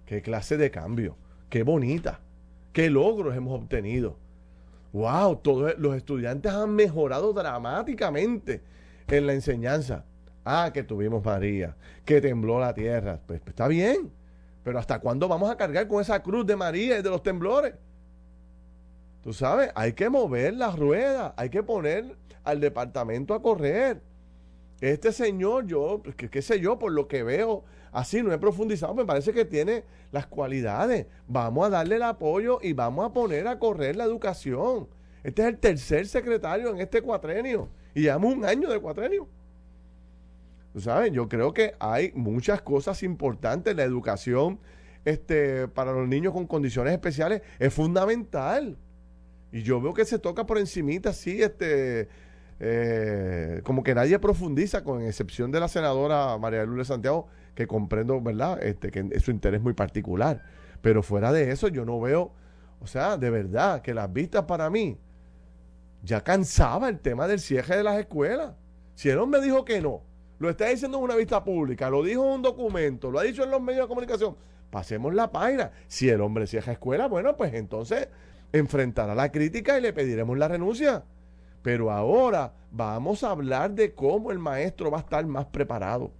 qué 0.06 0.22
clase 0.22 0.56
de 0.56 0.70
cambio, 0.70 1.16
qué 1.48 1.62
bonita, 1.62 2.20
qué 2.72 2.90
logros 2.90 3.36
hemos 3.36 3.58
obtenido. 3.60 4.16
Wow, 4.92 5.36
todos 5.36 5.78
los 5.78 5.94
estudiantes 5.94 6.52
han 6.52 6.74
mejorado 6.74 7.32
dramáticamente 7.32 8.62
en 9.08 9.26
la 9.26 9.34
enseñanza. 9.34 10.04
Ah, 10.44 10.70
que 10.72 10.82
tuvimos 10.82 11.24
María, 11.24 11.76
que 12.04 12.20
tembló 12.20 12.58
la 12.58 12.74
tierra. 12.74 13.20
Pues, 13.26 13.40
pues 13.40 13.50
está 13.50 13.68
bien, 13.68 14.10
pero 14.64 14.78
¿hasta 14.78 14.98
cuándo 14.98 15.28
vamos 15.28 15.50
a 15.50 15.56
cargar 15.56 15.86
con 15.86 16.00
esa 16.00 16.22
cruz 16.22 16.46
de 16.46 16.56
María 16.56 16.98
y 16.98 17.02
de 17.02 17.10
los 17.10 17.22
temblores? 17.22 17.74
Tú 19.22 19.32
sabes, 19.34 19.70
hay 19.74 19.92
que 19.92 20.08
mover 20.08 20.54
la 20.54 20.70
rueda, 20.70 21.34
hay 21.36 21.50
que 21.50 21.62
poner 21.62 22.16
al 22.42 22.58
departamento 22.58 23.34
a 23.34 23.42
correr. 23.42 24.00
Este 24.80 25.12
señor, 25.12 25.66
yo, 25.66 26.02
qué, 26.16 26.30
qué 26.30 26.42
sé 26.42 26.60
yo, 26.60 26.78
por 26.78 26.92
lo 26.92 27.06
que 27.06 27.22
veo, 27.22 27.64
así 27.92 28.22
no 28.22 28.32
he 28.32 28.38
profundizado, 28.38 28.94
me 28.94 29.04
parece 29.04 29.32
que 29.32 29.44
tiene 29.44 29.84
las 30.12 30.26
cualidades. 30.26 31.06
Vamos 31.28 31.66
a 31.66 31.70
darle 31.70 31.96
el 31.96 32.02
apoyo 32.02 32.58
y 32.62 32.72
vamos 32.72 33.04
a 33.04 33.12
poner 33.12 33.46
a 33.46 33.58
correr 33.58 33.96
la 33.96 34.04
educación. 34.04 34.88
Este 35.22 35.42
es 35.42 35.48
el 35.48 35.58
tercer 35.58 36.06
secretario 36.06 36.70
en 36.70 36.80
este 36.80 37.02
cuatrenio 37.02 37.68
y 37.94 38.02
llevamos 38.02 38.34
un 38.34 38.44
año 38.44 38.70
de 38.70 38.80
cuatrenio. 38.80 39.28
¿Tú 40.72 40.80
sabes? 40.80 41.12
Yo 41.12 41.28
creo 41.28 41.52
que 41.52 41.74
hay 41.78 42.12
muchas 42.14 42.62
cosas 42.62 43.02
importantes. 43.02 43.74
La 43.74 43.82
educación 43.82 44.60
este, 45.04 45.66
para 45.68 45.92
los 45.92 46.06
niños 46.06 46.32
con 46.32 46.46
condiciones 46.46 46.92
especiales 46.92 47.42
es 47.58 47.74
fundamental. 47.74 48.78
Y 49.52 49.62
yo 49.62 49.80
veo 49.80 49.92
que 49.92 50.04
se 50.04 50.18
toca 50.18 50.46
por 50.46 50.58
encimita, 50.58 51.10
así, 51.10 51.42
este, 51.42 52.08
eh, 52.60 53.62
como 53.64 53.82
que 53.82 53.94
nadie 53.94 54.18
profundiza, 54.18 54.84
con 54.84 55.02
excepción 55.02 55.50
de 55.50 55.60
la 55.60 55.68
senadora 55.68 56.36
María 56.38 56.64
Lourdes 56.64 56.88
Santiago, 56.88 57.26
que 57.54 57.66
comprendo, 57.66 58.20
¿verdad?, 58.20 58.62
este, 58.62 58.90
que 58.90 59.18
su 59.20 59.30
interés 59.30 59.62
muy 59.62 59.72
particular. 59.72 60.42
Pero 60.82 61.02
fuera 61.02 61.32
de 61.32 61.50
eso, 61.50 61.68
yo 61.68 61.86
no 61.86 61.98
veo, 62.00 62.32
o 62.80 62.86
sea, 62.86 63.16
de 63.16 63.30
verdad, 63.30 63.80
que 63.80 63.94
las 63.94 64.12
vistas 64.12 64.44
para 64.44 64.68
mí, 64.68 64.98
ya 66.02 66.22
cansaba 66.22 66.88
el 66.88 67.00
tema 67.00 67.26
del 67.26 67.40
cierre 67.40 67.76
de 67.76 67.82
las 67.82 67.98
escuelas. 67.98 68.54
Si 68.94 69.08
el 69.08 69.18
hombre 69.18 69.40
dijo 69.40 69.64
que 69.64 69.80
no, 69.80 70.02
lo 70.38 70.50
está 70.50 70.66
diciendo 70.66 70.98
en 70.98 71.04
una 71.04 71.16
vista 71.16 71.42
pública, 71.42 71.90
lo 71.90 72.02
dijo 72.02 72.24
en 72.24 72.30
un 72.32 72.42
documento, 72.42 73.10
lo 73.10 73.18
ha 73.18 73.22
dicho 73.22 73.42
en 73.44 73.50
los 73.50 73.60
medios 73.60 73.84
de 73.84 73.88
comunicación, 73.88 74.36
pasemos 74.70 75.14
la 75.14 75.30
página. 75.30 75.72
Si 75.88 76.08
el 76.08 76.20
hombre 76.20 76.46
cierra 76.46 76.72
escuela, 76.72 77.08
bueno, 77.08 77.36
pues 77.36 77.54
entonces 77.54 78.08
enfrentará 78.52 79.14
la 79.14 79.30
crítica 79.30 79.78
y 79.78 79.82
le 79.82 79.92
pediremos 79.92 80.36
la 80.36 80.48
renuncia. 80.48 81.04
Pero 81.62 81.90
ahora 81.90 82.52
vamos 82.70 83.22
a 83.22 83.30
hablar 83.30 83.72
de 83.72 83.94
cómo 83.94 84.30
el 84.30 84.38
maestro 84.38 84.90
va 84.90 84.98
a 84.98 85.00
estar 85.00 85.24
más 85.26 85.46
preparado. 85.46 86.10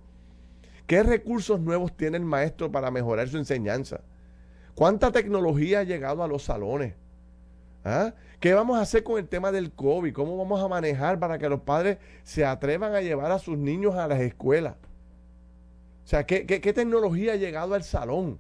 ¿Qué 0.87 1.03
recursos 1.03 1.61
nuevos 1.61 1.97
tiene 1.97 2.17
el 2.17 2.25
maestro 2.25 2.71
para 2.71 2.91
mejorar 2.91 3.29
su 3.29 3.39
enseñanza? 3.39 4.01
¿Cuánta 4.75 5.13
tecnología 5.13 5.81
ha 5.81 5.85
llegado 5.85 6.23
a 6.23 6.29
los 6.29 6.43
salones? 6.43 6.95
¿Ah? 7.85 8.13
¿Qué 8.41 8.55
vamos 8.55 8.79
a 8.79 8.83
hacer 8.83 9.05
con 9.05 9.19
el 9.19 9.29
tema 9.29 9.53
del 9.53 9.73
COVID? 9.73 10.13
¿Cómo 10.13 10.37
vamos 10.37 10.63
a 10.63 10.69
manejar 10.69 11.19
para 11.19 11.39
que 11.39 11.49
los 11.49 11.61
padres 11.61 11.99
se 12.25 12.45
atrevan 12.45 12.95
a 12.95 13.01
llevar 13.01 13.31
a 13.31 13.39
sus 13.39 13.57
niños 13.57 13.95
a 13.95 14.09
las 14.09 14.21
escuelas? 14.21 14.75
O 16.05 16.09
sea, 16.09 16.27
¿qué, 16.27 16.45
qué 16.47 16.73
tecnología 16.73 17.35
ha 17.35 17.37
llegado 17.37 17.75
al 17.75 17.85
salón? 17.85 18.39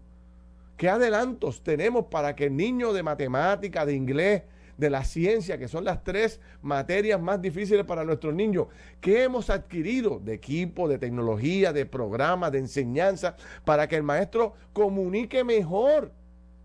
¿Qué 0.76 0.88
adelantos 0.88 1.62
tenemos 1.62 2.06
para 2.06 2.34
que 2.34 2.46
el 2.46 2.56
niño 2.56 2.92
de 2.92 3.02
matemática, 3.02 3.84
de 3.84 3.94
inglés, 3.94 4.42
de 4.80 4.90
la 4.90 5.04
ciencia, 5.04 5.58
que 5.58 5.68
son 5.68 5.84
las 5.84 6.02
tres 6.02 6.40
materias 6.62 7.20
más 7.20 7.40
difíciles 7.40 7.84
para 7.84 8.02
nuestros 8.02 8.34
niños, 8.34 8.68
¿qué 9.00 9.24
hemos 9.24 9.50
adquirido 9.50 10.18
de 10.18 10.32
equipo, 10.32 10.88
de 10.88 10.98
tecnología, 10.98 11.72
de 11.72 11.84
programas, 11.84 12.50
de 12.50 12.58
enseñanza, 12.58 13.36
para 13.64 13.86
que 13.86 13.96
el 13.96 14.02
maestro 14.02 14.54
comunique 14.72 15.44
mejor 15.44 16.12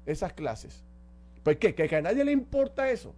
esas 0.05 0.31
clases? 0.31 0.83
Pues 1.43 1.57
que, 1.57 1.75
que, 1.75 1.93
a 1.95 2.01
nadie 2.01 2.23
le 2.23 2.31
importa 2.31 2.89
eso. 2.89 3.13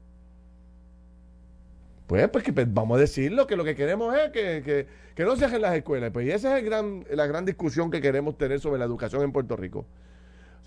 Pues, 2.07 2.27
pues 2.29 2.43
que 2.43 2.51
pues, 2.51 2.73
vamos 2.73 2.97
a 2.97 3.01
decirlo, 3.01 3.45
que 3.45 3.55
lo 3.55 3.63
que 3.63 3.75
queremos 3.75 4.15
es 4.15 4.31
que, 4.31 4.87
que 5.13 5.23
no 5.23 5.35
se 5.35 5.45
hagan 5.45 5.61
las 5.61 5.75
escuelas. 5.75 6.09
Pues 6.11 6.25
y 6.25 6.31
esa 6.31 6.57
es 6.57 6.63
el 6.63 6.69
gran, 6.69 7.05
la 7.11 7.27
gran 7.27 7.45
discusión 7.45 7.91
que 7.91 8.01
queremos 8.01 8.37
tener 8.37 8.59
sobre 8.59 8.79
la 8.79 8.85
educación 8.85 9.21
en 9.21 9.31
Puerto 9.31 9.55
Rico. 9.55 9.85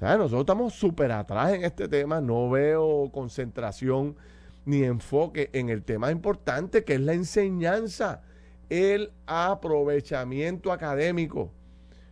Nosotros 0.01 0.41
estamos 0.41 0.75
súper 0.75 1.13
atrás 1.13 1.53
en 1.53 1.65
este 1.65 1.87
tema, 1.87 2.23
no 2.23 2.49
veo 2.49 3.11
concentración 3.13 4.17
ni 4.65 4.83
enfoque 4.83 5.51
en 5.53 5.69
el 5.69 5.83
tema 5.83 6.11
importante 6.11 6.85
que 6.85 6.95
es 6.95 7.01
la 7.01 7.13
enseñanza, 7.13 8.23
el 8.71 9.13
aprovechamiento 9.27 10.73
académico. 10.73 11.53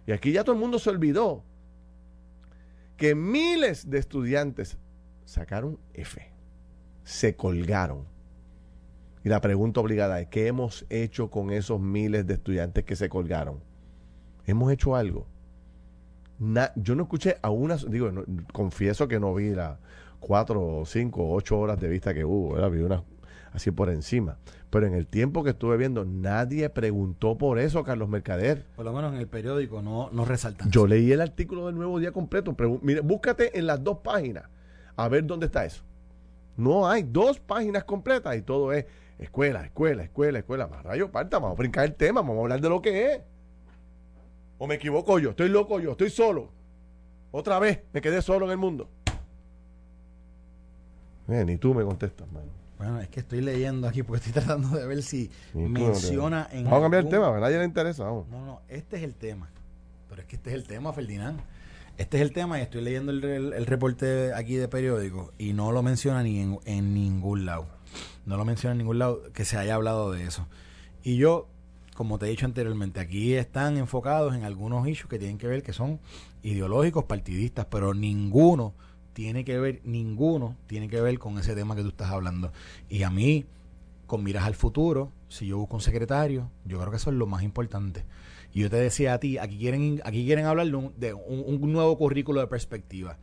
Y 0.07 0.13
aquí 0.13 0.33
ya 0.33 0.45
todo 0.45 0.55
el 0.55 0.61
mundo 0.61 0.79
se 0.79 0.91
olvidó 0.91 1.45
que 2.99 3.15
miles 3.15 3.89
de 3.89 3.99
estudiantes 3.99 4.77
sacaron 5.25 5.79
F, 5.95 6.31
se 7.05 7.37
colgaron. 7.37 8.07
Y 9.25 9.31
la 9.31 9.41
pregunta 9.41 9.81
obligada 9.81 10.21
es, 10.21 10.29
¿qué 10.29 10.47
hemos 10.47 10.85
hecho 10.91 11.31
con 11.31 11.51
esos 11.51 11.81
miles 11.81 12.27
de 12.27 12.35
estudiantes 12.35 12.85
que 12.85 12.97
se 12.97 13.09
colgaron? 13.09 13.63
¿Hemos 14.45 14.73
hecho 14.73 14.95
algo? 14.95 15.27
Yo 16.77 16.95
no 16.95 17.03
escuché 17.05 17.37
a 17.43 17.51
una, 17.51 17.77
digo, 17.77 18.11
confieso 18.53 19.09
que 19.09 19.19
no 19.19 19.35
vi 19.35 19.55
las 19.55 19.79
cuatro, 20.21 20.83
cinco, 20.87 21.33
ocho 21.33 21.59
horas 21.59 21.81
de 21.81 21.89
vista 21.89 22.15
que 22.15 22.25
hubo, 22.25 22.55
¿verdad? 22.55 22.71
vi 22.71 22.81
una 22.81 23.03
así 23.53 23.71
por 23.71 23.91
encima. 23.91 24.39
Pero 24.71 24.87
en 24.87 24.95
el 24.95 25.07
tiempo 25.07 25.43
que 25.43 25.51
estuve 25.51 25.77
viendo, 25.77 26.05
nadie 26.05 26.69
preguntó 26.69 27.39
por 27.39 27.59
eso, 27.59 27.83
Carlos 27.85 28.09
Mercader. 28.09 28.67
Por 28.77 28.85
lo 28.85 28.93
menos 28.93 29.15
en 29.15 29.21
el 29.21 29.27
periódico 29.27 29.83
no, 29.83 30.11
no 30.13 30.25
resaltan. 30.25 30.71
Yo 30.71 30.87
leí 30.87 31.11
el 31.13 31.21
artículo 31.21 31.67
del 31.67 31.75
Nuevo 31.75 31.99
Día 31.99 32.13
completo. 32.13 32.55
mire, 32.83 33.01
búscate 33.01 33.59
en 33.59 33.67
las 33.67 33.83
dos 33.83 33.99
páginas 33.99 34.45
a 34.97 35.09
ver 35.09 35.27
dónde 35.27 35.47
está 35.47 35.65
eso. 35.65 35.83
No 36.57 36.89
hay 36.89 37.05
dos 37.05 37.39
páginas 37.39 37.85
completas 37.85 38.37
y 38.37 38.43
todo 38.43 38.73
es 38.73 38.85
escuela, 39.19 39.65
escuela, 39.65 40.03
escuela, 40.03 40.41
escuela. 40.41 40.67
Más 40.67 40.83
rayo, 40.83 41.11
parta, 41.11 41.39
vamos 41.39 41.57
a 41.57 41.59
brincar 41.59 41.85
el 41.85 41.95
tema, 41.95 42.21
vamos 42.21 42.39
a 42.39 42.41
hablar 42.41 42.61
de 42.61 42.69
lo 42.69 42.83
que 42.83 43.13
es. 43.13 43.21
¿O 44.59 44.67
me 44.67 44.75
equivoco 44.75 45.19
yo? 45.19 45.31
¿Estoy 45.31 45.49
loco 45.49 45.81
yo? 45.81 45.93
¿Estoy 45.93 46.11
solo? 46.11 46.51
Otra 47.31 47.59
vez 47.59 47.81
me 47.93 48.01
quedé 48.01 48.23
solo 48.23 48.47
en 48.47 48.53
el 48.53 48.59
mundo. 48.59 48.89
Eh, 51.29 51.45
ni 51.45 51.57
tú 51.59 51.75
me 51.75 51.85
contestas, 51.85 52.31
mano. 52.33 52.47
Bueno, 52.79 53.01
es 53.01 53.09
que 53.09 53.21
estoy 53.21 53.41
leyendo 53.41 53.89
aquí 53.89 54.03
porque 54.03 54.29
estoy 54.29 54.33
tratando 54.43 54.77
de 54.77 54.87
ver 54.87 55.03
si 55.03 55.31
menciona 55.53 56.49
en. 56.53 56.65
Vamos 56.65 56.79
a 56.79 56.83
cambiar 56.83 57.05
el 57.05 57.11
tema, 57.11 57.37
a 57.37 57.41
nadie 57.41 57.59
le 57.59 57.65
interesa. 57.65 58.05
No, 58.05 58.25
no, 58.31 58.61
este 58.69 58.97
es 58.97 59.03
el 59.03 59.15
tema. 59.15 59.51
Pero 60.09 60.23
es 60.23 60.29
que 60.29 60.37
este 60.37 60.51
es 60.51 60.57
el 60.57 60.65
tema, 60.67 60.93
Ferdinand. 60.93 61.41
Este 61.99 62.19
es 62.19 62.23
el 62.23 62.33
tema 62.33 62.61
y 62.61 62.63
estoy 62.63 62.81
leyendo 62.81 63.11
el, 63.11 63.67
reporte 63.67 64.33
aquí 64.33 64.55
de 64.55 64.69
periódico 64.69 65.33
y 65.37 65.53
no 65.53 65.73
lo 65.73 65.83
menciona 65.83 66.23
ni 66.23 66.39
en, 66.39 66.59
en 66.65 66.95
ningún 66.95 67.45
lado. 67.45 67.67
No 68.25 68.37
lo 68.37 68.45
menciona 68.45 68.73
en 68.73 68.79
ningún 68.79 69.01
lado 69.01 69.33
que 69.33 69.45
se 69.45 69.57
haya 69.57 69.75
hablado 69.75 70.13
de 70.13 70.25
eso. 70.25 70.47
Y 71.03 71.17
yo 71.17 71.49
como 71.99 72.17
te 72.17 72.27
he 72.27 72.29
dicho 72.29 72.47
anteriormente, 72.47 73.01
aquí 73.01 73.35
están 73.35 73.77
enfocados 73.77 74.33
en 74.37 74.45
algunos 74.45 74.87
issues 74.87 75.11
que 75.11 75.19
tienen 75.19 75.37
que 75.37 75.49
ver 75.49 75.65
que 75.65 75.73
son 75.73 75.99
ideológicos, 76.45 77.03
partidistas, 77.07 77.67
pero 77.69 77.93
ninguno 77.93 78.73
tiene 79.15 79.45
que 79.45 79.59
ver, 79.59 79.81
ninguno 79.83 80.55
tiene 80.69 80.89
que 80.89 81.01
ver 81.01 81.19
con 81.19 81.41
ese 81.41 81.57
tema 81.57 81.75
que 81.75 81.83
tú 81.83 81.89
estás 81.89 82.13
hablando. 82.13 82.53
Y 82.89 83.03
a 83.03 83.11
mí, 83.11 83.47
con 84.07 84.23
miras 84.23 84.45
al 84.45 84.55
futuro, 84.55 85.11
si 85.27 85.49
yo 85.49 85.59
busco 85.59 85.75
un 85.75 85.83
secretario, 85.83 86.53
yo 86.65 86.79
creo 86.79 86.93
que 86.93 86.99
eso 86.99 87.11
es 87.11 87.17
lo 87.17 87.27
más 87.27 87.43
importante. 87.43 88.05
Y 88.55 88.61
yo 88.61 88.71
te 88.71 88.77
decía 88.77 89.15
a 89.15 89.19
ti, 89.19 89.37
aquí 89.37 89.59
quieren, 89.59 90.01
aquí 90.05 90.25
quieren 90.25 90.47
hablar 90.47 90.69
de 90.69 91.15
un, 91.15 91.73
nuevo 91.73 91.99
currículo 91.99 92.41
de 92.41 92.47
perspectiva. 92.47 93.19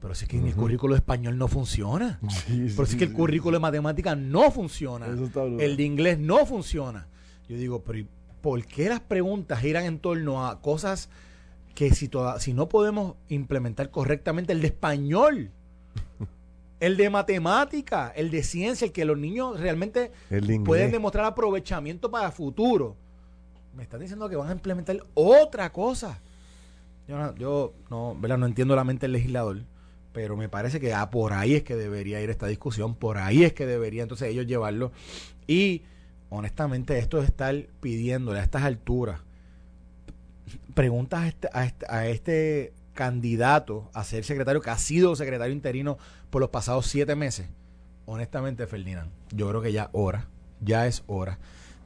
Pero 0.00 0.14
si 0.14 0.24
es 0.24 0.30
que 0.30 0.38
el 0.38 0.54
currículo 0.54 0.94
de 0.94 1.00
español 1.00 1.36
no 1.36 1.48
funciona. 1.48 2.18
pero 2.48 2.86
si 2.86 2.92
es 2.92 2.96
que 2.96 3.04
el 3.04 3.12
currículo 3.12 3.58
de 3.58 3.60
matemática 3.60 4.16
no 4.16 4.50
funciona. 4.50 5.04
el 5.06 5.76
de 5.76 5.82
inglés 5.82 6.18
no 6.18 6.46
funciona. 6.46 7.08
Yo 7.48 7.56
digo, 7.56 7.82
pero 7.82 8.06
¿por 8.40 8.64
qué 8.64 8.88
las 8.88 9.00
preguntas 9.00 9.60
giran 9.60 9.84
en 9.84 9.98
torno 9.98 10.46
a 10.46 10.60
cosas 10.60 11.08
que 11.74 11.94
si, 11.94 12.10
si 12.38 12.54
no 12.54 12.68
podemos 12.68 13.16
implementar 13.28 13.90
correctamente 13.90 14.52
el 14.52 14.60
de 14.60 14.68
español, 14.68 15.50
el 16.80 16.96
de 16.96 17.10
matemática, 17.10 18.12
el 18.16 18.30
de 18.30 18.42
ciencia, 18.42 18.86
el 18.86 18.92
que 18.92 19.04
los 19.04 19.18
niños 19.18 19.60
realmente 19.60 20.10
pueden 20.64 20.90
demostrar 20.90 21.26
aprovechamiento 21.26 22.10
para 22.10 22.26
el 22.26 22.32
futuro? 22.32 22.96
Me 23.74 23.82
están 23.82 24.00
diciendo 24.00 24.28
que 24.28 24.36
van 24.36 24.48
a 24.48 24.52
implementar 24.52 24.98
otra 25.14 25.70
cosa. 25.70 26.20
Yo 27.06 27.18
no, 27.18 27.34
yo 27.36 27.74
no, 27.90 28.16
¿verdad? 28.18 28.38
no 28.38 28.46
entiendo 28.46 28.74
la 28.74 28.84
mente 28.84 29.04
del 29.04 29.12
legislador, 29.12 29.62
pero 30.12 30.36
me 30.36 30.48
parece 30.48 30.80
que 30.80 30.94
ah, 30.94 31.10
por 31.10 31.34
ahí 31.34 31.54
es 31.54 31.62
que 31.62 31.76
debería 31.76 32.20
ir 32.22 32.30
esta 32.30 32.46
discusión, 32.46 32.94
por 32.94 33.18
ahí 33.18 33.44
es 33.44 33.52
que 33.52 33.66
debería 33.66 34.02
entonces 34.02 34.28
ellos 34.28 34.46
llevarlo. 34.46 34.92
Y 35.46 35.82
honestamente, 36.30 36.98
esto 36.98 37.18
de 37.18 37.26
estar 37.26 37.54
pidiéndole 37.80 38.40
a 38.40 38.42
estas 38.42 38.62
alturas 38.64 39.20
preguntas 40.74 41.20
a 41.20 41.26
este, 41.28 41.48
este, 41.64 41.86
a 41.88 42.06
este, 42.06 42.72
candidato 42.94 43.90
a 43.94 44.04
ser 44.04 44.24
secretario, 44.24 44.60
que 44.60 44.70
ha 44.70 44.78
sido 44.78 45.16
secretario 45.16 45.52
interino 45.52 45.98
por 46.30 46.40
los 46.40 46.50
pasados 46.50 46.86
siete 46.86 47.14
meses, 47.14 47.46
honestamente, 48.06 48.66
Ferdinand, 48.66 49.10
yo 49.32 49.48
creo 49.48 49.60
que 49.60 49.72
ya 49.72 49.90
hora, 49.92 50.28
ya 50.60 50.86
es 50.86 51.02
hora 51.06 51.38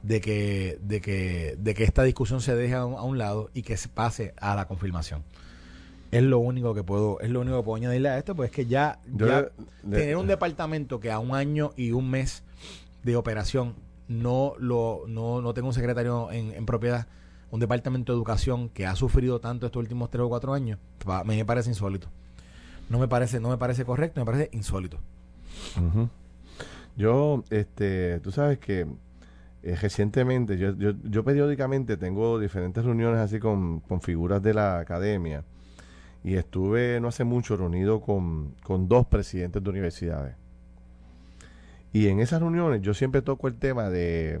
de 0.03 0.21
que, 0.21 0.79
de 0.81 1.01
que, 1.01 1.55
de 1.59 1.73
que 1.73 1.83
esta 1.83 2.03
discusión 2.03 2.41
se 2.41 2.55
deje 2.55 2.75
a 2.75 2.85
un, 2.85 3.17
lado 3.17 3.49
y 3.53 3.61
que 3.63 3.77
se 3.77 3.89
pase 3.89 4.33
a 4.37 4.55
la 4.55 4.67
confirmación. 4.67 5.23
Es 6.11 6.23
lo 6.23 6.39
único 6.39 6.73
que 6.73 6.83
puedo, 6.83 7.19
es 7.21 7.29
lo 7.29 7.41
único 7.41 7.57
que 7.57 7.63
puedo 7.63 7.77
añadirle 7.77 8.09
a 8.09 8.17
esto, 8.17 8.35
pues 8.35 8.49
es 8.49 8.55
que 8.55 8.65
ya, 8.65 8.99
tener 9.89 10.17
un 10.17 10.27
departamento 10.27 10.99
que 10.99 11.11
a 11.11 11.19
un 11.19 11.35
año 11.35 11.71
y 11.75 11.91
un 11.91 12.09
mes 12.09 12.43
de 13.03 13.15
operación 13.15 13.75
no, 14.11 14.53
lo, 14.59 15.03
no, 15.07 15.41
no 15.41 15.53
tengo 15.53 15.69
un 15.69 15.73
secretario 15.73 16.31
en, 16.31 16.65
propiedad, 16.65 17.07
un 17.49 17.59
departamento 17.59 18.11
de 18.11 18.17
educación 18.17 18.69
que 18.69 18.85
ha 18.85 18.95
sufrido 18.95 19.39
tanto 19.39 19.65
estos 19.65 19.79
últimos 19.79 20.09
tres 20.09 20.23
o 20.23 20.29
cuatro 20.29 20.53
años, 20.53 20.79
me 21.25 21.45
parece 21.45 21.69
insólito. 21.69 22.09
No 22.89 22.99
me 22.99 23.07
parece, 23.07 23.39
no 23.39 23.49
me 23.49 23.57
parece 23.57 23.85
correcto, 23.85 24.19
me 24.19 24.25
parece 24.25 24.49
insólito. 24.51 24.99
Yo, 26.97 27.43
este, 27.49 28.19
tú 28.19 28.31
sabes 28.31 28.59
que 28.59 28.85
eh, 29.63 29.75
recientemente, 29.75 30.57
yo, 30.57 30.75
yo, 30.75 30.91
yo 31.03 31.23
periódicamente 31.23 31.95
tengo 31.95 32.37
diferentes 32.37 32.83
reuniones 32.83 33.19
así 33.19 33.39
con, 33.39 33.79
con 33.79 34.01
figuras 34.01 34.41
de 34.41 34.53
la 34.53 34.79
academia 34.79 35.45
y 36.23 36.35
estuve 36.35 36.99
no 36.99 37.07
hace 37.07 37.23
mucho 37.23 37.55
reunido 37.55 38.01
con, 38.01 38.55
con 38.63 38.89
dos 38.89 39.07
presidentes 39.07 39.63
de 39.63 39.69
universidades. 39.69 40.40
Y 41.93 42.07
en 42.07 42.19
esas 42.19 42.39
reuniones 42.39 42.81
yo 42.81 42.93
siempre 42.93 43.21
toco 43.21 43.47
el 43.47 43.55
tema 43.55 43.89
de, 43.89 44.39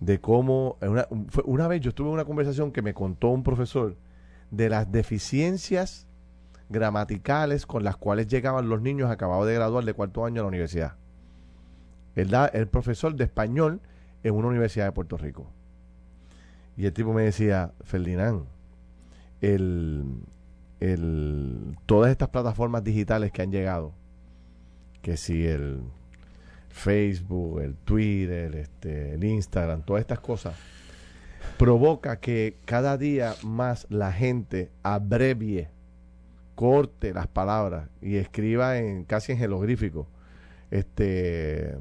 de 0.00 0.20
cómo, 0.20 0.76
una, 0.82 1.06
una 1.44 1.68
vez 1.68 1.80
yo 1.80 1.90
estuve 1.90 2.08
en 2.08 2.14
una 2.14 2.24
conversación 2.24 2.72
que 2.72 2.82
me 2.82 2.94
contó 2.94 3.28
un 3.28 3.42
profesor 3.42 3.96
de 4.50 4.68
las 4.68 4.90
deficiencias 4.92 6.06
gramaticales 6.68 7.66
con 7.66 7.84
las 7.84 7.96
cuales 7.96 8.26
llegaban 8.26 8.68
los 8.68 8.82
niños 8.82 9.10
acabados 9.10 9.46
de 9.46 9.54
graduar 9.54 9.84
de 9.84 9.94
cuarto 9.94 10.24
año 10.24 10.40
a 10.40 10.44
la 10.44 10.48
universidad. 10.48 10.96
Él 12.14 12.30
da 12.30 12.46
el 12.46 12.66
profesor 12.68 13.14
de 13.14 13.24
español 13.24 13.80
en 14.22 14.34
una 14.34 14.48
universidad 14.48 14.86
de 14.86 14.92
Puerto 14.92 15.16
Rico. 15.16 15.50
Y 16.76 16.86
el 16.86 16.92
tipo 16.92 17.12
me 17.12 17.22
decía, 17.22 17.72
Ferdinand, 17.84 18.44
el, 19.40 20.04
el, 20.80 21.76
todas 21.86 22.10
estas 22.10 22.28
plataformas 22.28 22.84
digitales 22.84 23.32
que 23.32 23.42
han 23.42 23.50
llegado, 23.50 23.92
que 25.02 25.16
si 25.16 25.46
el 25.46 25.82
Facebook, 26.76 27.62
el 27.62 27.74
Twitter, 27.74 28.54
este, 28.54 29.14
el 29.14 29.24
Instagram, 29.24 29.82
todas 29.82 30.02
estas 30.02 30.20
cosas, 30.20 30.54
provoca 31.56 32.20
que 32.20 32.58
cada 32.66 32.98
día 32.98 33.34
más 33.42 33.86
la 33.88 34.12
gente 34.12 34.70
abrevie, 34.82 35.70
corte 36.54 37.14
las 37.14 37.28
palabras 37.28 37.88
y 38.02 38.16
escriba 38.16 38.76
en 38.78 39.04
casi 39.04 39.32
en 39.32 39.38
jeroglífico. 39.38 40.06
Este 40.70 41.78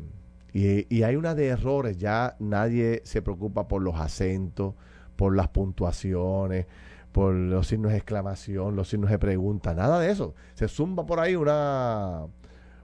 y, 0.54 0.88
y 0.96 1.04
hay 1.04 1.18
una 1.18 1.36
de 1.36 1.48
errores, 1.48 1.98
ya 1.98 2.38
nadie 2.39 3.02
se 3.04 3.22
preocupa 3.22 3.68
por 3.68 3.82
los 3.82 3.96
acentos, 3.96 4.76
por 5.18 5.36
las 5.36 5.50
puntuaciones, 5.50 6.68
por 7.12 7.34
los 7.34 7.68
signos 7.68 7.91
de 7.91 7.98
exclamación, 7.98 8.78
los 8.78 8.88
signos 8.88 9.12
de 9.12 9.20
pregunta, 9.20 9.74
nada 9.74 10.00
de 10.00 10.10
eso. 10.10 10.36
Se 10.54 10.70
zumba 10.70 11.06
por 11.06 11.20
ahí 11.20 11.36
una, 11.36 12.28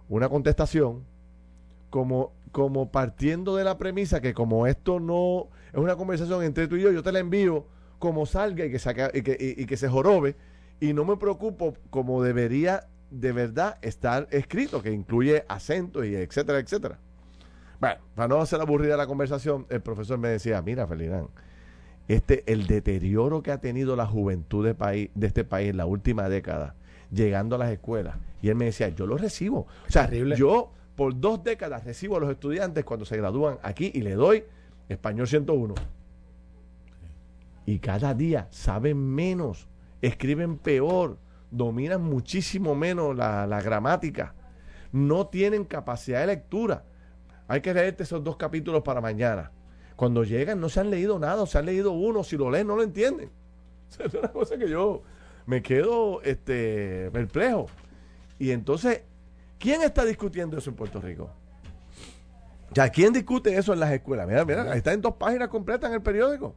una 0.10 0.28
contestación 0.28 1.10
como, 1.92 2.34
como 2.52 2.92
partiendo 2.92 3.56
de 3.56 3.64
la 3.64 3.78
premisa 3.78 4.20
que 4.22 4.34
como 4.34 4.66
esto 4.66 5.00
no 5.00 5.50
es 5.72 5.78
una 5.78 5.96
conversación 5.96 6.44
entre 6.44 6.68
tú 6.68 6.76
y 6.78 6.82
yo, 6.82 6.92
yo 6.92 7.04
te 7.04 7.12
la 7.12 7.20
envío 7.20 7.68
como 8.00 8.26
salga 8.26 8.66
y 8.66 8.72
que, 8.72 8.80
saca, 8.80 9.12
y 9.14 9.22
que, 9.22 9.38
y- 9.40 9.62
y 9.62 9.66
que 9.68 9.78
se 9.78 9.88
jorobe 9.88 10.36
y 10.80 10.94
no 10.94 11.06
me 11.06 11.18
preocupo 11.18 11.76
como 11.92 12.24
debería 12.24 12.88
de 13.12 13.32
verdad 13.34 13.78
estar 13.84 14.28
escrito, 14.32 14.82
que 14.82 14.92
incluye 14.92 15.44
acentos 15.48 16.06
y 16.08 16.16
etcétera, 16.16 16.58
etcétera. 16.58 16.98
Bueno, 17.80 18.00
para 18.16 18.28
no 18.30 18.40
hacer 18.42 18.60
aburrida 18.62 18.96
la 18.98 19.06
conversación, 19.06 19.66
el 19.70 19.82
profesor 19.82 20.18
me 20.18 20.30
decía, 20.30 20.62
mira, 20.62 20.88
Felirán, 20.88 21.28
este, 22.08 22.44
el 22.52 22.68
deterioro 22.68 23.42
que 23.44 23.52
ha 23.52 23.60
tenido 23.60 23.96
la 23.96 24.06
juventud 24.06 24.66
de, 24.66 24.74
país, 24.76 25.10
de 25.16 25.28
este 25.28 25.44
país 25.44 25.70
en 25.72 25.78
la 25.78 25.86
última 25.86 26.30
década, 26.30 26.76
llegando 27.12 27.56
a 27.56 27.60
las 27.60 27.72
escuelas, 27.72 28.16
y 28.42 28.50
él 28.50 28.56
me 28.56 28.66
decía, 28.66 28.90
yo 28.90 29.06
lo 29.06 29.18
recibo. 29.18 29.68
O 29.88 29.92
sea, 29.92 30.08
Terrible. 30.08 30.36
yo 30.36 30.72
por 31.02 31.20
dos 31.20 31.44
décadas 31.44 31.84
recibo 31.84 32.18
a 32.18 32.20
los 32.20 32.30
estudiantes 32.30 32.86
cuando 32.86 33.08
se 33.08 33.18
gradúan 33.18 33.58
aquí 33.64 33.90
y 33.92 34.02
le 34.02 34.14
doy 34.14 34.44
español 34.88 35.28
101. 35.28 35.74
Y 37.66 37.80
cada 37.80 38.14
día 38.14 38.46
saben 38.52 39.00
menos, 39.00 39.68
escriben 40.04 40.60
peor, 40.60 41.18
dominan 41.50 42.04
muchísimo 42.04 42.76
menos 42.76 43.16
la, 43.16 43.48
la 43.48 43.64
gramática, 43.64 44.36
no 44.92 45.26
tienen 45.26 45.66
capacidad 45.66 46.20
de 46.20 46.28
lectura. 46.28 46.86
Hay 47.48 47.62
que 47.62 47.74
leerte 47.74 48.04
esos 48.04 48.24
dos 48.24 48.38
capítulos 48.38 48.84
para 48.84 49.02
mañana. 49.02 49.52
Cuando 49.96 50.24
llegan 50.24 50.62
no 50.62 50.70
se 50.70 50.82
han 50.82 50.92
leído 50.92 51.18
nada, 51.18 51.42
o 51.42 51.46
se 51.48 51.58
han 51.58 51.66
leído 51.66 51.94
uno, 51.94 52.24
si 52.24 52.38
lo 52.38 52.52
leen 52.52 52.68
no 52.68 52.76
lo 52.76 52.84
entienden. 52.84 53.32
Es 54.00 54.14
una 54.14 54.28
cosa 54.28 54.56
que 54.56 54.70
yo 54.70 55.02
me 55.48 55.64
quedo 55.64 56.22
este, 56.22 57.10
perplejo. 57.10 57.66
Y 58.38 58.52
entonces, 58.52 59.02
¿quién 59.62 59.82
está 59.84 60.04
discutiendo 60.04 60.58
eso 60.58 60.70
en 60.70 60.76
Puerto 60.76 61.00
Rico? 61.00 61.30
Ya, 62.74 62.90
¿quién 62.90 63.14
discute 63.14 63.56
eso 63.58 63.74
en 63.74 63.80
las 63.80 63.92
escuelas? 63.92 64.28
Mira, 64.28 64.44
mira, 64.44 64.76
está 64.76 64.92
en 64.94 65.02
dos 65.02 65.16
páginas 65.16 65.50
completas 65.50 65.90
en 65.90 65.96
el 65.96 66.02
periódico. 66.02 66.56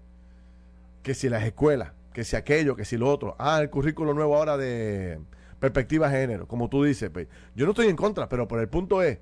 Que 1.02 1.14
si 1.14 1.28
las 1.28 1.44
escuelas, 1.44 1.92
que 2.12 2.24
si 2.24 2.36
aquello, 2.36 2.76
que 2.76 2.84
si 2.84 2.96
lo 2.96 3.11
otro. 3.11 3.36
Ah, 3.38 3.61
el 3.61 3.68
currículo 3.68 4.14
nuevo 4.14 4.36
ahora 4.36 4.57
de 4.57 5.20
perspectiva 5.59 6.09
género, 6.11 6.46
como 6.48 6.68
tú 6.68 6.84
dices. 6.84 7.11
pues, 7.11 7.28
yo 7.55 7.66
no 7.66 7.72
estoy 7.72 7.88
en 7.88 7.96
contra, 7.96 8.28
pero 8.28 8.48
por 8.48 8.61
el 8.61 8.68
punto 8.68 9.02
es, 9.02 9.18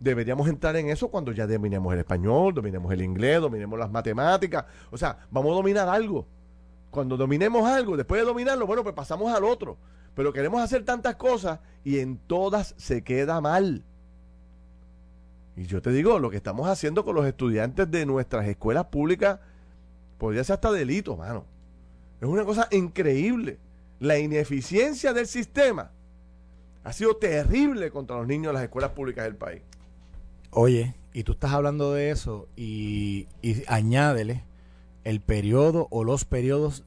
deberíamos 0.00 0.48
entrar 0.48 0.76
en 0.76 0.88
eso 0.88 1.08
cuando 1.08 1.32
ya 1.32 1.46
dominemos 1.46 1.92
el 1.92 2.00
español, 2.00 2.54
dominemos 2.54 2.92
el 2.92 3.02
inglés, 3.02 3.40
dominemos 3.40 3.78
las 3.78 3.90
matemáticas. 3.90 4.64
O 4.90 4.96
sea, 4.96 5.18
vamos 5.30 5.52
a 5.52 5.54
dominar 5.56 5.88
algo. 5.88 6.26
Cuando 6.90 7.16
dominemos 7.18 7.68
algo, 7.68 7.96
después 7.96 8.22
de 8.22 8.26
dominarlo, 8.26 8.66
bueno, 8.66 8.82
pues 8.82 8.94
pasamos 8.94 9.34
al 9.34 9.44
otro. 9.44 9.76
Pero 10.16 10.32
queremos 10.32 10.62
hacer 10.62 10.82
tantas 10.82 11.16
cosas 11.16 11.60
y 11.84 11.98
en 11.98 12.16
todas 12.16 12.74
se 12.78 13.04
queda 13.04 13.40
mal. 13.42 13.84
Y 15.56 15.66
yo 15.66 15.82
te 15.82 15.90
digo, 15.90 16.18
lo 16.18 16.30
que 16.30 16.38
estamos 16.38 16.68
haciendo 16.68 17.04
con 17.04 17.14
los 17.14 17.26
estudiantes 17.26 17.90
de 17.90 18.06
nuestras 18.06 18.48
escuelas 18.48 18.86
públicas 18.86 19.40
podría 20.16 20.42
ser 20.42 20.54
hasta 20.54 20.72
delito, 20.72 21.18
mano. 21.18 21.44
Es 22.20 22.26
una 22.26 22.46
cosa 22.46 22.66
increíble. 22.70 23.58
La 24.00 24.18
ineficiencia 24.18 25.12
del 25.12 25.26
sistema 25.26 25.90
ha 26.82 26.92
sido 26.94 27.16
terrible 27.16 27.90
contra 27.90 28.16
los 28.16 28.26
niños 28.26 28.48
de 28.48 28.54
las 28.54 28.62
escuelas 28.62 28.92
públicas 28.92 29.24
del 29.24 29.36
país. 29.36 29.60
Oye, 30.50 30.94
y 31.12 31.24
tú 31.24 31.32
estás 31.32 31.52
hablando 31.52 31.92
de 31.92 32.10
eso 32.10 32.48
y, 32.56 33.28
y 33.42 33.62
añádele 33.66 34.44
el 35.04 35.20
periodo 35.20 35.88
o 35.90 36.04
los 36.04 36.24
periodos 36.24 36.84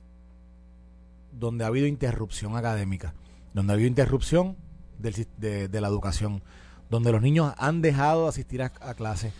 donde 1.39 1.63
ha 1.63 1.67
habido 1.67 1.87
interrupción 1.87 2.55
académica, 2.55 3.13
donde 3.53 3.71
ha 3.71 3.75
habido 3.75 3.87
interrupción 3.87 4.57
de, 4.99 5.69
la 5.81 5.87
educación, 5.87 6.43
donde 6.89 7.11
los 7.11 7.21
niños 7.21 7.53
han 7.57 7.81
dejado 7.81 8.23
de 8.23 8.29
asistir 8.29 8.61
a, 8.61 8.71
a 8.81 8.93
clase. 8.93 9.31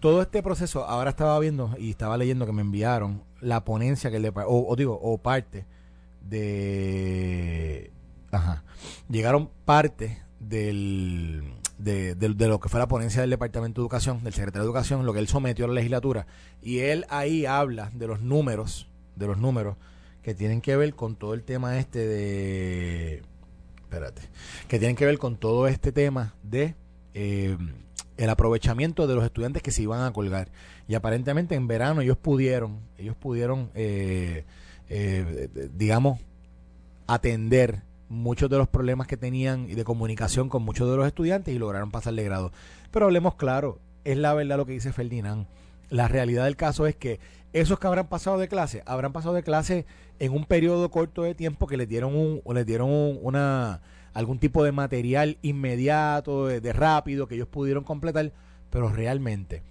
Todo 0.00 0.20
este 0.22 0.42
proceso, 0.42 0.84
ahora 0.84 1.10
estaba 1.10 1.38
viendo 1.38 1.74
y 1.78 1.90
estaba 1.90 2.18
leyendo 2.18 2.44
que 2.46 2.52
me 2.52 2.60
enviaron 2.62 3.22
la 3.40 3.64
ponencia 3.64 4.10
que 4.10 4.18
le 4.20 4.28
o, 4.28 4.68
o 4.68 4.76
digo, 4.76 4.98
o 5.02 5.18
parte 5.18 5.64
de 6.56 7.90
ajá, 8.30 8.64
llegaron 9.08 9.50
parte 9.64 10.22
del 10.40 11.54
de, 11.78 12.14
de- 12.14 12.34
de 12.34 12.48
lo 12.48 12.60
que 12.60 12.68
fue 12.68 12.80
la 12.80 12.88
ponencia 12.88 13.20
del 13.20 13.30
Departamento 13.30 13.80
de 13.80 13.84
Educación, 13.84 14.22
del 14.24 14.32
Secretario 14.32 14.62
de 14.62 14.66
Educación, 14.68 15.04
lo 15.06 15.12
que 15.12 15.18
él 15.18 15.28
sometió 15.28 15.64
a 15.66 15.68
la 15.68 15.74
legislatura. 15.74 16.26
Y 16.62 16.78
él 16.80 17.04
ahí 17.10 17.44
habla 17.46 17.90
de 17.94 18.06
los 18.06 18.20
números, 18.22 18.88
de 19.14 19.26
los 19.26 19.38
números 19.38 19.76
que 20.26 20.34
tienen 20.34 20.60
que 20.60 20.74
ver 20.74 20.92
con 20.96 21.14
todo 21.14 21.34
el 21.34 21.44
tema 21.44 21.78
este 21.78 22.04
de... 22.04 23.22
Espérate. 23.76 24.22
Que 24.66 24.80
tienen 24.80 24.96
que 24.96 25.06
ver 25.06 25.18
con 25.18 25.36
todo 25.36 25.68
este 25.68 25.92
tema 25.92 26.34
de 26.42 26.74
eh, 27.14 27.56
el 28.16 28.28
aprovechamiento 28.28 29.06
de 29.06 29.14
los 29.14 29.22
estudiantes 29.22 29.62
que 29.62 29.70
se 29.70 29.82
iban 29.82 30.02
a 30.02 30.12
colgar. 30.12 30.50
Y 30.88 30.96
aparentemente 30.96 31.54
en 31.54 31.68
verano 31.68 32.00
ellos 32.00 32.16
pudieron, 32.16 32.80
ellos 32.98 33.14
pudieron, 33.14 33.70
eh, 33.76 34.44
eh, 34.88 35.48
digamos, 35.72 36.18
atender 37.06 37.84
muchos 38.08 38.50
de 38.50 38.58
los 38.58 38.66
problemas 38.66 39.06
que 39.06 39.16
tenían 39.16 39.70
y 39.70 39.76
de 39.76 39.84
comunicación 39.84 40.48
con 40.48 40.64
muchos 40.64 40.90
de 40.90 40.96
los 40.96 41.06
estudiantes 41.06 41.54
y 41.54 41.58
lograron 41.60 41.92
pasar 41.92 42.14
de 42.14 42.24
grado. 42.24 42.50
Pero 42.90 43.06
hablemos 43.06 43.36
claro, 43.36 43.78
es 44.02 44.16
la 44.16 44.34
verdad 44.34 44.56
lo 44.56 44.66
que 44.66 44.72
dice 44.72 44.92
Ferdinand. 44.92 45.46
La 45.90 46.08
realidad 46.08 46.44
del 46.44 46.56
caso 46.56 46.86
es 46.86 46.96
que 46.96 47.20
esos 47.52 47.78
que 47.78 47.86
habrán 47.86 48.08
pasado 48.08 48.38
de 48.38 48.48
clase, 48.48 48.82
habrán 48.86 49.12
pasado 49.12 49.34
de 49.34 49.42
clase 49.42 49.86
en 50.18 50.32
un 50.32 50.44
periodo 50.44 50.90
corto 50.90 51.22
de 51.22 51.34
tiempo 51.34 51.66
que 51.66 51.76
les 51.76 51.88
dieron 51.88 52.14
un, 52.16 52.40
o 52.44 52.52
les 52.54 52.66
dieron 52.66 52.90
un- 52.90 53.18
una 53.22 53.80
algún 54.12 54.38
tipo 54.38 54.64
de 54.64 54.72
material 54.72 55.36
inmediato, 55.42 56.46
de, 56.46 56.60
de 56.62 56.72
rápido 56.72 57.26
que 57.28 57.34
ellos 57.34 57.48
pudieron 57.48 57.84
completar, 57.84 58.32
pero 58.70 58.88
realmente 58.88 59.62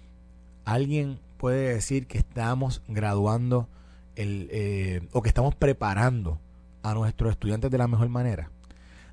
alguien 0.64 1.18
puede 1.36 1.74
decir 1.74 2.06
que 2.06 2.18
estamos 2.18 2.82
graduando 2.88 3.68
el, 4.14 4.48
eh, 4.52 5.02
o 5.12 5.22
que 5.22 5.28
estamos 5.28 5.54
preparando 5.54 6.40
a 6.82 6.94
nuestros 6.94 7.32
estudiantes 7.32 7.70
de 7.70 7.78
la 7.78 7.88
mejor 7.88 8.08
manera. 8.08 8.50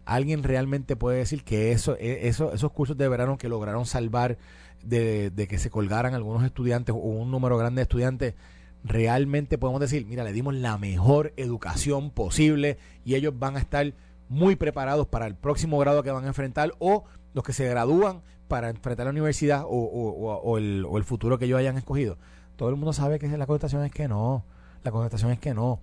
Alguien 0.06 0.44
realmente 0.44 0.96
puede 0.96 1.18
decir 1.18 1.44
que 1.44 1.72
eso, 1.72 1.96
e- 2.00 2.28
eso, 2.28 2.54
esos 2.54 2.72
cursos 2.72 2.98
de 2.98 3.08
verano 3.10 3.38
que 3.38 3.50
lograron 3.50 3.86
salvar 3.86 4.38
de, 4.84 5.30
de 5.32 5.48
que 5.48 5.58
se 5.58 5.70
colgaran 5.70 6.14
algunos 6.14 6.44
estudiantes 6.44 6.94
o 6.94 6.98
un 7.00 7.32
número 7.32 7.58
grande 7.58 7.80
de 7.80 7.84
estudiantes, 7.84 8.36
realmente 8.84 9.58
podemos 9.58 9.80
decir, 9.82 10.06
mira, 10.06 10.24
le 10.24 10.34
dimos 10.34 10.54
la 10.56 10.78
mejor 10.78 11.34
educación 11.38 12.12
posible 12.12 12.78
y 13.06 13.16
ellos 13.16 13.34
van 13.38 13.56
a 13.56 13.60
estar 13.60 13.94
muy 14.30 14.56
preparados 14.56 15.08
para 15.08 15.26
el 15.28 15.36
próximo 15.36 15.78
grado 15.80 16.04
que 16.04 16.12
van 16.12 16.26
a 16.26 16.28
enfrentar 16.28 16.74
o 16.80 17.04
los 17.34 17.44
que 17.44 17.54
se 17.54 17.68
gradúan 17.70 18.22
para 18.48 18.70
enfrentar 18.70 19.06
la 19.06 19.12
universidad 19.12 19.64
o, 19.64 19.68
o- 19.70 20.36
o- 20.42 20.58
el, 20.58 20.86
o 20.88 20.98
el 20.98 21.04
futuro 21.04 21.38
que 21.38 21.46
ellos 21.46 21.60
hayan 21.60 21.78
escogido. 21.78 22.18
Todo 22.56 22.70
el 22.70 22.76
mundo 22.76 22.94
sabe 22.94 23.20
que 23.20 23.28
la 23.38 23.48
contestación 23.48 23.84
es 23.86 23.92
que 23.92 24.08
no. 24.08 24.46
La 24.84 24.92
contestación 24.92 25.32
es 25.32 25.40
que 25.40 25.54
no. 25.54 25.80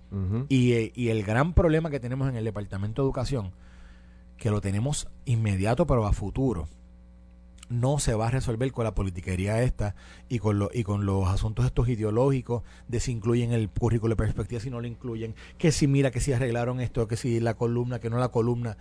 Y, 0.47 0.73
eh, 0.73 0.91
y 0.95 1.09
el 1.09 1.23
gran 1.23 1.53
problema 1.53 1.89
que 1.89 1.99
tenemos 1.99 2.29
en 2.29 2.35
el 2.35 2.43
Departamento 2.45 3.01
de 3.01 3.07
Educación, 3.07 3.51
que 4.37 4.51
lo 4.51 4.61
tenemos 4.61 5.07
inmediato 5.25 5.85
pero 5.87 6.05
a 6.05 6.13
futuro, 6.13 6.67
no 7.71 7.99
se 7.99 8.13
va 8.13 8.27
a 8.27 8.31
resolver 8.31 8.71
con 8.71 8.83
la 8.83 8.93
politiquería 8.93 9.63
esta 9.63 9.95
y 10.29 10.39
con, 10.39 10.59
lo, 10.59 10.69
y 10.73 10.83
con 10.83 11.05
los 11.05 11.27
asuntos 11.27 11.65
estos 11.65 11.89
ideológicos 11.89 12.63
de 12.87 12.99
si 12.99 13.11
incluyen 13.11 13.51
el 13.53 13.69
currículo 13.69 14.11
de 14.11 14.17
perspectiva, 14.17 14.61
si 14.61 14.69
no 14.69 14.81
lo 14.81 14.87
incluyen, 14.87 15.33
que 15.57 15.71
si 15.71 15.87
mira, 15.87 16.11
que 16.11 16.19
si 16.19 16.33
arreglaron 16.33 16.79
esto, 16.79 17.07
que 17.07 17.17
si 17.17 17.39
la 17.39 17.55
columna, 17.55 17.99
que 17.99 18.09
no 18.09 18.17
la 18.17 18.29
columna. 18.29 18.77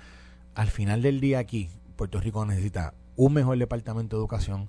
Al 0.54 0.68
final 0.68 1.02
del 1.02 1.20
día 1.20 1.38
aquí, 1.38 1.70
Puerto 1.96 2.20
Rico 2.20 2.44
necesita 2.44 2.94
un 3.16 3.32
mejor 3.32 3.56
departamento 3.58 4.16
de 4.16 4.20
educación, 4.20 4.68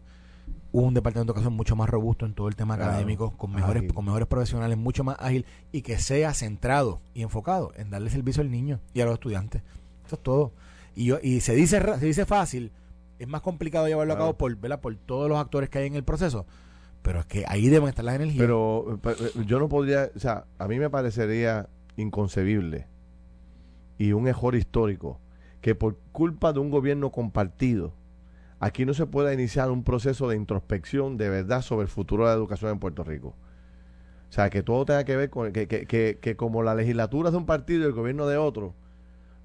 un 0.72 0.94
departamento 0.94 1.34
de 1.34 1.38
educación 1.38 1.56
mucho 1.56 1.76
más 1.76 1.90
robusto 1.90 2.26
en 2.26 2.34
todo 2.34 2.48
el 2.48 2.56
tema 2.56 2.76
académico, 2.76 3.36
con 3.38 3.52
mejores, 3.52 3.92
con 3.92 4.06
mejores 4.06 4.28
profesionales, 4.28 4.78
mucho 4.78 5.04
más 5.04 5.18
ágil 5.20 5.46
y 5.72 5.82
que 5.82 5.98
sea 5.98 6.34
centrado 6.34 7.02
y 7.14 7.24
enfocado 7.24 7.72
en 7.76 7.90
darle 7.90 8.10
servicio 8.10 8.42
al 8.42 8.52
niño 8.52 8.80
y 8.94 9.02
a 9.02 9.06
los 9.06 9.16
estudiantes. 9.16 9.64
Eso 10.06 10.16
es 10.16 10.22
todo. 10.22 10.52
Y, 10.96 11.06
yo, 11.06 11.20
y 11.22 11.40
se 11.40 11.56
dice 11.56 11.82
se 12.00 12.06
dice 12.06 12.26
fácil, 12.26 12.72
es 13.22 13.28
más 13.28 13.42
complicado 13.42 13.88
llevarlo 13.88 14.14
a 14.14 14.18
cabo 14.18 14.34
por, 14.36 14.58
por 14.58 14.96
todos 14.96 15.30
los 15.30 15.38
actores 15.38 15.70
que 15.70 15.78
hay 15.78 15.86
en 15.86 15.96
el 15.96 16.04
proceso. 16.04 16.48
Pero 17.04 17.20
es 17.20 17.28
que 17.28 17.46
ahí 17.48 17.70
deben 17.70 17.88
estar 17.88 18.04
las 18.04 18.16
energías. 18.16 18.40
Pero, 18.40 19.00
eh, 19.04 19.32
yo 19.46 19.60
no 19.60 19.70
podría, 19.70 20.10
o 20.16 20.20
sea, 20.20 20.46
a 20.58 20.68
mí 20.68 20.80
me 20.80 20.90
parecería 20.90 21.70
inconcebible 21.98 22.88
y 24.00 24.14
un 24.14 24.28
error 24.28 24.56
histórico 24.56 25.20
que 25.62 25.76
por 25.76 26.00
culpa 26.12 26.52
de 26.52 26.60
un 26.62 26.72
gobierno 26.72 27.12
compartido, 27.12 27.94
aquí 28.60 28.86
no 28.86 28.96
se 28.96 29.06
pueda 29.06 29.32
iniciar 29.36 29.70
un 29.70 29.84
proceso 29.84 30.28
de 30.28 30.36
introspección 30.36 31.18
de 31.18 31.30
verdad 31.30 31.62
sobre 31.62 31.84
el 31.84 31.90
futuro 31.90 32.24
de 32.24 32.32
la 32.32 32.36
educación 32.36 32.72
en 32.72 32.80
Puerto 32.80 33.04
Rico. 33.04 33.36
O 34.30 34.32
sea, 34.32 34.50
que 34.50 34.64
todo 34.64 34.84
tenga 34.86 35.04
que 35.04 35.16
ver 35.16 35.30
con 35.30 35.54
que, 35.54 35.68
que, 35.68 35.86
que, 35.86 36.18
que 36.20 36.36
como 36.36 36.64
la 36.64 36.74
legislatura 36.74 37.30
es 37.30 37.34
de 37.34 37.38
un 37.38 37.46
partido 37.46 37.82
y 37.82 37.86
el 37.86 37.92
gobierno 37.92 38.26
de 38.26 38.38
otro, 38.38 38.74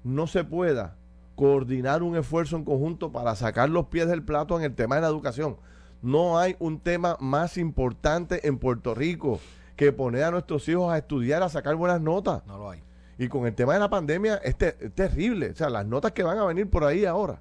no 0.03 0.25
se 0.25 0.43
pueda 0.43 0.97
coordinar 1.37 2.01
un 2.01 2.17
esfuerzo 2.17 2.57
en 2.57 2.65
conjunto 2.65 3.11
para 3.11 3.35
sacar 3.35 3.69
los 3.69 3.85
pies 3.85 4.07
del 4.07 4.23
plato 4.23 4.57
en 4.57 4.65
el 4.65 4.73
tema 4.73 4.95
de 4.95 5.01
la 5.01 5.07
educación. 5.07 5.55
No 6.01 6.39
hay 6.39 6.55
un 6.57 6.79
tema 6.79 7.15
más 7.19 7.57
importante 7.57 8.47
en 8.47 8.57
Puerto 8.57 8.95
Rico 8.95 9.39
que 9.75 9.93
poner 9.93 10.23
a 10.23 10.31
nuestros 10.31 10.67
hijos 10.67 10.91
a 10.91 10.97
estudiar, 10.97 11.43
a 11.43 11.49
sacar 11.49 11.75
buenas 11.75 12.01
notas. 12.01 12.45
No 12.47 12.57
lo 12.57 12.71
hay. 12.71 12.81
Y 13.19 13.27
con 13.27 13.45
el 13.45 13.53
tema 13.53 13.73
de 13.73 13.79
la 13.79 13.89
pandemia 13.89 14.37
es, 14.37 14.57
terrible. 14.57 15.51
O 15.51 15.55
sea, 15.55 15.69
las 15.69 15.85
notas 15.85 16.11
que 16.11 16.23
van 16.23 16.39
a 16.39 16.45
venir 16.45 16.67
por 16.69 16.83
ahí 16.83 17.05
ahora. 17.05 17.39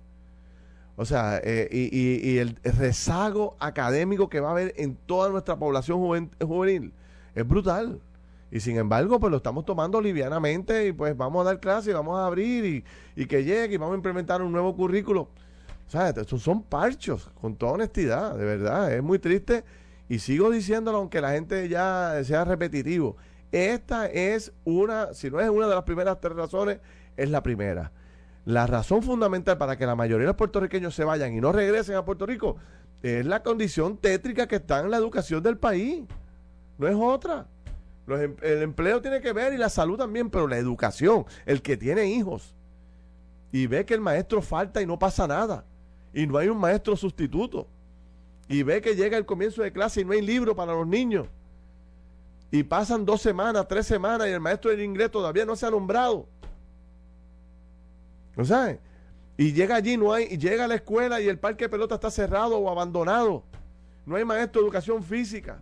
O 0.96 1.06
sea, 1.06 1.40
eh, 1.42 1.68
y, 1.72 2.36
el 2.36 2.54
rezago 2.62 3.56
académico 3.58 4.28
que 4.28 4.40
va 4.40 4.48
a 4.48 4.52
haber 4.52 4.74
en 4.76 4.94
toda 4.94 5.30
nuestra 5.30 5.56
población 5.56 5.98
juvenil 5.98 6.92
es 7.34 7.48
brutal. 7.48 8.00
Y 8.56 8.60
sin 8.60 8.78
embargo, 8.78 9.20
pues 9.20 9.30
lo 9.30 9.36
estamos 9.36 9.66
tomando 9.66 10.00
livianamente 10.00 10.86
y 10.86 10.92
pues 10.92 11.14
vamos 11.14 11.42
a 11.42 11.50
dar 11.50 11.60
clase 11.60 11.90
y 11.90 11.92
vamos 11.92 12.18
a 12.18 12.24
abrir 12.24 12.84
y, 13.14 13.26
que 13.26 13.44
llegue 13.44 13.74
y 13.74 13.76
vamos 13.76 13.92
a 13.92 13.96
implementar 13.96 14.40
un 14.40 14.50
nuevo 14.50 14.74
currículo. 14.74 15.28
O 15.86 15.90
sea, 15.90 16.14
son 16.24 16.62
parchos, 16.62 17.30
con 17.38 17.54
toda 17.54 17.72
honestidad, 17.72 18.34
de 18.34 18.46
verdad. 18.46 18.90
Es 18.94 19.02
muy 19.02 19.18
triste 19.18 19.62
y 20.08 20.20
sigo 20.20 20.48
diciéndolo 20.48 20.96
aunque 20.96 21.20
la 21.20 21.32
gente 21.32 21.68
ya 21.68 22.18
sea 22.24 22.46
repetitivo. 22.46 23.18
Esta 23.52 24.06
es 24.06 24.54
una, 24.64 25.12
si 25.12 25.30
no 25.30 25.38
es 25.38 25.50
una 25.50 25.68
de 25.68 25.74
las 25.74 25.84
primeras 25.84 26.18
tres 26.18 26.34
razones, 26.34 26.80
es 27.18 27.28
la 27.28 27.42
primera. 27.42 27.92
La 28.46 28.66
razón 28.66 29.02
fundamental 29.02 29.58
para 29.58 29.76
que 29.76 29.84
la 29.84 29.96
mayoría 29.96 30.22
de 30.22 30.28
los 30.28 30.36
puertorriqueños 30.36 30.94
se 30.94 31.04
vayan 31.04 31.34
y 31.34 31.42
no 31.42 31.52
regresen 31.52 31.96
a 31.96 32.06
Puerto 32.06 32.24
Rico 32.24 32.56
es 33.02 33.26
la 33.26 33.42
condición 33.42 33.98
tétrica 33.98 34.48
que 34.48 34.56
está 34.56 34.80
en 34.80 34.90
la 34.90 34.96
educación 34.96 35.42
del 35.42 35.58
país. 35.58 36.04
No 36.78 36.88
es 36.88 36.96
otra. 36.98 37.48
Em, 38.08 38.36
el 38.42 38.62
empleo 38.62 39.00
tiene 39.02 39.20
que 39.20 39.32
ver 39.32 39.52
y 39.52 39.56
la 39.56 39.68
salud 39.68 39.98
también, 39.98 40.30
pero 40.30 40.46
la 40.46 40.58
educación, 40.58 41.26
el 41.44 41.60
que 41.60 41.76
tiene 41.76 42.06
hijos 42.06 42.54
y 43.50 43.66
ve 43.66 43.84
que 43.84 43.94
el 43.94 44.00
maestro 44.00 44.42
falta 44.42 44.82
y 44.82 44.86
no 44.86 44.98
pasa 44.98 45.26
nada, 45.26 45.64
y 46.12 46.26
no 46.26 46.36
hay 46.36 46.48
un 46.48 46.58
maestro 46.58 46.96
sustituto, 46.96 47.66
y 48.48 48.62
ve 48.62 48.80
que 48.80 48.94
llega 48.94 49.16
el 49.16 49.24
comienzo 49.24 49.62
de 49.62 49.72
clase 49.72 50.02
y 50.02 50.04
no 50.04 50.12
hay 50.12 50.20
libro 50.20 50.54
para 50.54 50.74
los 50.74 50.86
niños, 50.86 51.26
y 52.50 52.62
pasan 52.62 53.04
dos 53.04 53.22
semanas, 53.22 53.66
tres 53.66 53.86
semanas 53.86 54.28
y 54.28 54.30
el 54.30 54.40
maestro 54.40 54.70
del 54.70 54.82
inglés 54.82 55.10
todavía 55.10 55.44
no 55.44 55.56
se 55.56 55.66
ha 55.66 55.70
nombrado. 55.70 56.28
¿No 58.36 58.44
sabes? 58.44 58.78
Y 59.36 59.52
llega 59.52 59.74
allí, 59.74 59.96
no 59.96 60.12
hay, 60.12 60.28
y 60.30 60.38
llega 60.38 60.64
a 60.64 60.68
la 60.68 60.76
escuela 60.76 61.20
y 61.20 61.28
el 61.28 61.38
parque 61.38 61.64
de 61.64 61.68
pelota 61.70 61.96
está 61.96 62.10
cerrado 62.10 62.58
o 62.58 62.70
abandonado. 62.70 63.42
No 64.04 64.16
hay 64.16 64.24
maestro 64.24 64.60
de 64.60 64.66
educación 64.66 65.02
física 65.02 65.60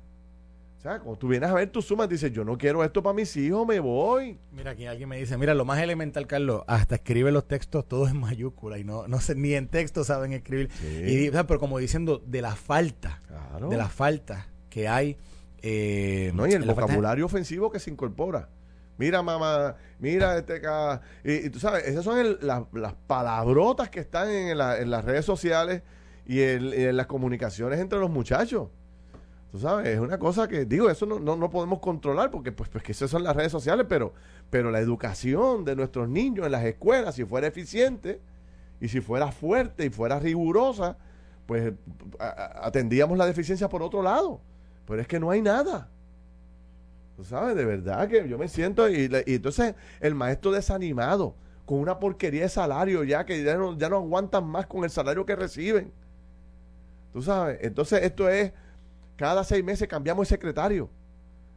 sea, 0.84 0.98
cuando 0.98 1.18
tú 1.18 1.28
vienes 1.28 1.48
a 1.48 1.54
ver 1.54 1.70
tus 1.70 1.86
sumas, 1.86 2.08
dices, 2.08 2.30
yo 2.30 2.44
no 2.44 2.58
quiero 2.58 2.84
esto 2.84 3.02
para 3.02 3.14
mis 3.14 3.34
hijos, 3.36 3.66
me 3.66 3.80
voy. 3.80 4.38
Mira, 4.52 4.72
aquí 4.72 4.86
alguien 4.86 5.08
me 5.08 5.16
dice, 5.18 5.38
mira, 5.38 5.54
lo 5.54 5.64
más 5.64 5.80
elemental, 5.80 6.26
Carlos, 6.26 6.62
hasta 6.66 6.96
escribe 6.96 7.32
los 7.32 7.48
textos 7.48 7.88
todos 7.88 8.10
en 8.10 8.20
mayúscula 8.20 8.78
y 8.78 8.84
no, 8.84 9.08
no 9.08 9.18
sé, 9.20 9.34
ni 9.34 9.54
en 9.54 9.68
texto 9.68 10.04
saben 10.04 10.32
escribir. 10.34 10.68
Y, 11.06 11.30
pero 11.30 11.58
como 11.58 11.78
diciendo, 11.78 12.22
de 12.26 12.42
la 12.42 12.54
falta, 12.54 13.22
de 13.68 13.76
la 13.76 13.88
falta 13.88 14.48
que 14.68 14.86
hay. 14.86 15.16
Eh, 15.62 16.32
no, 16.34 16.46
y 16.46 16.52
el 16.52 16.64
vocabulario 16.64 17.24
ofensivo 17.24 17.70
que 17.70 17.78
se 17.78 17.90
incorpora. 17.90 18.50
Mira, 18.98 19.22
mamá, 19.22 19.76
mira 19.98 20.36
este 20.36 20.56
acá. 20.56 21.00
Y, 21.24 21.48
tú 21.48 21.58
sabes, 21.58 21.86
esas 21.86 22.04
son 22.04 22.38
las 22.42 22.94
palabrotas 23.06 23.88
que 23.88 24.00
están 24.00 24.28
en, 24.28 24.58
las 24.58 25.04
redes 25.04 25.24
sociales 25.24 25.82
y 26.26 26.40
en 26.42 26.94
las 26.94 27.06
comunicaciones 27.06 27.80
entre 27.80 27.98
los 27.98 28.10
muchachos. 28.10 28.68
Tú 29.54 29.60
sabes, 29.60 29.86
es 29.86 30.00
una 30.00 30.18
cosa 30.18 30.48
que, 30.48 30.64
digo, 30.64 30.90
eso 30.90 31.06
no, 31.06 31.20
no, 31.20 31.48
podemos 31.48 31.78
controlar 31.78 32.28
porque 32.28 32.50
pues, 32.50 32.68
pues 32.68 32.82
que 32.82 32.90
esas 32.90 33.08
son 33.08 33.22
las 33.22 33.36
redes 33.36 33.52
sociales, 33.52 33.86
pero, 33.88 34.12
pero 34.50 34.72
la 34.72 34.80
educación 34.80 35.64
de 35.64 35.76
nuestros 35.76 36.08
niños 36.08 36.46
en 36.46 36.50
las 36.50 36.64
escuelas, 36.64 37.14
si 37.14 37.24
fuera 37.24 37.46
eficiente 37.46 38.20
y 38.80 38.88
si 38.88 39.00
fuera 39.00 39.30
fuerte 39.30 39.84
y 39.84 39.90
fuera 39.90 40.18
rigurosa, 40.18 40.96
pues 41.46 41.72
atendíamos 42.18 43.16
la 43.16 43.26
deficiencia 43.26 43.68
por 43.68 43.80
otro 43.80 44.02
lado. 44.02 44.40
Pero 44.88 45.00
es 45.00 45.06
que 45.06 45.20
no 45.20 45.30
hay 45.30 45.40
nada. 45.40 45.88
Tú 47.14 47.22
sabes, 47.22 47.54
de 47.54 47.64
verdad 47.64 48.08
que 48.08 48.28
yo 48.28 48.36
me 48.36 48.48
siento 48.48 48.88
y, 48.88 49.08
y 49.24 49.34
entonces 49.36 49.76
el 50.00 50.16
maestro 50.16 50.50
desanimado 50.50 51.36
con 51.64 51.78
una 51.78 52.00
porquería 52.00 52.42
de 52.42 52.48
salario 52.48 53.04
ya 53.04 53.24
que 53.24 53.44
ya 53.44 53.54
no, 53.54 53.78
ya 53.78 53.88
no 53.88 53.98
aguantan 53.98 54.48
más 54.48 54.66
con 54.66 54.82
el 54.82 54.90
salario 54.90 55.24
que 55.24 55.36
reciben. 55.36 55.92
Tú 57.12 57.22
sabes, 57.22 57.60
entonces 57.62 58.02
esto 58.02 58.28
es 58.28 58.52
cada 59.16 59.44
seis 59.44 59.64
meses 59.64 59.88
cambiamos 59.88 60.26
el 60.26 60.28
secretario. 60.28 60.90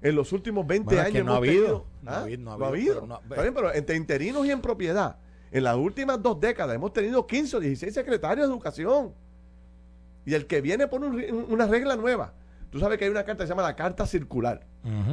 En 0.01 0.15
los 0.15 0.31
últimos 0.31 0.65
20 0.67 0.99
años 0.99 1.25
no, 1.25 1.33
ha 1.33 1.37
habido, 1.37 1.85
no, 2.03 2.11
ha 2.11 2.21
habido, 2.21 2.43
no, 2.55 2.65
ha 2.65 2.67
habido. 2.67 3.21
Pero, 3.29 3.73
entre 3.73 3.95
interinos 3.95 4.45
y 4.45 4.51
en 4.51 4.61
propiedad, 4.61 5.17
en 5.51 5.63
las 5.63 5.75
últimas 5.75 6.21
dos 6.21 6.39
décadas 6.39 6.75
hemos 6.75 6.93
tenido 6.93 7.25
15 7.25 7.57
o 7.57 7.59
16 7.59 7.93
secretarios 7.93 8.47
de 8.47 8.53
educación. 8.53 9.13
Y 10.25 10.33
el 10.33 10.45
que 10.45 10.61
viene 10.61 10.87
pone 10.87 11.31
una 11.31 11.65
regla 11.67 11.95
nueva. 11.95 12.33
Tú 12.69 12.79
sabes 12.79 12.97
que 12.97 13.05
hay 13.05 13.11
una 13.11 13.23
carta 13.23 13.43
que 13.43 13.47
se 13.47 13.51
llama 13.53 13.63
la 13.63 13.75
carta 13.75 14.05
circular, 14.05 14.67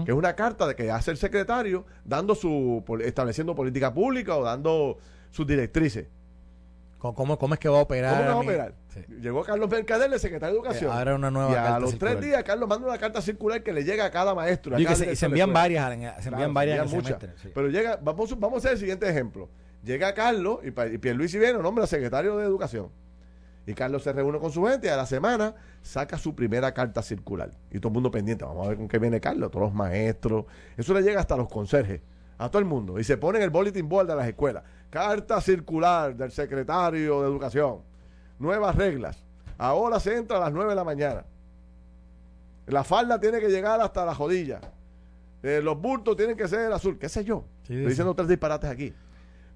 que 0.04 0.10
es 0.10 0.16
una 0.16 0.34
carta 0.34 0.66
de 0.66 0.74
que 0.74 0.90
hace 0.90 1.12
el 1.12 1.16
secretario 1.16 1.86
dando 2.04 2.34
su 2.34 2.84
estableciendo 3.02 3.54
política 3.54 3.94
pública 3.94 4.36
o 4.36 4.42
dando 4.42 4.98
sus 5.30 5.46
directrices. 5.46 6.08
¿Cómo, 7.12 7.38
¿Cómo, 7.38 7.54
es 7.54 7.60
que 7.60 7.68
va 7.68 7.78
a 7.78 7.82
operar? 7.82 8.16
¿Cómo 8.16 8.28
va 8.28 8.32
a 8.32 8.40
operar? 8.40 8.74
Llegó 9.20 9.42
Carlos 9.42 9.68
Mercader, 9.68 10.12
el 10.12 10.18
secretario 10.18 10.54
de 10.54 10.60
Educación. 10.60 10.90
ahora 10.90 11.14
una 11.14 11.30
nueva 11.30 11.52
y 11.52 11.54
a 11.54 11.78
los 11.78 11.98
tres 11.98 12.20
días, 12.20 12.42
Carlos 12.44 12.68
manda 12.68 12.88
una 12.88 12.98
carta 12.98 13.20
circular 13.20 13.62
que 13.62 13.72
le 13.72 13.84
llega 13.84 14.04
a 14.04 14.10
cada 14.10 14.34
maestro. 14.34 14.78
y, 14.78 14.86
se, 14.86 15.26
envían 15.26 15.52
varias, 15.52 16.22
se 16.22 16.28
envían 16.28 16.54
varias 16.54 16.90
muchas. 16.90 17.18
Pero 17.54 17.68
llega, 17.68 17.98
vamos, 18.02 18.38
vamos 18.38 18.56
a 18.56 18.58
hacer 18.58 18.72
el 18.72 18.78
siguiente 18.78 19.08
ejemplo. 19.08 19.48
Llega 19.84 20.14
Carlos 20.14 20.60
y, 20.64 20.68
y 20.68 20.98
Pierluisi 20.98 21.38
viene, 21.38 21.58
nombra 21.58 21.86
secretario 21.86 22.38
de 22.38 22.46
Educación. 22.46 22.90
Y 23.66 23.74
Carlos 23.74 24.02
se 24.02 24.12
reúne 24.12 24.38
con 24.38 24.52
su 24.52 24.64
gente 24.64 24.88
y 24.88 24.90
a 24.90 24.96
la 24.96 25.06
semana 25.06 25.54
saca 25.82 26.18
su 26.18 26.34
primera 26.34 26.72
carta 26.74 27.02
circular. 27.02 27.50
Y 27.70 27.78
todo 27.78 27.88
el 27.88 27.94
mundo 27.94 28.10
pendiente, 28.10 28.44
vamos 28.44 28.66
a 28.66 28.68
ver 28.70 28.78
con 28.78 28.88
qué 28.88 28.98
viene 28.98 29.20
Carlos, 29.20 29.50
todos 29.50 29.66
los 29.66 29.74
maestros. 29.74 30.44
Eso 30.76 30.92
le 30.92 31.02
llega 31.02 31.20
hasta 31.20 31.36
los 31.36 31.48
conserjes, 31.48 32.02
a 32.36 32.48
todo 32.50 32.58
el 32.58 32.66
mundo. 32.66 32.98
Y 32.98 33.04
se 33.04 33.16
pone 33.16 33.38
en 33.38 33.44
el 33.44 33.50
bulletin 33.50 33.88
board 33.88 34.08
de 34.08 34.16
las 34.16 34.28
escuelas. 34.28 34.64
Carta 34.94 35.40
circular 35.40 36.14
del 36.14 36.30
secretario 36.30 37.20
de 37.22 37.26
Educación. 37.26 37.80
Nuevas 38.38 38.76
reglas. 38.76 39.24
Ahora 39.58 39.98
se 39.98 40.16
entra 40.16 40.36
a 40.36 40.40
las 40.40 40.52
9 40.52 40.70
de 40.70 40.76
la 40.76 40.84
mañana. 40.84 41.24
La 42.68 42.84
falda 42.84 43.18
tiene 43.18 43.40
que 43.40 43.48
llegar 43.48 43.80
hasta 43.80 44.04
la 44.04 44.14
jodilla. 44.14 44.60
Eh, 45.42 45.60
los 45.60 45.76
bultos 45.80 46.16
tienen 46.16 46.36
que 46.36 46.46
ser 46.46 46.72
azul. 46.72 46.96
¿Qué 46.96 47.08
sé 47.08 47.24
yo? 47.24 47.44
Estoy 47.62 47.86
diciendo 47.86 48.14
tres 48.14 48.28
disparates 48.28 48.70
aquí. 48.70 48.94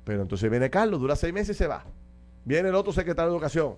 Pero 0.02 0.22
entonces 0.22 0.50
viene 0.50 0.70
Carlos, 0.70 0.98
dura 0.98 1.14
seis 1.14 1.32
meses 1.32 1.54
y 1.54 1.58
se 1.58 1.68
va. 1.68 1.84
Viene 2.44 2.70
el 2.70 2.74
otro 2.74 2.92
secretario 2.92 3.30
de 3.30 3.36
Educación. 3.36 3.76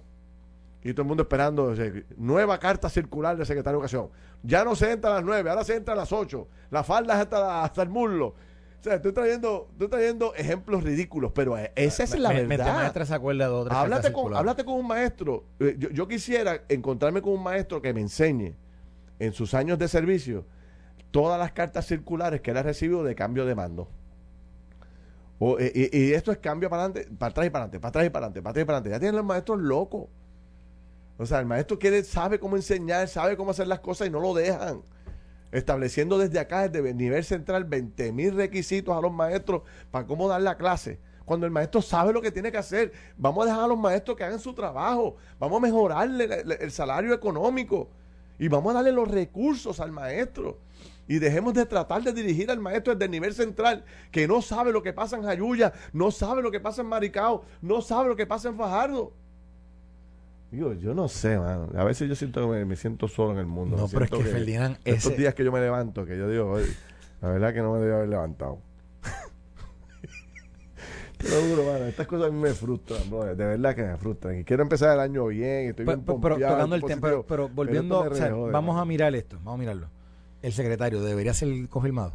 Y 0.83 0.95
todo 0.95 1.03
el 1.03 1.09
mundo 1.09 1.25
esperando. 1.25 1.75
Nueva 2.17 2.59
carta 2.59 2.89
circular 2.89 3.37
del 3.37 3.45
secretario 3.45 3.79
de 3.79 3.85
Educación. 3.85 4.09
Ya 4.43 4.65
no 4.65 4.75
se 4.75 4.93
entra 4.93 5.11
a 5.11 5.15
las 5.17 5.25
9, 5.25 5.51
ahora 5.51 5.65
se 5.65 5.77
entra 5.77 5.93
a 5.93 5.97
las 5.99 6.11
8. 6.11 6.49
La 6.71 6.83
falda 6.83 7.17
es 7.17 7.21
hasta, 7.21 7.63
hasta 7.63 7.83
el 7.83 7.91
muslo. 7.91 8.35
O 8.81 8.83
sea, 8.83 8.95
estoy 8.95 9.13
trayendo, 9.13 9.69
estoy 9.73 9.89
trayendo 9.89 10.35
ejemplos 10.35 10.83
ridículos, 10.83 11.33
pero 11.35 11.59
e, 11.59 11.71
esa 11.77 12.03
es 12.03 12.19
la 12.19 12.31
verdad. 12.31 12.93
Me, 12.95 13.05
se 13.05 13.15
acuerda 13.15 13.47
de 13.47 13.53
otra 13.53 13.79
háblate 13.79 14.11
con, 14.11 14.35
háblate 14.35 14.65
con 14.65 14.75
un 14.77 14.87
maestro. 14.87 15.45
Eh, 15.59 15.77
yo, 15.79 15.91
yo, 15.91 16.09
quisiera 16.09 16.63
encontrarme 16.69 17.21
con 17.21 17.35
un 17.35 17.43
maestro 17.43 17.83
que 17.83 17.93
me 17.93 18.01
enseñe 18.01 18.55
en 19.19 19.33
sus 19.35 19.53
años 19.53 19.79
de 19.79 19.87
servicio 19.87 20.47
todas 21.11 21.39
las 21.39 21.53
cartas 21.53 21.87
circulares 21.87 22.41
que 22.41 22.53
él 22.53 22.57
ha 22.57 22.63
recibido 22.63 23.05
de 23.05 23.15
cambio 23.15 23.45
de 23.45 23.55
mando. 23.55 23.89
O, 25.39 25.59
eh, 25.59 25.91
y, 25.93 26.13
esto 26.13 26.33
es 26.33 26.39
cambio 26.39 26.71
para 26.71 26.85
adelante, 26.85 27.11
para 27.19 27.31
atrás 27.31 27.47
y 27.47 27.51
para 27.51 27.65
adelante, 27.65 27.81
para 27.81 27.89
atrás 27.89 28.07
y 28.07 28.11
para 28.11 28.27
adelante, 28.27 28.43
para 28.43 28.51
atrás 28.51 28.63
y 28.63 28.67
para 28.67 28.79
adelante. 28.79 28.97
Ya 28.97 29.01
tienen 29.01 29.17
los 29.17 29.25
maestros 29.25 29.61
locos. 29.61 30.09
O 31.19 31.27
sea, 31.27 31.41
el 31.41 31.47
maestro 31.47 31.79
quiere, 31.79 32.03
sabe 32.03 32.39
cómo 32.39 32.57
enseñar, 32.57 33.07
sabe 33.09 33.37
cómo 33.37 33.51
hacer 33.51 33.67
las 33.67 33.81
cosas 33.81 34.09
y 34.09 34.11
no 34.11 34.21
lo 34.21 34.33
dejan. 34.33 34.83
Estableciendo 35.53 36.19
desde 36.19 36.39
acá, 36.39 36.69
desde 36.69 36.91
el 36.91 36.97
nivel 36.97 37.25
central, 37.25 37.65
20 37.65 38.13
mil 38.13 38.35
requisitos 38.35 38.97
a 38.97 39.01
los 39.01 39.13
maestros 39.13 39.63
para 39.91 40.07
cómo 40.07 40.29
dar 40.29 40.41
la 40.43 40.57
clase. 40.57 40.99
Cuando 41.25 41.47
el 41.47 41.53
maestro 41.53 41.81
sabe 41.81 42.13
lo 42.13 42.23
que 42.23 42.33
tiene 42.33 42.51
que 42.51 42.59
hacer, 42.59 42.93
vamos 43.17 43.45
a 43.45 43.49
dejar 43.49 43.65
a 43.65 43.69
los 43.69 43.79
maestros 43.79 44.17
que 44.17 44.25
hagan 44.25 44.41
su 44.41 44.53
trabajo. 44.53 45.17
Vamos 45.39 45.59
a 45.59 45.61
mejorarle 45.61 46.45
el 46.61 46.71
salario 46.73 47.15
económico. 47.15 47.89
Y 48.39 48.49
vamos 48.49 48.71
a 48.71 48.75
darle 48.75 48.91
los 48.91 49.09
recursos 49.09 49.81
al 49.81 49.93
maestro. 49.93 50.59
Y 51.07 51.19
dejemos 51.19 51.55
de 51.55 51.67
tratar 51.67 52.03
de 52.03 52.13
dirigir 52.13 52.51
al 52.51 52.59
maestro 52.59 52.95
desde 52.95 53.05
el 53.05 53.11
nivel 53.11 53.35
central, 53.35 53.85
que 54.11 54.27
no 54.27 54.41
sabe 54.43 54.73
lo 54.73 54.83
que 54.83 54.93
pasa 54.93 55.17
en 55.17 55.25
Jayuya, 55.25 55.73
no 55.93 56.11
sabe 56.11 56.41
lo 56.41 56.51
que 56.51 56.61
pasa 56.61 56.83
en 56.83 56.89
Maricao, 56.89 57.45
no 57.61 57.83
sabe 57.83 58.09
lo 58.09 58.17
que 58.17 58.27
pasa 58.27 58.49
en 58.49 58.57
Fajardo. 58.57 59.13
Digo, 60.51 60.73
yo 60.73 60.95
no 60.95 61.09
sé, 61.09 61.39
mano. 61.39 61.69
A 61.77 61.85
veces 61.85 62.09
yo 62.09 62.17
siento 62.17 62.51
que 62.51 62.65
me, 62.65 62.77
siento 62.77 63.07
solo 63.07 63.33
en 63.33 63.39
el 63.39 63.47
mundo. 63.47 63.77
No, 63.77 63.89
pero 63.89 64.05
es 64.05 64.11
que, 64.11 64.25
Ferdinand... 64.25 64.79
Estos 64.85 65.17
días 65.17 65.35
que 65.35 65.45
yo 65.45 65.53
me 65.53 65.61
levanto, 65.61 66.05
que 66.05 66.19
yo 66.19 66.29
digo, 66.29 66.59
la 67.23 67.29
verdad 67.29 67.55
que 67.55 67.61
no 67.61 67.75
me 67.75 67.79
debía 67.79 67.97
haber 67.97 68.09
levantado. 68.09 68.59
Pero 71.19 71.41
duro, 71.43 71.65
mano. 71.65 71.85
Estas 71.85 72.07
cosas 72.07 72.29
a 72.29 72.33
mí 72.33 72.41
me 72.41 72.55
frustran, 72.55 73.11
bro. 73.11 73.27
De 73.27 73.45
verdad 73.45 73.75
que 73.75 73.83
me 73.83 73.97
frustran. 73.99 74.41
Y 74.41 74.45
quiero 74.45 74.63
empezar 74.63 74.95
el 74.95 75.01
año 75.01 75.27
bien. 75.27 75.69
Estoy 75.69 75.85
pero, 75.85 75.99
bien 75.99 76.21
pero, 76.21 76.39
tocando 76.39 76.77
el 76.77 76.83
tema, 76.83 77.23
pero, 77.29 77.49
volviendo, 77.51 78.09
vamos 78.51 78.81
a 78.81 78.85
mirar 78.87 79.15
esto. 79.15 79.37
Vamos 79.37 79.55
a 79.55 79.59
mirarlo. 79.59 79.91
El 80.41 80.53
secretario 80.53 81.03
debería 81.03 81.35
ser 81.35 81.69
confirmado. 81.69 82.15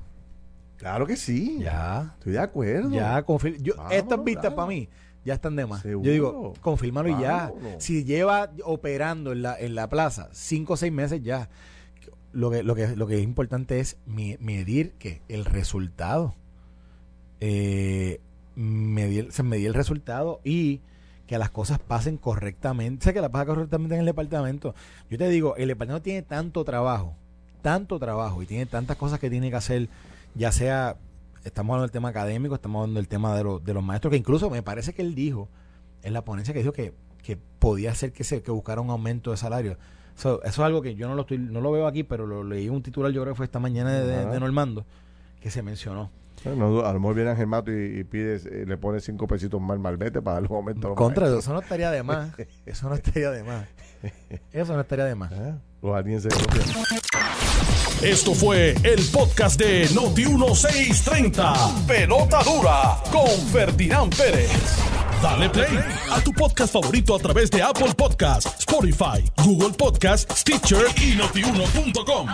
Claro 0.78 1.06
que 1.06 1.16
sí. 1.16 1.60
Ya. 1.62 2.16
Estoy 2.18 2.34
de 2.34 2.40
acuerdo. 2.40 2.90
Ya, 2.90 3.22
confirmado. 3.22 3.92
Estas 3.92 4.24
vistas 4.24 4.54
para 4.56 4.68
mí 4.68 4.90
ya 5.26 5.34
están 5.34 5.56
de 5.56 5.66
más. 5.66 5.84
Yo 5.84 6.00
digo, 6.00 6.54
confirmarlo 6.62 7.18
y 7.18 7.22
ya. 7.22 7.52
Si 7.80 8.06
lleva 8.06 8.52
operando 8.64 9.32
en 9.32 9.42
la, 9.42 9.60
en 9.60 9.76
la 9.76 9.90
plaza 9.90 10.30
cinco 10.32 10.74
o 10.74 10.78
seis 10.78 10.94
meses 10.94 11.22
ya, 11.24 11.50
lo 12.32 12.52
que, 12.52 12.64
lo 12.64 12.76
que, 12.76 12.96
lo 12.96 13.08
que 13.08 13.18
es 13.18 13.24
importante 13.24 13.80
es 13.80 13.98
medir 14.06 14.94
que 14.94 15.22
el 15.28 15.44
resultado. 15.44 16.36
Eh, 17.42 18.22
medir, 18.56 19.32
se 19.32 19.44
medir 19.44 19.68
el 19.68 19.74
resultado 19.74 20.40
y 20.44 20.82
que 21.28 21.38
las 21.40 21.50
cosas 21.50 21.80
pasen 21.80 22.18
correctamente. 22.18 23.04
Sé 23.04 23.14
que 23.14 23.22
las 23.22 23.32
pasa 23.32 23.48
correctamente 23.48 23.96
en 23.96 24.02
el 24.02 24.06
departamento. 24.06 24.76
Yo 25.10 25.18
te 25.18 25.28
digo, 25.30 25.56
el 25.56 25.70
departamento 25.70 26.04
tiene 26.04 26.22
tanto 26.22 26.64
trabajo, 26.64 27.16
tanto 27.64 27.98
trabajo 27.98 28.44
y 28.44 28.46
tiene 28.46 28.68
tantas 28.68 28.96
cosas 28.96 29.20
que 29.20 29.30
tiene 29.30 29.50
que 29.50 29.56
hacer, 29.56 29.90
ya 30.36 30.52
sea 30.52 30.98
estamos 31.46 31.74
hablando 31.74 31.84
del 31.84 31.92
tema 31.92 32.10
académico, 32.10 32.56
estamos 32.56 32.82
hablando 32.82 33.00
del 33.00 33.08
tema 33.08 33.36
de, 33.36 33.60
de 33.64 33.74
los 33.74 33.84
maestros, 33.84 34.12
que 34.12 34.18
incluso 34.18 34.50
me 34.50 34.64
parece 34.64 34.94
que 34.94 35.02
él 35.02 35.16
dijo 35.16 35.48
en 36.04 36.14
la 36.14 36.26
ponencia 36.26 36.54
que 36.54 36.60
dijo 36.60 36.74
que, 36.74 36.94
que 37.24 37.38
podía 37.38 37.94
ser 37.96 38.12
que 38.12 38.24
se 38.24 38.42
que 38.44 38.52
buscara 38.52 38.82
un 38.82 38.90
aumento 38.90 39.32
de 39.32 39.38
salario. 39.38 39.78
eso 40.16 40.42
es 40.44 40.60
algo 40.60 40.82
que 40.82 40.96
yo 40.96 41.08
no 41.08 41.16
lo 41.16 41.22
estoy, 41.22 41.38
no 41.38 41.62
lo 41.62 41.72
veo 41.72 41.88
aquí, 41.88 42.04
pero 42.04 42.28
lo 42.28 42.44
leí 42.44 42.68
un 42.70 42.84
titular, 42.84 43.12
yo 43.12 43.22
creo 43.22 43.34
que 43.34 43.38
fue 43.38 43.46
esta 43.46 43.60
mañana 43.60 43.92
de, 43.92 44.40
Normando, 44.40 44.86
que 45.40 45.50
se 45.50 45.62
mencionó. 45.62 46.12
No, 46.46 46.86
a 46.86 46.94
lo 46.94 47.00
mejor 47.00 47.16
viene 47.16 47.32
Ángel 47.32 47.48
Mato 47.48 47.72
y, 47.72 48.04
pide, 48.04 48.36
eh, 48.36 48.66
le 48.68 48.78
pone 48.78 49.00
cinco 49.00 49.28
pesitos 49.28 49.60
más 49.62 49.80
malvete 49.80 50.22
para 50.22 50.36
darle 50.36 50.50
un 50.50 50.58
aumento 50.58 50.92
a 50.92 50.96
Contra 50.96 51.28
eso, 51.28 51.40
eso 51.40 51.54
no 51.54 51.60
estaría 51.60 51.92
de 51.92 52.04
más. 52.04 52.32
Eso 52.66 52.90
no 52.90 52.96
estaría 52.96 53.32
de 53.32 53.44
más. 53.44 53.68
Eso 54.52 54.74
no 54.74 54.82
estaría 54.82 55.06
de 55.06 55.16
más. 55.16 55.32
Ah, 55.34 55.58
los 55.82 55.96
alienses 55.96 56.34
esto 58.02 58.36
fue 58.36 58.76
el 58.84 59.04
podcast 59.12 59.60
de 59.60 59.88
Noti1630. 59.90 61.86
Pelota 61.88 62.44
dura 62.44 62.98
con 63.12 63.30
Ferdinand 63.52 64.16
Pérez. 64.16 64.52
Dale 65.24 65.50
play 65.50 65.80
a 66.12 66.22
tu 66.22 66.32
podcast 66.34 66.74
favorito 66.74 67.16
a 67.16 67.20
través 67.20 67.50
de 67.50 67.64
Apple 67.64 67.94
Podcasts, 67.98 68.60
Spotify, 68.60 69.24
Google 69.44 69.74
Podcasts, 69.76 70.42
Stitcher 70.42 70.86
y 71.02 71.16
notiuno.com. 71.16 72.28